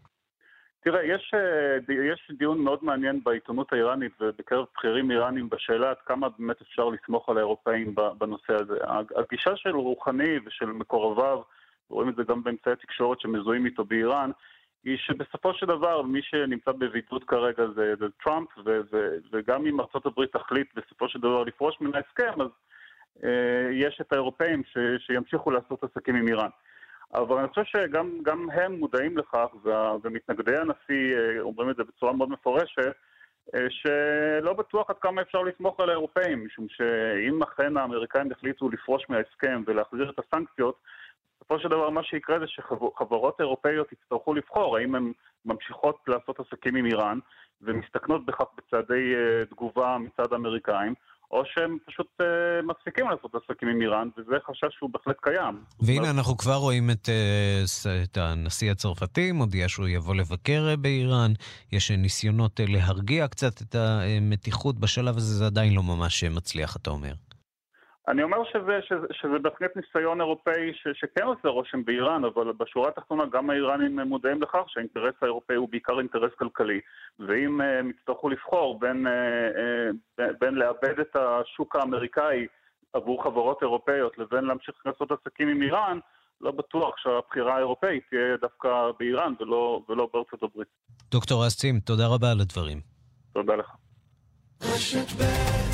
תראה, 0.88 1.04
יש, 1.04 1.32
אה, 1.34 1.94
יש 2.14 2.32
דיון 2.38 2.62
מאוד 2.62 2.80
מעניין 2.82 3.24
בעיתונות 3.24 3.74
האיראנית 3.74 4.12
ובקרב 4.22 4.66
בכירים 4.76 5.12
איראנים 5.12 5.50
בשאלה 5.50 5.90
עד 5.90 5.96
כמה 6.06 6.28
באמת 6.30 6.62
אפשר 6.62 6.90
לסמוך 6.90 7.30
על 7.30 7.38
האירופאים 7.38 7.96
בנושא 8.18 8.54
הזה. 8.54 8.78
הגישה 9.16 9.56
של 9.56 9.76
רוחני 9.76 10.40
ושל 10.46 10.66
מקורביו, 10.66 11.42
רואים 11.90 12.10
את 12.10 12.16
זה 12.16 12.24
גם 12.28 12.44
באמצעי 12.44 12.74
התקשורת 12.74 13.20
שמזוהים 13.20 13.66
איתו 13.66 13.86
באיראן, 13.86 14.32
היא 14.84 14.98
שבסופו 14.98 15.54
של 15.54 15.66
דבר 15.66 16.02
מי 16.02 16.22
שנמצא 16.22 16.72
בבידוד 16.72 17.24
כרגע 17.24 17.64
זה, 17.76 17.94
זה 18.00 18.06
טראמפ, 18.24 18.50
ו, 18.66 18.80
ו, 18.92 19.18
וגם 19.32 19.66
אם 19.66 19.80
ארה"ב 19.80 20.26
תחליט 20.26 20.68
בסופו 20.76 21.10
של 21.10 21.20
דבר 21.20 21.44
לפרוש 21.44 21.78
מן 21.82 21.96
ההסכם, 21.96 22.42
אז 22.42 22.48
אה, 23.24 23.70
יש 23.72 24.02
את 24.02 24.14
האירופאים 24.14 24.64
ש, 24.64 24.78
שימשיכו 25.08 25.52
לעשות 25.52 25.84
עסקים 25.84 26.16
עם 26.16 26.28
איראן. 26.28 26.50
אבל 27.14 27.38
אני 27.38 27.48
חושב 27.48 27.64
שגם 27.64 28.50
הם 28.54 28.80
מודעים 28.80 29.18
לכך, 29.18 29.48
ומתנגדי 30.04 30.58
הנשיא 30.58 31.16
אה, 31.18 31.40
אומרים 31.40 31.70
את 31.70 31.76
זה 31.76 31.84
בצורה 31.84 32.14
מאוד 32.14 32.30
מפורשת, 32.30 32.94
אה, 33.56 33.68
שלא 33.70 34.54
בטוח 34.54 34.90
עד 34.90 34.96
כמה 35.02 35.22
אפשר 35.22 35.42
לסמוך 35.42 35.80
על 35.80 35.90
האירופאים, 35.90 36.46
משום 36.46 36.68
שאם 36.70 37.44
אכן 37.44 37.78
האמריקאים 37.78 38.32
החליטו 38.32 38.70
לפרוש 38.70 39.04
מההסכם 39.10 39.64
ולהחזיר 39.68 40.10
את 40.10 40.20
הסנקציות, 40.20 40.80
בסופו 41.50 41.64
של 41.64 41.70
דבר 41.70 41.90
מה 41.90 42.04
שיקרה 42.04 42.40
זה 42.40 42.46
שחברות 42.48 43.36
אירופאיות 43.40 43.92
יצטרכו 43.92 44.34
לבחור 44.34 44.78
האם 44.78 44.96
הן 44.96 45.12
ממשיכות 45.46 45.98
לעשות 46.08 46.40
עסקים 46.40 46.76
עם 46.76 46.86
איראן 46.86 47.20
ומסתכנות 47.62 48.26
בכך 48.26 48.46
בצעדי 48.58 49.16
אה, 49.16 49.46
תגובה 49.46 49.98
מצד 49.98 50.34
האמריקאים, 50.34 50.94
או 51.32 51.44
שהם 51.46 51.78
פשוט 51.86 52.08
uh, 52.22 52.66
מפסיקים 52.66 53.10
לעשות 53.10 53.36
עסקים 53.36 53.70
עם 53.70 53.82
איראן, 53.82 54.10
וזה 54.18 54.36
חשש 54.48 54.76
שהוא 54.78 54.90
בהחלט 54.94 55.16
קיים. 55.22 55.64
והנה 55.80 56.10
אנחנו 56.10 56.38
כבר 56.38 56.56
רואים 56.56 56.90
את, 56.90 57.10
uh, 57.10 57.90
את 58.04 58.18
הנשיא 58.18 58.72
הצרפתי, 58.72 59.32
מודיע 59.32 59.70
שהוא 59.70 59.88
יבוא 59.88 60.16
לבקר 60.16 60.74
uh, 60.74 60.78
באיראן. 60.78 61.32
יש 61.72 61.92
ניסיונות 61.92 62.60
uh, 62.60 62.64
להרגיע 62.68 63.28
קצת 63.28 63.62
את 63.62 63.76
המתיחות 63.76 64.80
בשלב 64.80 65.18
הזה, 65.18 65.36
זה 65.36 65.46
עדיין 65.46 65.74
לא 65.74 65.84
ממש 65.84 66.24
מצליח, 66.24 66.76
אתה 66.76 66.90
אומר. 66.90 67.14
אני 68.08 68.24
אומר 68.24 68.38
שזה, 68.52 68.80
שזה, 68.82 69.08
שזה 69.12 69.40
בהחלט 69.42 69.72
ניסיון 69.76 70.22
אירופאי 70.22 70.74
ש, 70.74 70.88
שכן 70.94 71.24
עושה 71.24 71.48
רושם 71.48 71.86
באיראן, 71.86 72.26
אבל 72.26 72.52
בשורה 72.52 72.90
התחתונה 72.90 73.24
גם 73.32 73.50
האיראנים 73.50 74.00
מודעים 74.00 74.42
לכך 74.42 74.64
שהאינטרס 74.68 75.14
האירופאי 75.22 75.56
הוא 75.56 75.70
בעיקר 75.70 76.00
אינטרס 76.00 76.32
כלכלי, 76.40 76.80
ואם 77.20 77.62
אה, 77.62 77.80
הם 77.80 77.90
יצטרכו 77.90 78.30
לבחור 78.30 78.80
בין, 78.80 79.08
אה, 79.08 79.12
אה, 80.20 80.34
בין 80.40 80.56
לאבד 80.56 81.00
את 81.02 81.16
השוק 81.16 81.76
האמריקאי 81.76 82.48
עבור 82.94 83.24
חברות 83.24 83.58
אירופאיות 83.62 84.18
לבין 84.18 84.46
להמשיך 84.46 84.76
לעשות 84.86 85.12
עסקים 85.12 85.48
עם 85.48 85.62
איראן, 85.62 86.00
לא 86.42 86.52
בטוח 86.52 86.96
שהבחירה 86.98 87.56
האירופאית 87.56 88.04
תהיה 88.10 88.38
דווקא 88.42 88.70
באיראן 89.00 89.34
ולא, 89.40 89.82
ולא 89.90 90.10
בארצות 90.14 90.44
הברית. 90.44 90.68
דוקטור 91.12 91.48
אסצים, 91.48 91.80
תודה 91.80 92.08
רבה 92.08 92.32
על 92.32 92.40
הדברים. 92.42 92.82
תודה 93.34 93.56
לך. 93.56 93.72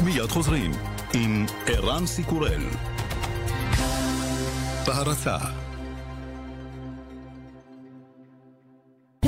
מיד 0.05 0.29
חוזרים 0.29 0.71
עם 1.13 1.45
ערן 1.65 2.05
סיקורל. 2.05 2.61
בהרצה 4.87 5.37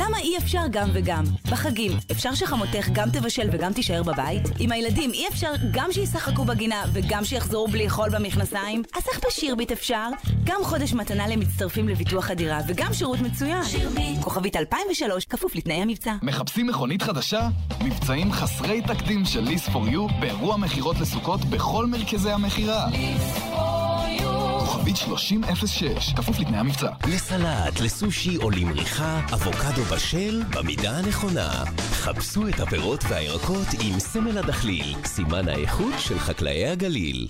למה 0.07 0.17
אי 0.17 0.37
אפשר 0.37 0.61
גם 0.71 0.89
וגם? 0.93 1.23
בחגים, 1.51 1.91
אפשר 2.11 2.33
שחמותך 2.35 2.89
גם 2.93 3.09
תבשל 3.09 3.49
וגם 3.51 3.73
תישאר 3.73 4.03
בבית? 4.03 4.41
עם 4.59 4.71
הילדים 4.71 5.11
אי 5.13 5.27
אפשר 5.27 5.51
גם 5.71 5.91
שישחקו 5.91 6.45
בגינה 6.45 6.83
וגם 6.93 7.25
שיחזרו 7.25 7.67
בלי 7.67 7.89
חול 7.89 8.09
במכנסיים? 8.09 8.83
אז 8.95 9.03
איך 9.11 9.19
בשירביט 9.27 9.71
אפשר? 9.71 10.07
גם 10.43 10.57
חודש 10.63 10.93
מתנה 10.93 11.27
למצטרפים 11.27 11.89
לביטוח 11.89 12.31
הדירה 12.31 12.59
וגם 12.67 12.93
שירות 12.93 13.19
מצוין. 13.19 13.63
שירביט. 13.63 14.21
כוכבית 14.21 14.55
2003, 14.55 15.25
כפוף 15.25 15.55
לתנאי 15.55 15.75
המבצע. 15.81 16.15
מחפשים 16.21 16.67
מכונית 16.67 17.01
חדשה? 17.01 17.49
מבצעים 17.83 18.31
חסרי 18.31 18.81
תקדים 18.81 19.25
של 19.25 19.41
ליס 19.41 19.69
פור 19.69 19.87
יו 19.87 20.07
באירוע 20.07 20.57
מכירות 20.57 20.99
לסוכות 20.99 21.45
בכל 21.45 21.85
מרכזי 21.85 22.31
המכירה. 22.31 22.87
ליס 22.91 23.37
פור 23.37 23.94
כוכבית 24.85 24.97
3006, 24.97 26.13
כפוף 26.13 26.39
לתנאי 26.39 26.59
המבצע. 26.59 26.89
לסלט, 27.07 27.79
לסושי 27.79 28.37
או 28.37 28.49
למריחה, 28.49 29.21
אבוקדו 29.33 29.83
בשל 29.83 30.43
במידה 30.55 30.97
הנכונה. 30.97 31.63
חפשו 31.77 32.47
את 32.47 32.59
הפירות 32.59 33.03
והירקות 33.09 33.67
עם 33.81 33.99
סמל 33.99 34.37
הדחליל, 34.37 34.95
סימן 35.05 35.47
האיכות 35.47 35.93
של 35.99 36.19
חקלאי 36.19 36.67
הגליל. 36.67 37.27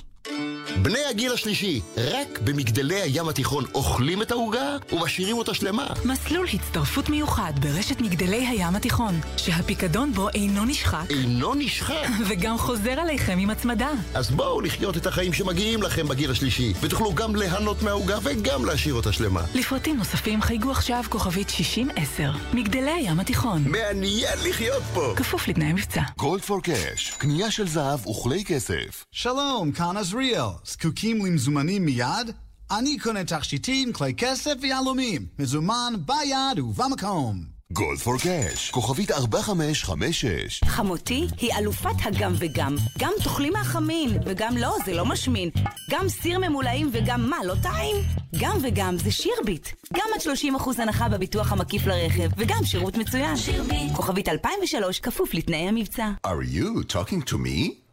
בני 0.81 0.99
הגיל 1.09 1.31
השלישי, 1.31 1.81
רק 1.97 2.39
במגדלי 2.43 3.01
הים 3.01 3.29
התיכון 3.29 3.65
אוכלים 3.73 4.21
את 4.21 4.31
העוגה 4.31 4.77
ומשאירים 4.91 5.37
אותה 5.37 5.53
שלמה. 5.53 5.87
מסלול 6.05 6.47
הצטרפות 6.53 7.09
מיוחד 7.09 7.53
ברשת 7.61 8.01
מגדלי 8.01 8.47
הים 8.47 8.75
התיכון, 8.75 9.19
שהפיקדון 9.37 10.13
בו 10.13 10.29
אינו 10.29 10.65
נשחק. 10.65 11.05
אינו 11.09 11.53
נשחק? 11.53 12.07
וגם 12.29 12.57
חוזר 12.57 12.91
עליכם 12.91 13.37
עם 13.39 13.49
הצמדה. 13.49 13.89
אז 14.13 14.31
בואו 14.31 14.61
לחיות 14.61 14.97
את 14.97 15.07
החיים 15.07 15.33
שמגיעים 15.33 15.83
לכם 15.83 16.07
בגיל 16.07 16.31
השלישי, 16.31 16.73
ותוכלו 16.81 17.13
גם 17.13 17.35
ליהנות 17.35 17.81
מהעוגה 17.81 18.17
וגם 18.23 18.65
להשאיר 18.65 18.93
אותה 18.93 19.11
שלמה. 19.11 19.41
לפרטים 19.53 19.97
נוספים 19.97 20.41
חייגו 20.41 20.71
עכשיו 20.71 21.03
כוכבית 21.09 21.49
6010. 21.49 22.31
מגדלי 22.53 22.91
הים 22.91 23.19
התיכון. 23.19 23.63
מעניין 23.65 24.37
לחיות 24.49 24.83
פה! 24.93 25.13
כפוף 25.15 25.47
לתנאי 25.47 25.73
מבצע. 25.73 26.01
גולד 26.17 26.41
פור 26.41 26.61
קאש, 26.61 27.11
קנייה 27.17 27.51
של 27.51 27.67
זהב 27.67 28.07
וכלי 28.07 28.43
כסף. 28.45 29.05
שלום, 29.11 29.71
כאן 29.71 29.97
עזריאל. 29.97 30.64
זקוקים 30.67 31.25
למזומנים 31.25 31.85
מיד? 31.85 32.31
אני 32.71 32.97
קונה 32.99 33.23
תכשיטים, 33.23 33.93
כלי 33.93 34.13
כסף 34.17 34.53
ויהלומים. 34.61 35.25
מזומן 35.39 35.93
ביד 36.05 36.59
ובמקום. 36.59 37.55
גולד 37.71 37.99
פור 37.99 38.17
קאש, 38.17 38.71
כוכבית 38.71 39.11
4556. 39.11 40.63
חמותי 40.65 41.27
היא 41.37 41.51
אלופת 41.57 41.95
הגם 42.03 42.33
וגם. 42.37 42.75
גם 42.99 43.11
תאכלי 43.23 43.49
מהחמין, 43.49 44.17
וגם 44.25 44.57
לא, 44.57 44.75
זה 44.85 44.93
לא 44.93 45.05
משמין. 45.05 45.49
גם 45.89 46.09
סיר 46.09 46.39
ממולאים 46.39 46.89
וגם 46.91 47.29
מה, 47.29 47.37
לא 47.45 47.55
טעים? 47.63 47.95
גם 48.39 48.57
וגם 48.63 48.97
זה 48.97 49.11
שירביט. 49.11 49.67
גם 49.93 50.05
עד 50.15 50.21
30% 50.57 50.81
הנחה 50.81 51.09
בביטוח 51.09 51.51
המקיף 51.51 51.85
לרכב, 51.85 52.29
וגם 52.37 52.65
שירות 52.65 52.97
מצוין. 52.97 53.37
שירביט. 53.37 53.93
כוכבית 53.95 54.29
2003, 54.29 54.99
כפוף 54.99 55.33
לתנאי 55.33 55.67
המבצע. 55.67 56.11
Are 56.27 56.55
you 56.55 56.83
talking 56.93 57.29
to 57.29 57.33
me? 57.33 57.85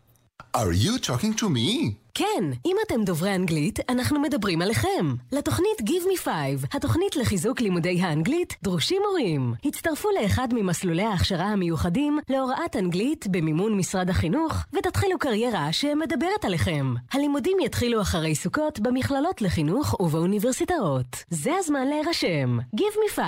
Are 0.56 0.72
you 0.84 0.98
talking 0.98 1.40
to 1.40 1.44
me? 1.44 2.01
כן, 2.14 2.44
אם 2.66 2.76
אתם 2.86 3.04
דוברי 3.04 3.34
אנגלית, 3.34 3.78
אנחנו 3.90 4.20
מדברים 4.20 4.62
עליכם. 4.62 5.14
לתוכנית 5.32 5.80
Give 5.80 6.06
Me 6.14 6.20
5, 6.20 6.32
התוכנית 6.72 7.16
לחיזוק 7.16 7.60
לימודי 7.60 8.00
האנגלית, 8.02 8.56
דרושים 8.62 9.02
מורים. 9.08 9.54
הצטרפו 9.64 10.08
לאחד 10.22 10.48
ממסלולי 10.52 11.02
ההכשרה 11.02 11.44
המיוחדים 11.44 12.18
להוראת 12.28 12.76
אנגלית 12.76 13.26
במימון 13.30 13.76
משרד 13.76 14.10
החינוך, 14.10 14.54
ותתחילו 14.72 15.18
קריירה 15.18 15.72
שמדברת 15.72 16.44
עליכם. 16.44 16.94
הלימודים 17.12 17.56
יתחילו 17.64 18.00
אחרי 18.02 18.34
סוכות 18.34 18.80
במכללות 18.80 19.42
לחינוך 19.42 20.00
ובאוניברסיטאות. 20.00 21.24
זה 21.30 21.50
הזמן 21.58 21.86
להירשם. 21.86 22.58
Give 22.76 22.96
Me 23.08 23.14
5, 23.14 23.24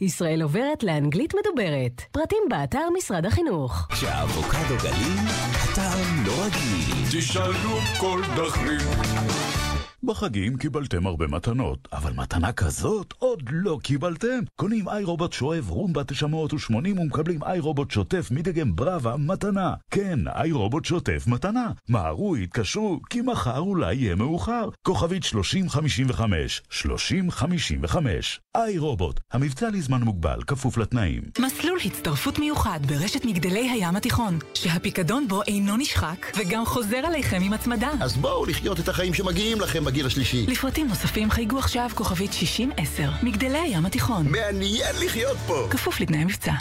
ישראל 0.00 0.42
עוברת 0.42 0.82
לאנגלית 0.82 1.34
מדוברת. 1.34 2.02
פרטים 2.12 2.42
באתר 2.50 2.88
משרד 2.98 3.26
החינוך. 3.26 3.86
כשהאבוקדו 3.90 4.76
גליל, 4.82 5.18
הטעם 5.54 6.26
לא 6.26 6.32
רגיל. 6.32 6.94
תשאלו 7.18 7.78
כל 8.00 8.23
דחליל. 8.36 9.73
בחגים 10.06 10.56
קיבלתם 10.56 11.06
הרבה 11.06 11.26
מתנות, 11.26 11.88
אבל 11.92 12.12
מתנה 12.12 12.52
כזאת 12.52 13.14
עוד 13.18 13.42
לא 13.52 13.78
קיבלתם. 13.82 14.40
קונים 14.56 14.88
איי 14.88 15.04
רובוט 15.04 15.32
שואב 15.32 15.70
רומבה 15.70 16.04
980 16.04 16.98
ומקבלים 16.98 17.42
איי 17.42 17.60
רובוט 17.60 17.90
שוטף 17.90 18.28
מדגם 18.30 18.76
בראבה 18.76 19.16
מתנה. 19.16 19.74
כן, 19.90 20.18
איי 20.28 20.52
רובוט 20.52 20.84
שוטף 20.84 21.24
מתנה. 21.26 21.70
מהרו, 21.88 22.36
התקשרו, 22.36 23.00
כי 23.10 23.20
מחר 23.20 23.58
אולי 23.58 23.94
יהיה 23.94 24.14
מאוחר. 24.14 24.68
כוכבית 24.82 25.22
3055, 25.22 26.62
3055. 26.70 28.40
איי 28.56 28.78
רובוט, 28.78 29.20
המבצע 29.32 29.70
לזמן 29.70 30.02
מוגבל, 30.02 30.38
כפוף 30.46 30.78
לתנאים. 30.78 31.22
מסלול 31.38 31.78
הצטרפות 31.84 32.38
מיוחד 32.38 32.80
ברשת 32.88 33.24
מגדלי 33.24 33.70
הים 33.70 33.96
התיכון, 33.96 34.38
שהפיקדון 34.54 35.28
בו 35.28 35.42
אינו 35.42 35.76
נשחק, 35.76 36.26
וגם 36.38 36.66
חוזר 36.66 36.96
עליכם 36.96 37.38
עם 37.42 37.52
הצמדה. 37.52 37.90
אז 38.00 38.16
בואו 38.16 38.46
לחיות 38.46 38.80
את 38.80 38.88
החיים 38.88 39.14
שמגיעים 39.14 39.60
לכם 39.60 39.84
בגיל 39.94 40.06
השלישי. 40.06 40.46
לפרטים 40.46 40.88
נוספים 40.88 41.30
חייגו 41.30 41.58
עכשיו 41.58 41.90
כוכבית 41.94 42.32
6010, 42.32 43.10
מגדלי 43.22 43.58
הים 43.58 43.86
התיכון. 43.86 44.26
מעניין 44.28 44.94
לחיות 45.04 45.36
פה! 45.46 45.66
כפוף 45.70 46.00
לתנאי 46.00 46.18
המבצע. 46.18 46.52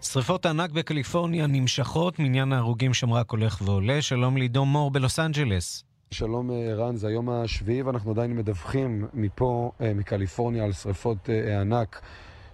שריפות 0.00 0.46
הענק 0.46 0.70
בקליפורניה 0.70 1.46
נמשכות, 1.46 2.18
מניין 2.18 2.52
ההרוגים 2.52 2.94
שם 2.94 3.12
רק 3.12 3.30
הולך 3.30 3.62
ועולה. 3.64 4.02
שלום 4.02 4.36
לעידו 4.36 4.64
מור 4.64 4.90
בלוס 4.90 5.18
אנג'לס. 5.18 5.84
שלום 6.10 6.50
ערן, 6.50 6.96
זה 6.96 7.08
היום 7.08 7.30
השביעי 7.30 7.82
ואנחנו 7.82 8.10
עדיין 8.10 8.36
מדווחים 8.36 9.06
מפה, 9.14 9.72
אה, 9.80 9.94
מקליפורניה, 9.94 10.64
על 10.64 10.72
שריפות 10.72 11.30
אה, 11.30 11.60
ענק 11.60 12.00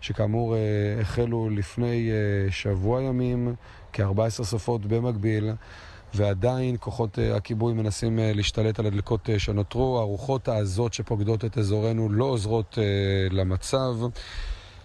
שכאמור 0.01 0.55
אה, 0.57 0.61
החלו 1.01 1.51
לפני 1.51 2.11
שבוע 2.51 3.03
ימים, 3.03 3.55
כ-14 3.93 4.45
שריפות 4.45 4.87
במקביל. 4.87 5.51
ועדיין 6.15 6.77
כוחות 6.81 7.19
הכיבוי 7.35 7.75
מנסים 7.75 8.19
להשתלט 8.23 8.79
על 8.79 8.87
הדלקות 8.87 9.29
שנותרו. 9.39 9.99
הרוחות 9.99 10.49
העזות 10.49 10.95
שפוקדות 10.95 11.45
את 11.45 11.59
אזורנו 11.59 12.09
לא 12.13 12.25
עוזרות 12.25 12.79
למצב. 13.31 13.97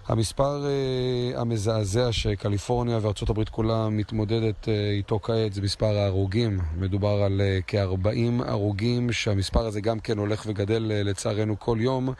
המספר 0.07 0.65
uh, 0.65 1.39
המזעזע 1.39 2.11
שקליפורניה 2.11 2.99
וארצות 3.01 3.29
הברית 3.29 3.49
כולה 3.49 3.89
מתמודדת 3.89 4.65
uh, 4.65 4.67
איתו 4.91 5.19
כעת 5.23 5.53
זה 5.53 5.61
מספר 5.61 5.97
ההרוגים. 5.97 6.59
מדובר 6.77 7.23
על 7.23 7.41
uh, 7.41 7.63
כ-40 7.67 8.49
הרוגים, 8.49 9.11
שהמספר 9.11 9.65
הזה 9.65 9.81
גם 9.81 9.99
כן 9.99 10.17
הולך 10.17 10.43
וגדל 10.47 10.91
uh, 10.91 11.07
לצערנו 11.07 11.59
כל 11.59 11.77
יום. 11.81 12.13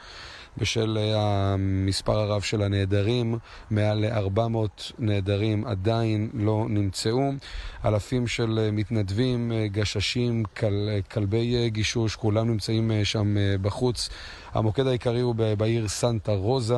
בשל 0.58 0.98
uh, 0.98 1.16
המספר 1.16 2.18
הרב 2.18 2.42
של 2.42 2.62
הנעדרים, 2.62 3.38
מעל 3.70 4.06
ל-400 4.06 4.92
נעדרים 4.98 5.64
עדיין 5.66 6.30
לא 6.34 6.66
נמצאו. 6.68 7.30
אלפים 7.84 8.26
של 8.26 8.68
uh, 8.68 8.72
מתנדבים, 8.72 9.52
uh, 9.52 9.72
גששים, 9.72 10.44
כל, 10.44 10.88
כלבי 11.10 11.70
גישוש, 11.70 12.16
כולם 12.16 12.50
נמצאים 12.50 12.90
שם 13.04 13.36
בחוץ. 13.62 14.08
המוקד 14.54 14.86
העיקרי 14.86 15.20
הוא 15.20 15.34
בעיר 15.34 15.88
סנטה 15.88 16.32
רוזה. 16.32 16.74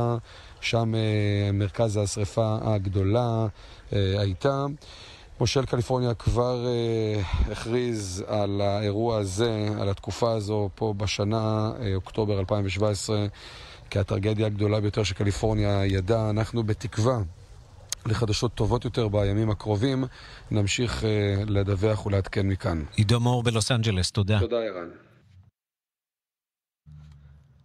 שם 0.64 0.94
אה, 0.94 1.52
מרכז 1.52 1.96
השרפה 1.96 2.58
הגדולה 2.62 3.46
אה, 3.92 4.20
הייתה. 4.20 4.66
מושל 5.40 5.64
קליפורניה 5.66 6.14
כבר 6.14 6.66
אה, 6.66 7.22
הכריז 7.52 8.24
על 8.26 8.60
האירוע 8.60 9.18
הזה, 9.18 9.68
על 9.80 9.88
התקופה 9.88 10.32
הזו 10.32 10.70
פה 10.74 10.94
בשנה, 10.96 11.72
אוקטובר 11.94 12.38
2017, 12.38 13.26
כהטרגדיה 13.90 14.46
הגדולה 14.46 14.80
ביותר 14.80 15.02
שקליפורניה 15.02 15.86
ידעה. 15.86 16.30
אנחנו 16.30 16.62
בתקווה 16.62 17.18
לחדשות 18.06 18.54
טובות 18.54 18.84
יותר 18.84 19.08
בימים 19.08 19.50
הקרובים, 19.50 20.04
נמשיך 20.50 21.04
לדווח 21.46 22.06
ולעדכן 22.06 22.48
מכאן. 22.48 22.84
עידו 22.96 23.20
מור 23.20 23.42
בלוס 23.42 23.72
אנג'לס, 23.72 24.10
תודה. 24.10 24.40
תודה, 24.40 24.56
ערן. 24.56 24.88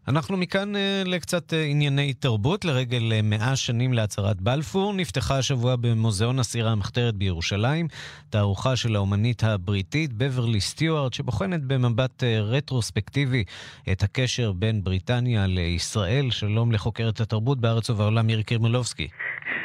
אנחנו 0.09 0.37
מכאן 0.37 0.75
uh, 0.75 0.79
לקצת 1.05 1.53
uh, 1.53 1.55
ענייני 1.55 2.13
תרבות, 2.13 2.65
לרגל 2.65 3.11
uh, 3.11 3.21
מאה 3.23 3.55
שנים 3.55 3.93
להצהרת 3.93 4.41
בלפור. 4.41 4.93
נפתחה 4.93 5.37
השבוע 5.37 5.75
במוזיאון 5.75 6.39
אסירה 6.39 6.71
המחתרת 6.71 7.15
בירושלים, 7.15 7.87
תערוכה 8.29 8.75
של 8.75 8.95
האומנית 8.95 9.43
הבריטית 9.43 10.13
בברלי 10.13 10.61
סטיוארט, 10.61 11.13
שבוחנת 11.13 11.63
במבט 11.63 12.23
רטרוספקטיבי 12.23 13.43
את 13.91 14.03
הקשר 14.03 14.51
בין 14.51 14.83
בריטניה 14.83 15.47
לישראל. 15.47 16.31
שלום 16.31 16.71
לחוקרת 16.71 17.21
התרבות 17.21 17.59
בארץ 17.59 17.89
ובעולם, 17.89 18.27
מירי 18.27 18.43
קרמלובסקי. 18.43 19.07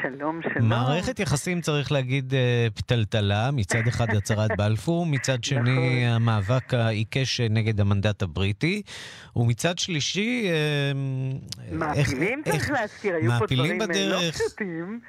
שלום, 0.05 0.41
שלום. 0.53 0.69
מערכת 0.69 1.19
יחסים, 1.19 1.61
צריך 1.61 1.91
להגיד, 1.91 2.33
פתלתלה, 2.75 3.49
מצד 3.53 3.87
אחד 3.87 4.09
הצהרת 4.09 4.51
בלפור, 4.59 5.05
מצד 5.05 5.43
שני 5.43 5.61
נכון. 5.61 6.07
המאבק 6.07 6.73
העיקש 6.73 7.41
נגד 7.41 7.79
המנדט 7.79 8.21
הבריטי, 8.21 8.81
ומצד 9.35 9.79
שלישי... 9.79 10.47
מעפילים, 11.71 12.41
צריך 12.45 12.69
להזכיר, 12.69 13.15
היו 13.15 13.31
פה 13.39 13.45
דברים 13.55 13.81
לא 13.81 14.19
פשוטים. 14.31 14.99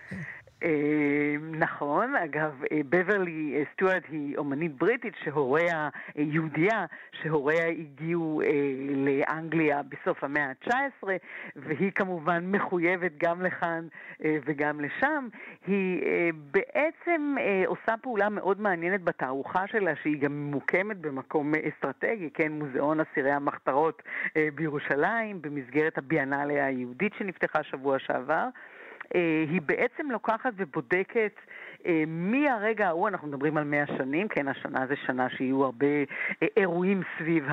נכון, 1.52 2.14
אגב, 2.14 2.62
בברלי 2.88 3.64
סטוארט 3.72 4.02
היא 4.08 4.36
אומנית 4.36 4.72
בריטית 4.78 5.14
שהוריה, 5.24 5.88
יהודייה, 6.16 6.86
שהוריה 7.22 7.66
הגיעו 7.66 8.42
לאנגליה 8.94 9.80
בסוף 9.82 10.24
המאה 10.24 10.44
ה-19, 10.44 11.06
והיא 11.56 11.92
כמובן 11.92 12.44
מחויבת 12.52 13.12
גם 13.18 13.42
לכאן 13.42 13.86
וגם 14.20 14.80
לשם. 14.80 15.28
היא 15.66 16.02
בעצם 16.50 17.34
עושה 17.66 17.94
פעולה 18.02 18.28
מאוד 18.28 18.60
מעניינת 18.60 19.02
בתערוכה 19.02 19.66
שלה, 19.66 19.96
שהיא 20.02 20.20
גם 20.20 20.32
ממוקמת 20.32 20.96
במקום 20.96 21.52
אסטרטגי, 21.54 22.30
כן, 22.34 22.52
מוזיאון 22.52 23.00
אסירי 23.00 23.30
המחתרות 23.32 24.02
בירושלים, 24.54 25.42
במסגרת 25.42 25.98
הביאנליה 25.98 26.66
היהודית 26.66 27.12
שנפתחה 27.18 27.62
שבוע 27.62 27.98
שעבר. 27.98 28.48
היא 29.50 29.60
בעצם 29.66 30.10
לוקחת 30.10 30.52
ובודקת 30.56 31.32
מהרגע 32.06 32.86
ההוא, 32.86 33.08
אנחנו 33.08 33.28
מדברים 33.28 33.56
על 33.56 33.64
מאה 33.64 33.86
שנים, 33.86 34.28
כן, 34.28 34.48
השנה 34.48 34.86
זה 34.86 34.96
שנה 34.96 35.30
שיהיו 35.30 35.64
הרבה 35.64 35.86
אירועים 36.56 37.02
סביב 37.18 37.48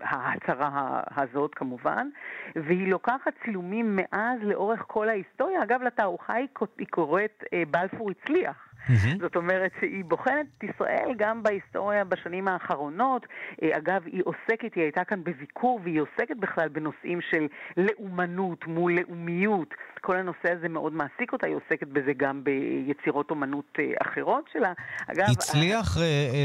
ההצהרה 0.00 1.02
הזאת 1.16 1.54
כמובן, 1.54 2.08
והיא 2.56 2.88
לוקחת 2.88 3.32
צילומים 3.44 3.96
מאז 3.96 4.40
לאורך 4.42 4.84
כל 4.86 5.08
ההיסטוריה. 5.08 5.62
אגב, 5.62 5.82
לתערוכה 5.82 6.34
היא 6.34 6.86
קוראת 6.90 7.44
בלפור 7.70 8.10
הצליח. 8.10 8.67
Mm-hmm. 8.88 9.22
זאת 9.22 9.36
אומרת 9.36 9.70
שהיא 9.80 10.04
בוחנת 10.04 10.46
את 10.58 10.64
ישראל 10.64 11.14
גם 11.18 11.42
בהיסטוריה 11.42 12.04
בשנים 12.04 12.48
האחרונות. 12.48 13.26
אגב, 13.62 14.02
היא 14.06 14.22
עוסקת, 14.24 14.74
היא 14.74 14.82
הייתה 14.82 15.04
כאן 15.04 15.24
בביקור, 15.24 15.80
והיא 15.84 16.00
עוסקת 16.00 16.36
בכלל 16.40 16.68
בנושאים 16.68 17.20
של 17.30 17.46
לאומנות 17.76 18.66
מול 18.66 18.92
לאומיות. 18.92 19.74
כל 20.00 20.16
הנושא 20.16 20.52
הזה 20.58 20.68
מאוד 20.68 20.92
מעסיק 20.92 21.32
אותה, 21.32 21.46
היא 21.46 21.56
עוסקת 21.56 21.86
בזה 21.86 22.12
גם 22.16 22.44
ביצירות 22.44 23.30
אומנות 23.30 23.78
אחרות 24.02 24.44
שלה. 24.52 24.72
אגב... 25.06 25.24
הצליח? 25.30 25.96
ה... 25.96 26.00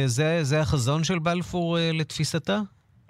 זה, 0.06 0.44
זה 0.44 0.60
החזון 0.60 1.04
של 1.04 1.20
בלפור 1.20 1.78
לתפיסתה? 1.94 2.60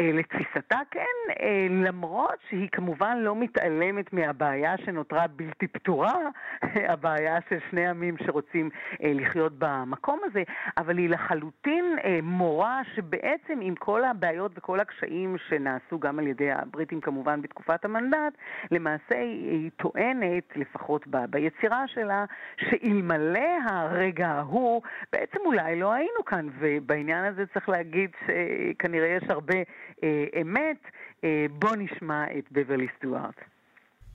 אה, 0.01 0.11
לתפיסתה 0.13 0.79
כן, 0.91 1.33
אה, 1.41 1.67
למרות 1.69 2.35
שהיא 2.49 2.69
כמובן 2.71 3.17
לא 3.17 3.35
מתעלמת 3.35 4.13
מהבעיה 4.13 4.77
שנותרה 4.85 5.27
בלתי 5.27 5.67
פתורה, 5.67 6.13
הבעיה 6.91 7.39
של 7.49 7.57
שני 7.69 7.87
עמים 7.87 8.15
שרוצים 8.25 8.69
אה, 9.03 9.11
לחיות 9.13 9.53
במקום 9.57 10.19
הזה, 10.23 10.43
אבל 10.77 10.97
היא 10.97 11.09
לחלוטין 11.09 11.97
מורה 12.23 12.81
שבעצם 12.95 13.59
עם 13.61 13.75
כל 13.75 14.03
הבעיות 14.03 14.51
וכל 14.57 14.79
הקשיים 14.79 15.35
שנעשו 15.49 15.99
גם 15.99 16.19
על 16.19 16.27
ידי 16.27 16.51
הבריטים 16.51 17.01
כמובן 17.01 17.41
בתקופת 17.41 17.85
המנדט, 17.85 18.33
למעשה 18.71 19.19
היא 19.19 19.71
טוענת, 19.77 20.43
לפחות 20.55 21.07
ביצירה 21.29 21.87
שלה, 21.87 22.25
שאלמלא 22.57 23.49
הרגע 23.69 24.27
ההוא, 24.27 24.81
בעצם 25.11 25.39
אולי 25.45 25.79
לא 25.79 25.93
היינו 25.93 26.25
כאן, 26.25 26.47
ובעניין 26.59 27.25
הזה 27.25 27.45
צריך 27.53 27.69
להגיד 27.69 28.09
שכנראה 28.25 29.07
יש 29.07 29.23
הרבה... 29.29 29.55
אמת, 30.40 30.82
בוא 31.58 31.76
נשמע 31.76 32.24
את 32.38 32.52
בברלי 32.52 32.86
סטוארט. 32.98 33.40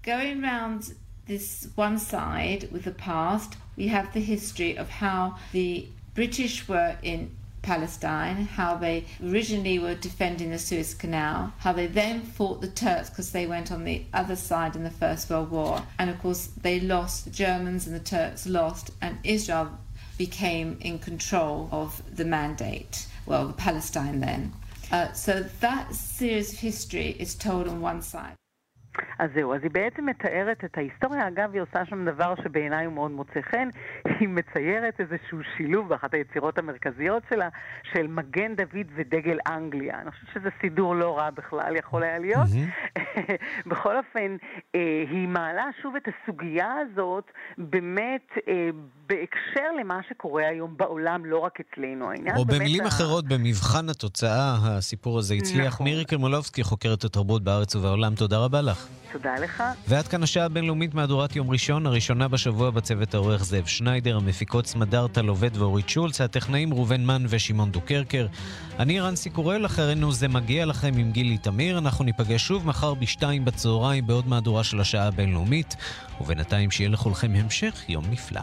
Going 0.04 0.42
round 0.42 0.94
this 1.28 1.68
one 1.76 1.98
side 1.98 2.68
with 2.72 2.84
the 2.84 2.98
past, 3.10 3.58
we 3.78 3.88
have 3.88 4.12
the 4.14 4.26
history 4.34 4.78
of 4.78 4.90
how 4.90 5.36
the 5.54 5.88
British 6.14 6.68
were 6.68 6.98
in 7.02 7.32
Palestine, 7.62 8.46
how 8.60 8.76
they 8.76 9.06
originally 9.24 9.80
were 9.80 9.96
defending 9.96 10.50
the 10.52 10.60
Suez 10.60 10.94
Canal, 10.94 11.54
how 11.60 11.72
they 11.72 11.88
then 11.88 12.20
fought 12.22 12.60
the 12.60 12.68
Turks 12.68 13.10
because 13.10 13.32
they 13.32 13.48
went 13.48 13.72
on 13.72 13.86
the 13.86 14.04
other 14.14 14.36
side 14.36 14.76
in 14.76 14.84
the 14.84 14.98
First 15.04 15.30
World 15.30 15.50
War. 15.50 15.82
And 15.98 16.10
of 16.10 16.20
course, 16.20 16.48
they 16.62 16.82
lost, 16.82 17.24
the 17.24 17.32
Germans 17.32 17.88
and 17.88 17.96
the 17.96 18.04
Turks 18.18 18.46
lost, 18.46 18.92
and 19.02 19.18
Israel 19.24 19.70
became 20.18 20.78
in 20.82 21.00
control 21.00 21.70
of 21.72 22.04
the 22.14 22.26
mandate, 22.26 23.08
well, 23.26 23.54
Palestine 23.54 24.20
then. 24.20 24.52
Uh, 24.91 25.13
so 25.13 25.45
that 25.61 25.95
series 25.95 26.53
of 26.53 26.59
history 26.59 27.11
is 27.19 27.35
told 27.35 27.69
on 27.69 27.81
one 27.81 28.01
side. 28.01 28.35
אז 29.19 29.31
זהו, 29.35 29.55
אז 29.55 29.61
היא 29.63 29.71
בעצם 29.71 30.07
מתארת 30.07 30.65
את 30.65 30.79
ההיסטוריה. 30.79 31.29
אגב, 31.29 31.51
היא 31.53 31.63
עושה 31.63 31.87
שם 31.87 32.05
דבר 32.05 32.35
שבעיניי 32.43 32.85
הוא 32.85 32.95
מאוד 32.95 33.11
מוצא 33.11 33.41
חן. 33.51 33.69
היא 34.21 34.29
מציירת 34.29 35.01
איזשהו 35.01 35.39
שילוב 35.57 35.89
באחת 35.89 36.15
היצירות 36.15 36.59
המרכזיות 36.59 37.23
שלה, 37.31 37.49
של 37.93 38.07
מגן 38.07 38.55
דוד 38.57 38.87
ודגל 38.97 39.39
אנגליה. 39.49 40.01
אני 40.01 40.11
חושבת 40.11 40.29
שזה 40.35 40.49
סידור 40.61 40.95
לא 40.95 41.19
רע 41.19 41.31
בכלל, 41.31 41.77
יכול 41.77 42.03
היה 42.03 42.19
להיות. 42.19 42.49
בכל 43.71 43.97
אופן, 43.97 44.37
אה, 44.75 45.05
היא 45.11 45.29
מעלה 45.29 45.65
שוב 45.83 45.97
את 45.97 46.09
הסוגיה 46.09 46.73
הזאת 46.81 47.25
באמת 47.59 48.29
אה, 48.49 48.69
בהקשר 49.07 49.73
למה 49.81 50.01
שקורה 50.09 50.49
היום 50.49 50.77
בעולם, 50.77 51.25
לא 51.25 51.39
רק 51.39 51.59
אצלנו. 51.61 52.11
או 52.37 52.45
במילים 52.45 52.85
ה... 52.85 52.89
אחרות, 52.89 53.25
במבחן 53.29 53.89
התוצאה, 53.89 54.57
הסיפור 54.63 55.19
הזה 55.19 55.35
הצליח. 55.35 55.75
נכון. 55.75 55.87
מירי 55.87 56.05
קרמולובסקי, 56.05 56.63
חוקרת 56.63 57.05
התרבות 57.05 57.43
בארץ 57.43 57.77
ובעולם, 57.77 58.15
תודה 58.15 58.39
רבה 58.39 58.61
לך. 58.63 58.89
תודה 59.13 59.35
לך. 59.35 59.63
ועד 59.89 60.09
כאן 60.09 60.23
השעה 60.23 60.45
הבינלאומית 60.45 60.95
מהדורת 60.95 61.37
יום 61.37 61.51
ראשון, 61.51 61.87
הראשונה 61.87 62.29
בשבוע 62.29 62.71
בצוות 62.71 63.15
העורך 63.15 63.45
זאב 63.45 63.67
שניידר, 63.67 64.17
המפיקות 64.17 64.67
סמדארטה 64.67 65.23
לובד 65.23 65.57
ואורית 65.57 65.89
שולץ, 65.89 66.21
הטכנאים 66.21 66.75
ראובן 66.75 67.05
מן 67.05 67.25
ושמעון 67.29 67.71
דוקרקר. 67.71 68.27
אני 68.79 69.01
רנסי 69.01 69.31
קורל, 69.31 69.67
אחרינו 69.67 70.13
זה 70.13 70.29
מגיע 70.29 70.67
לכם 70.67 70.93
עם 70.97 71.13
גילי 71.13 71.39
תמיר. 71.39 71.79
אנחנו 71.79 72.05
ניפגש 72.05 72.43
שוב 72.43 72.67
מחר 72.67 72.95
בשתיים 72.95 73.45
בצהריים 73.45 74.07
בעוד 74.07 74.29
מהדורה 74.29 74.65
של 74.65 74.81
השעה 74.81 75.07
הבינלאומית, 75.07 75.77
ובינתיים 76.21 76.71
שיהיה 76.71 76.91
לכולכם 76.91 77.33
המשך 77.35 77.85
יום 77.89 78.05
נפלא. 78.11 78.43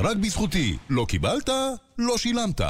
רק 0.00 0.16
בזכותי. 0.16 0.76
לא 0.90 1.04
קיבלת? 1.08 1.48
לא 1.98 2.18
שילמת. 2.18 2.60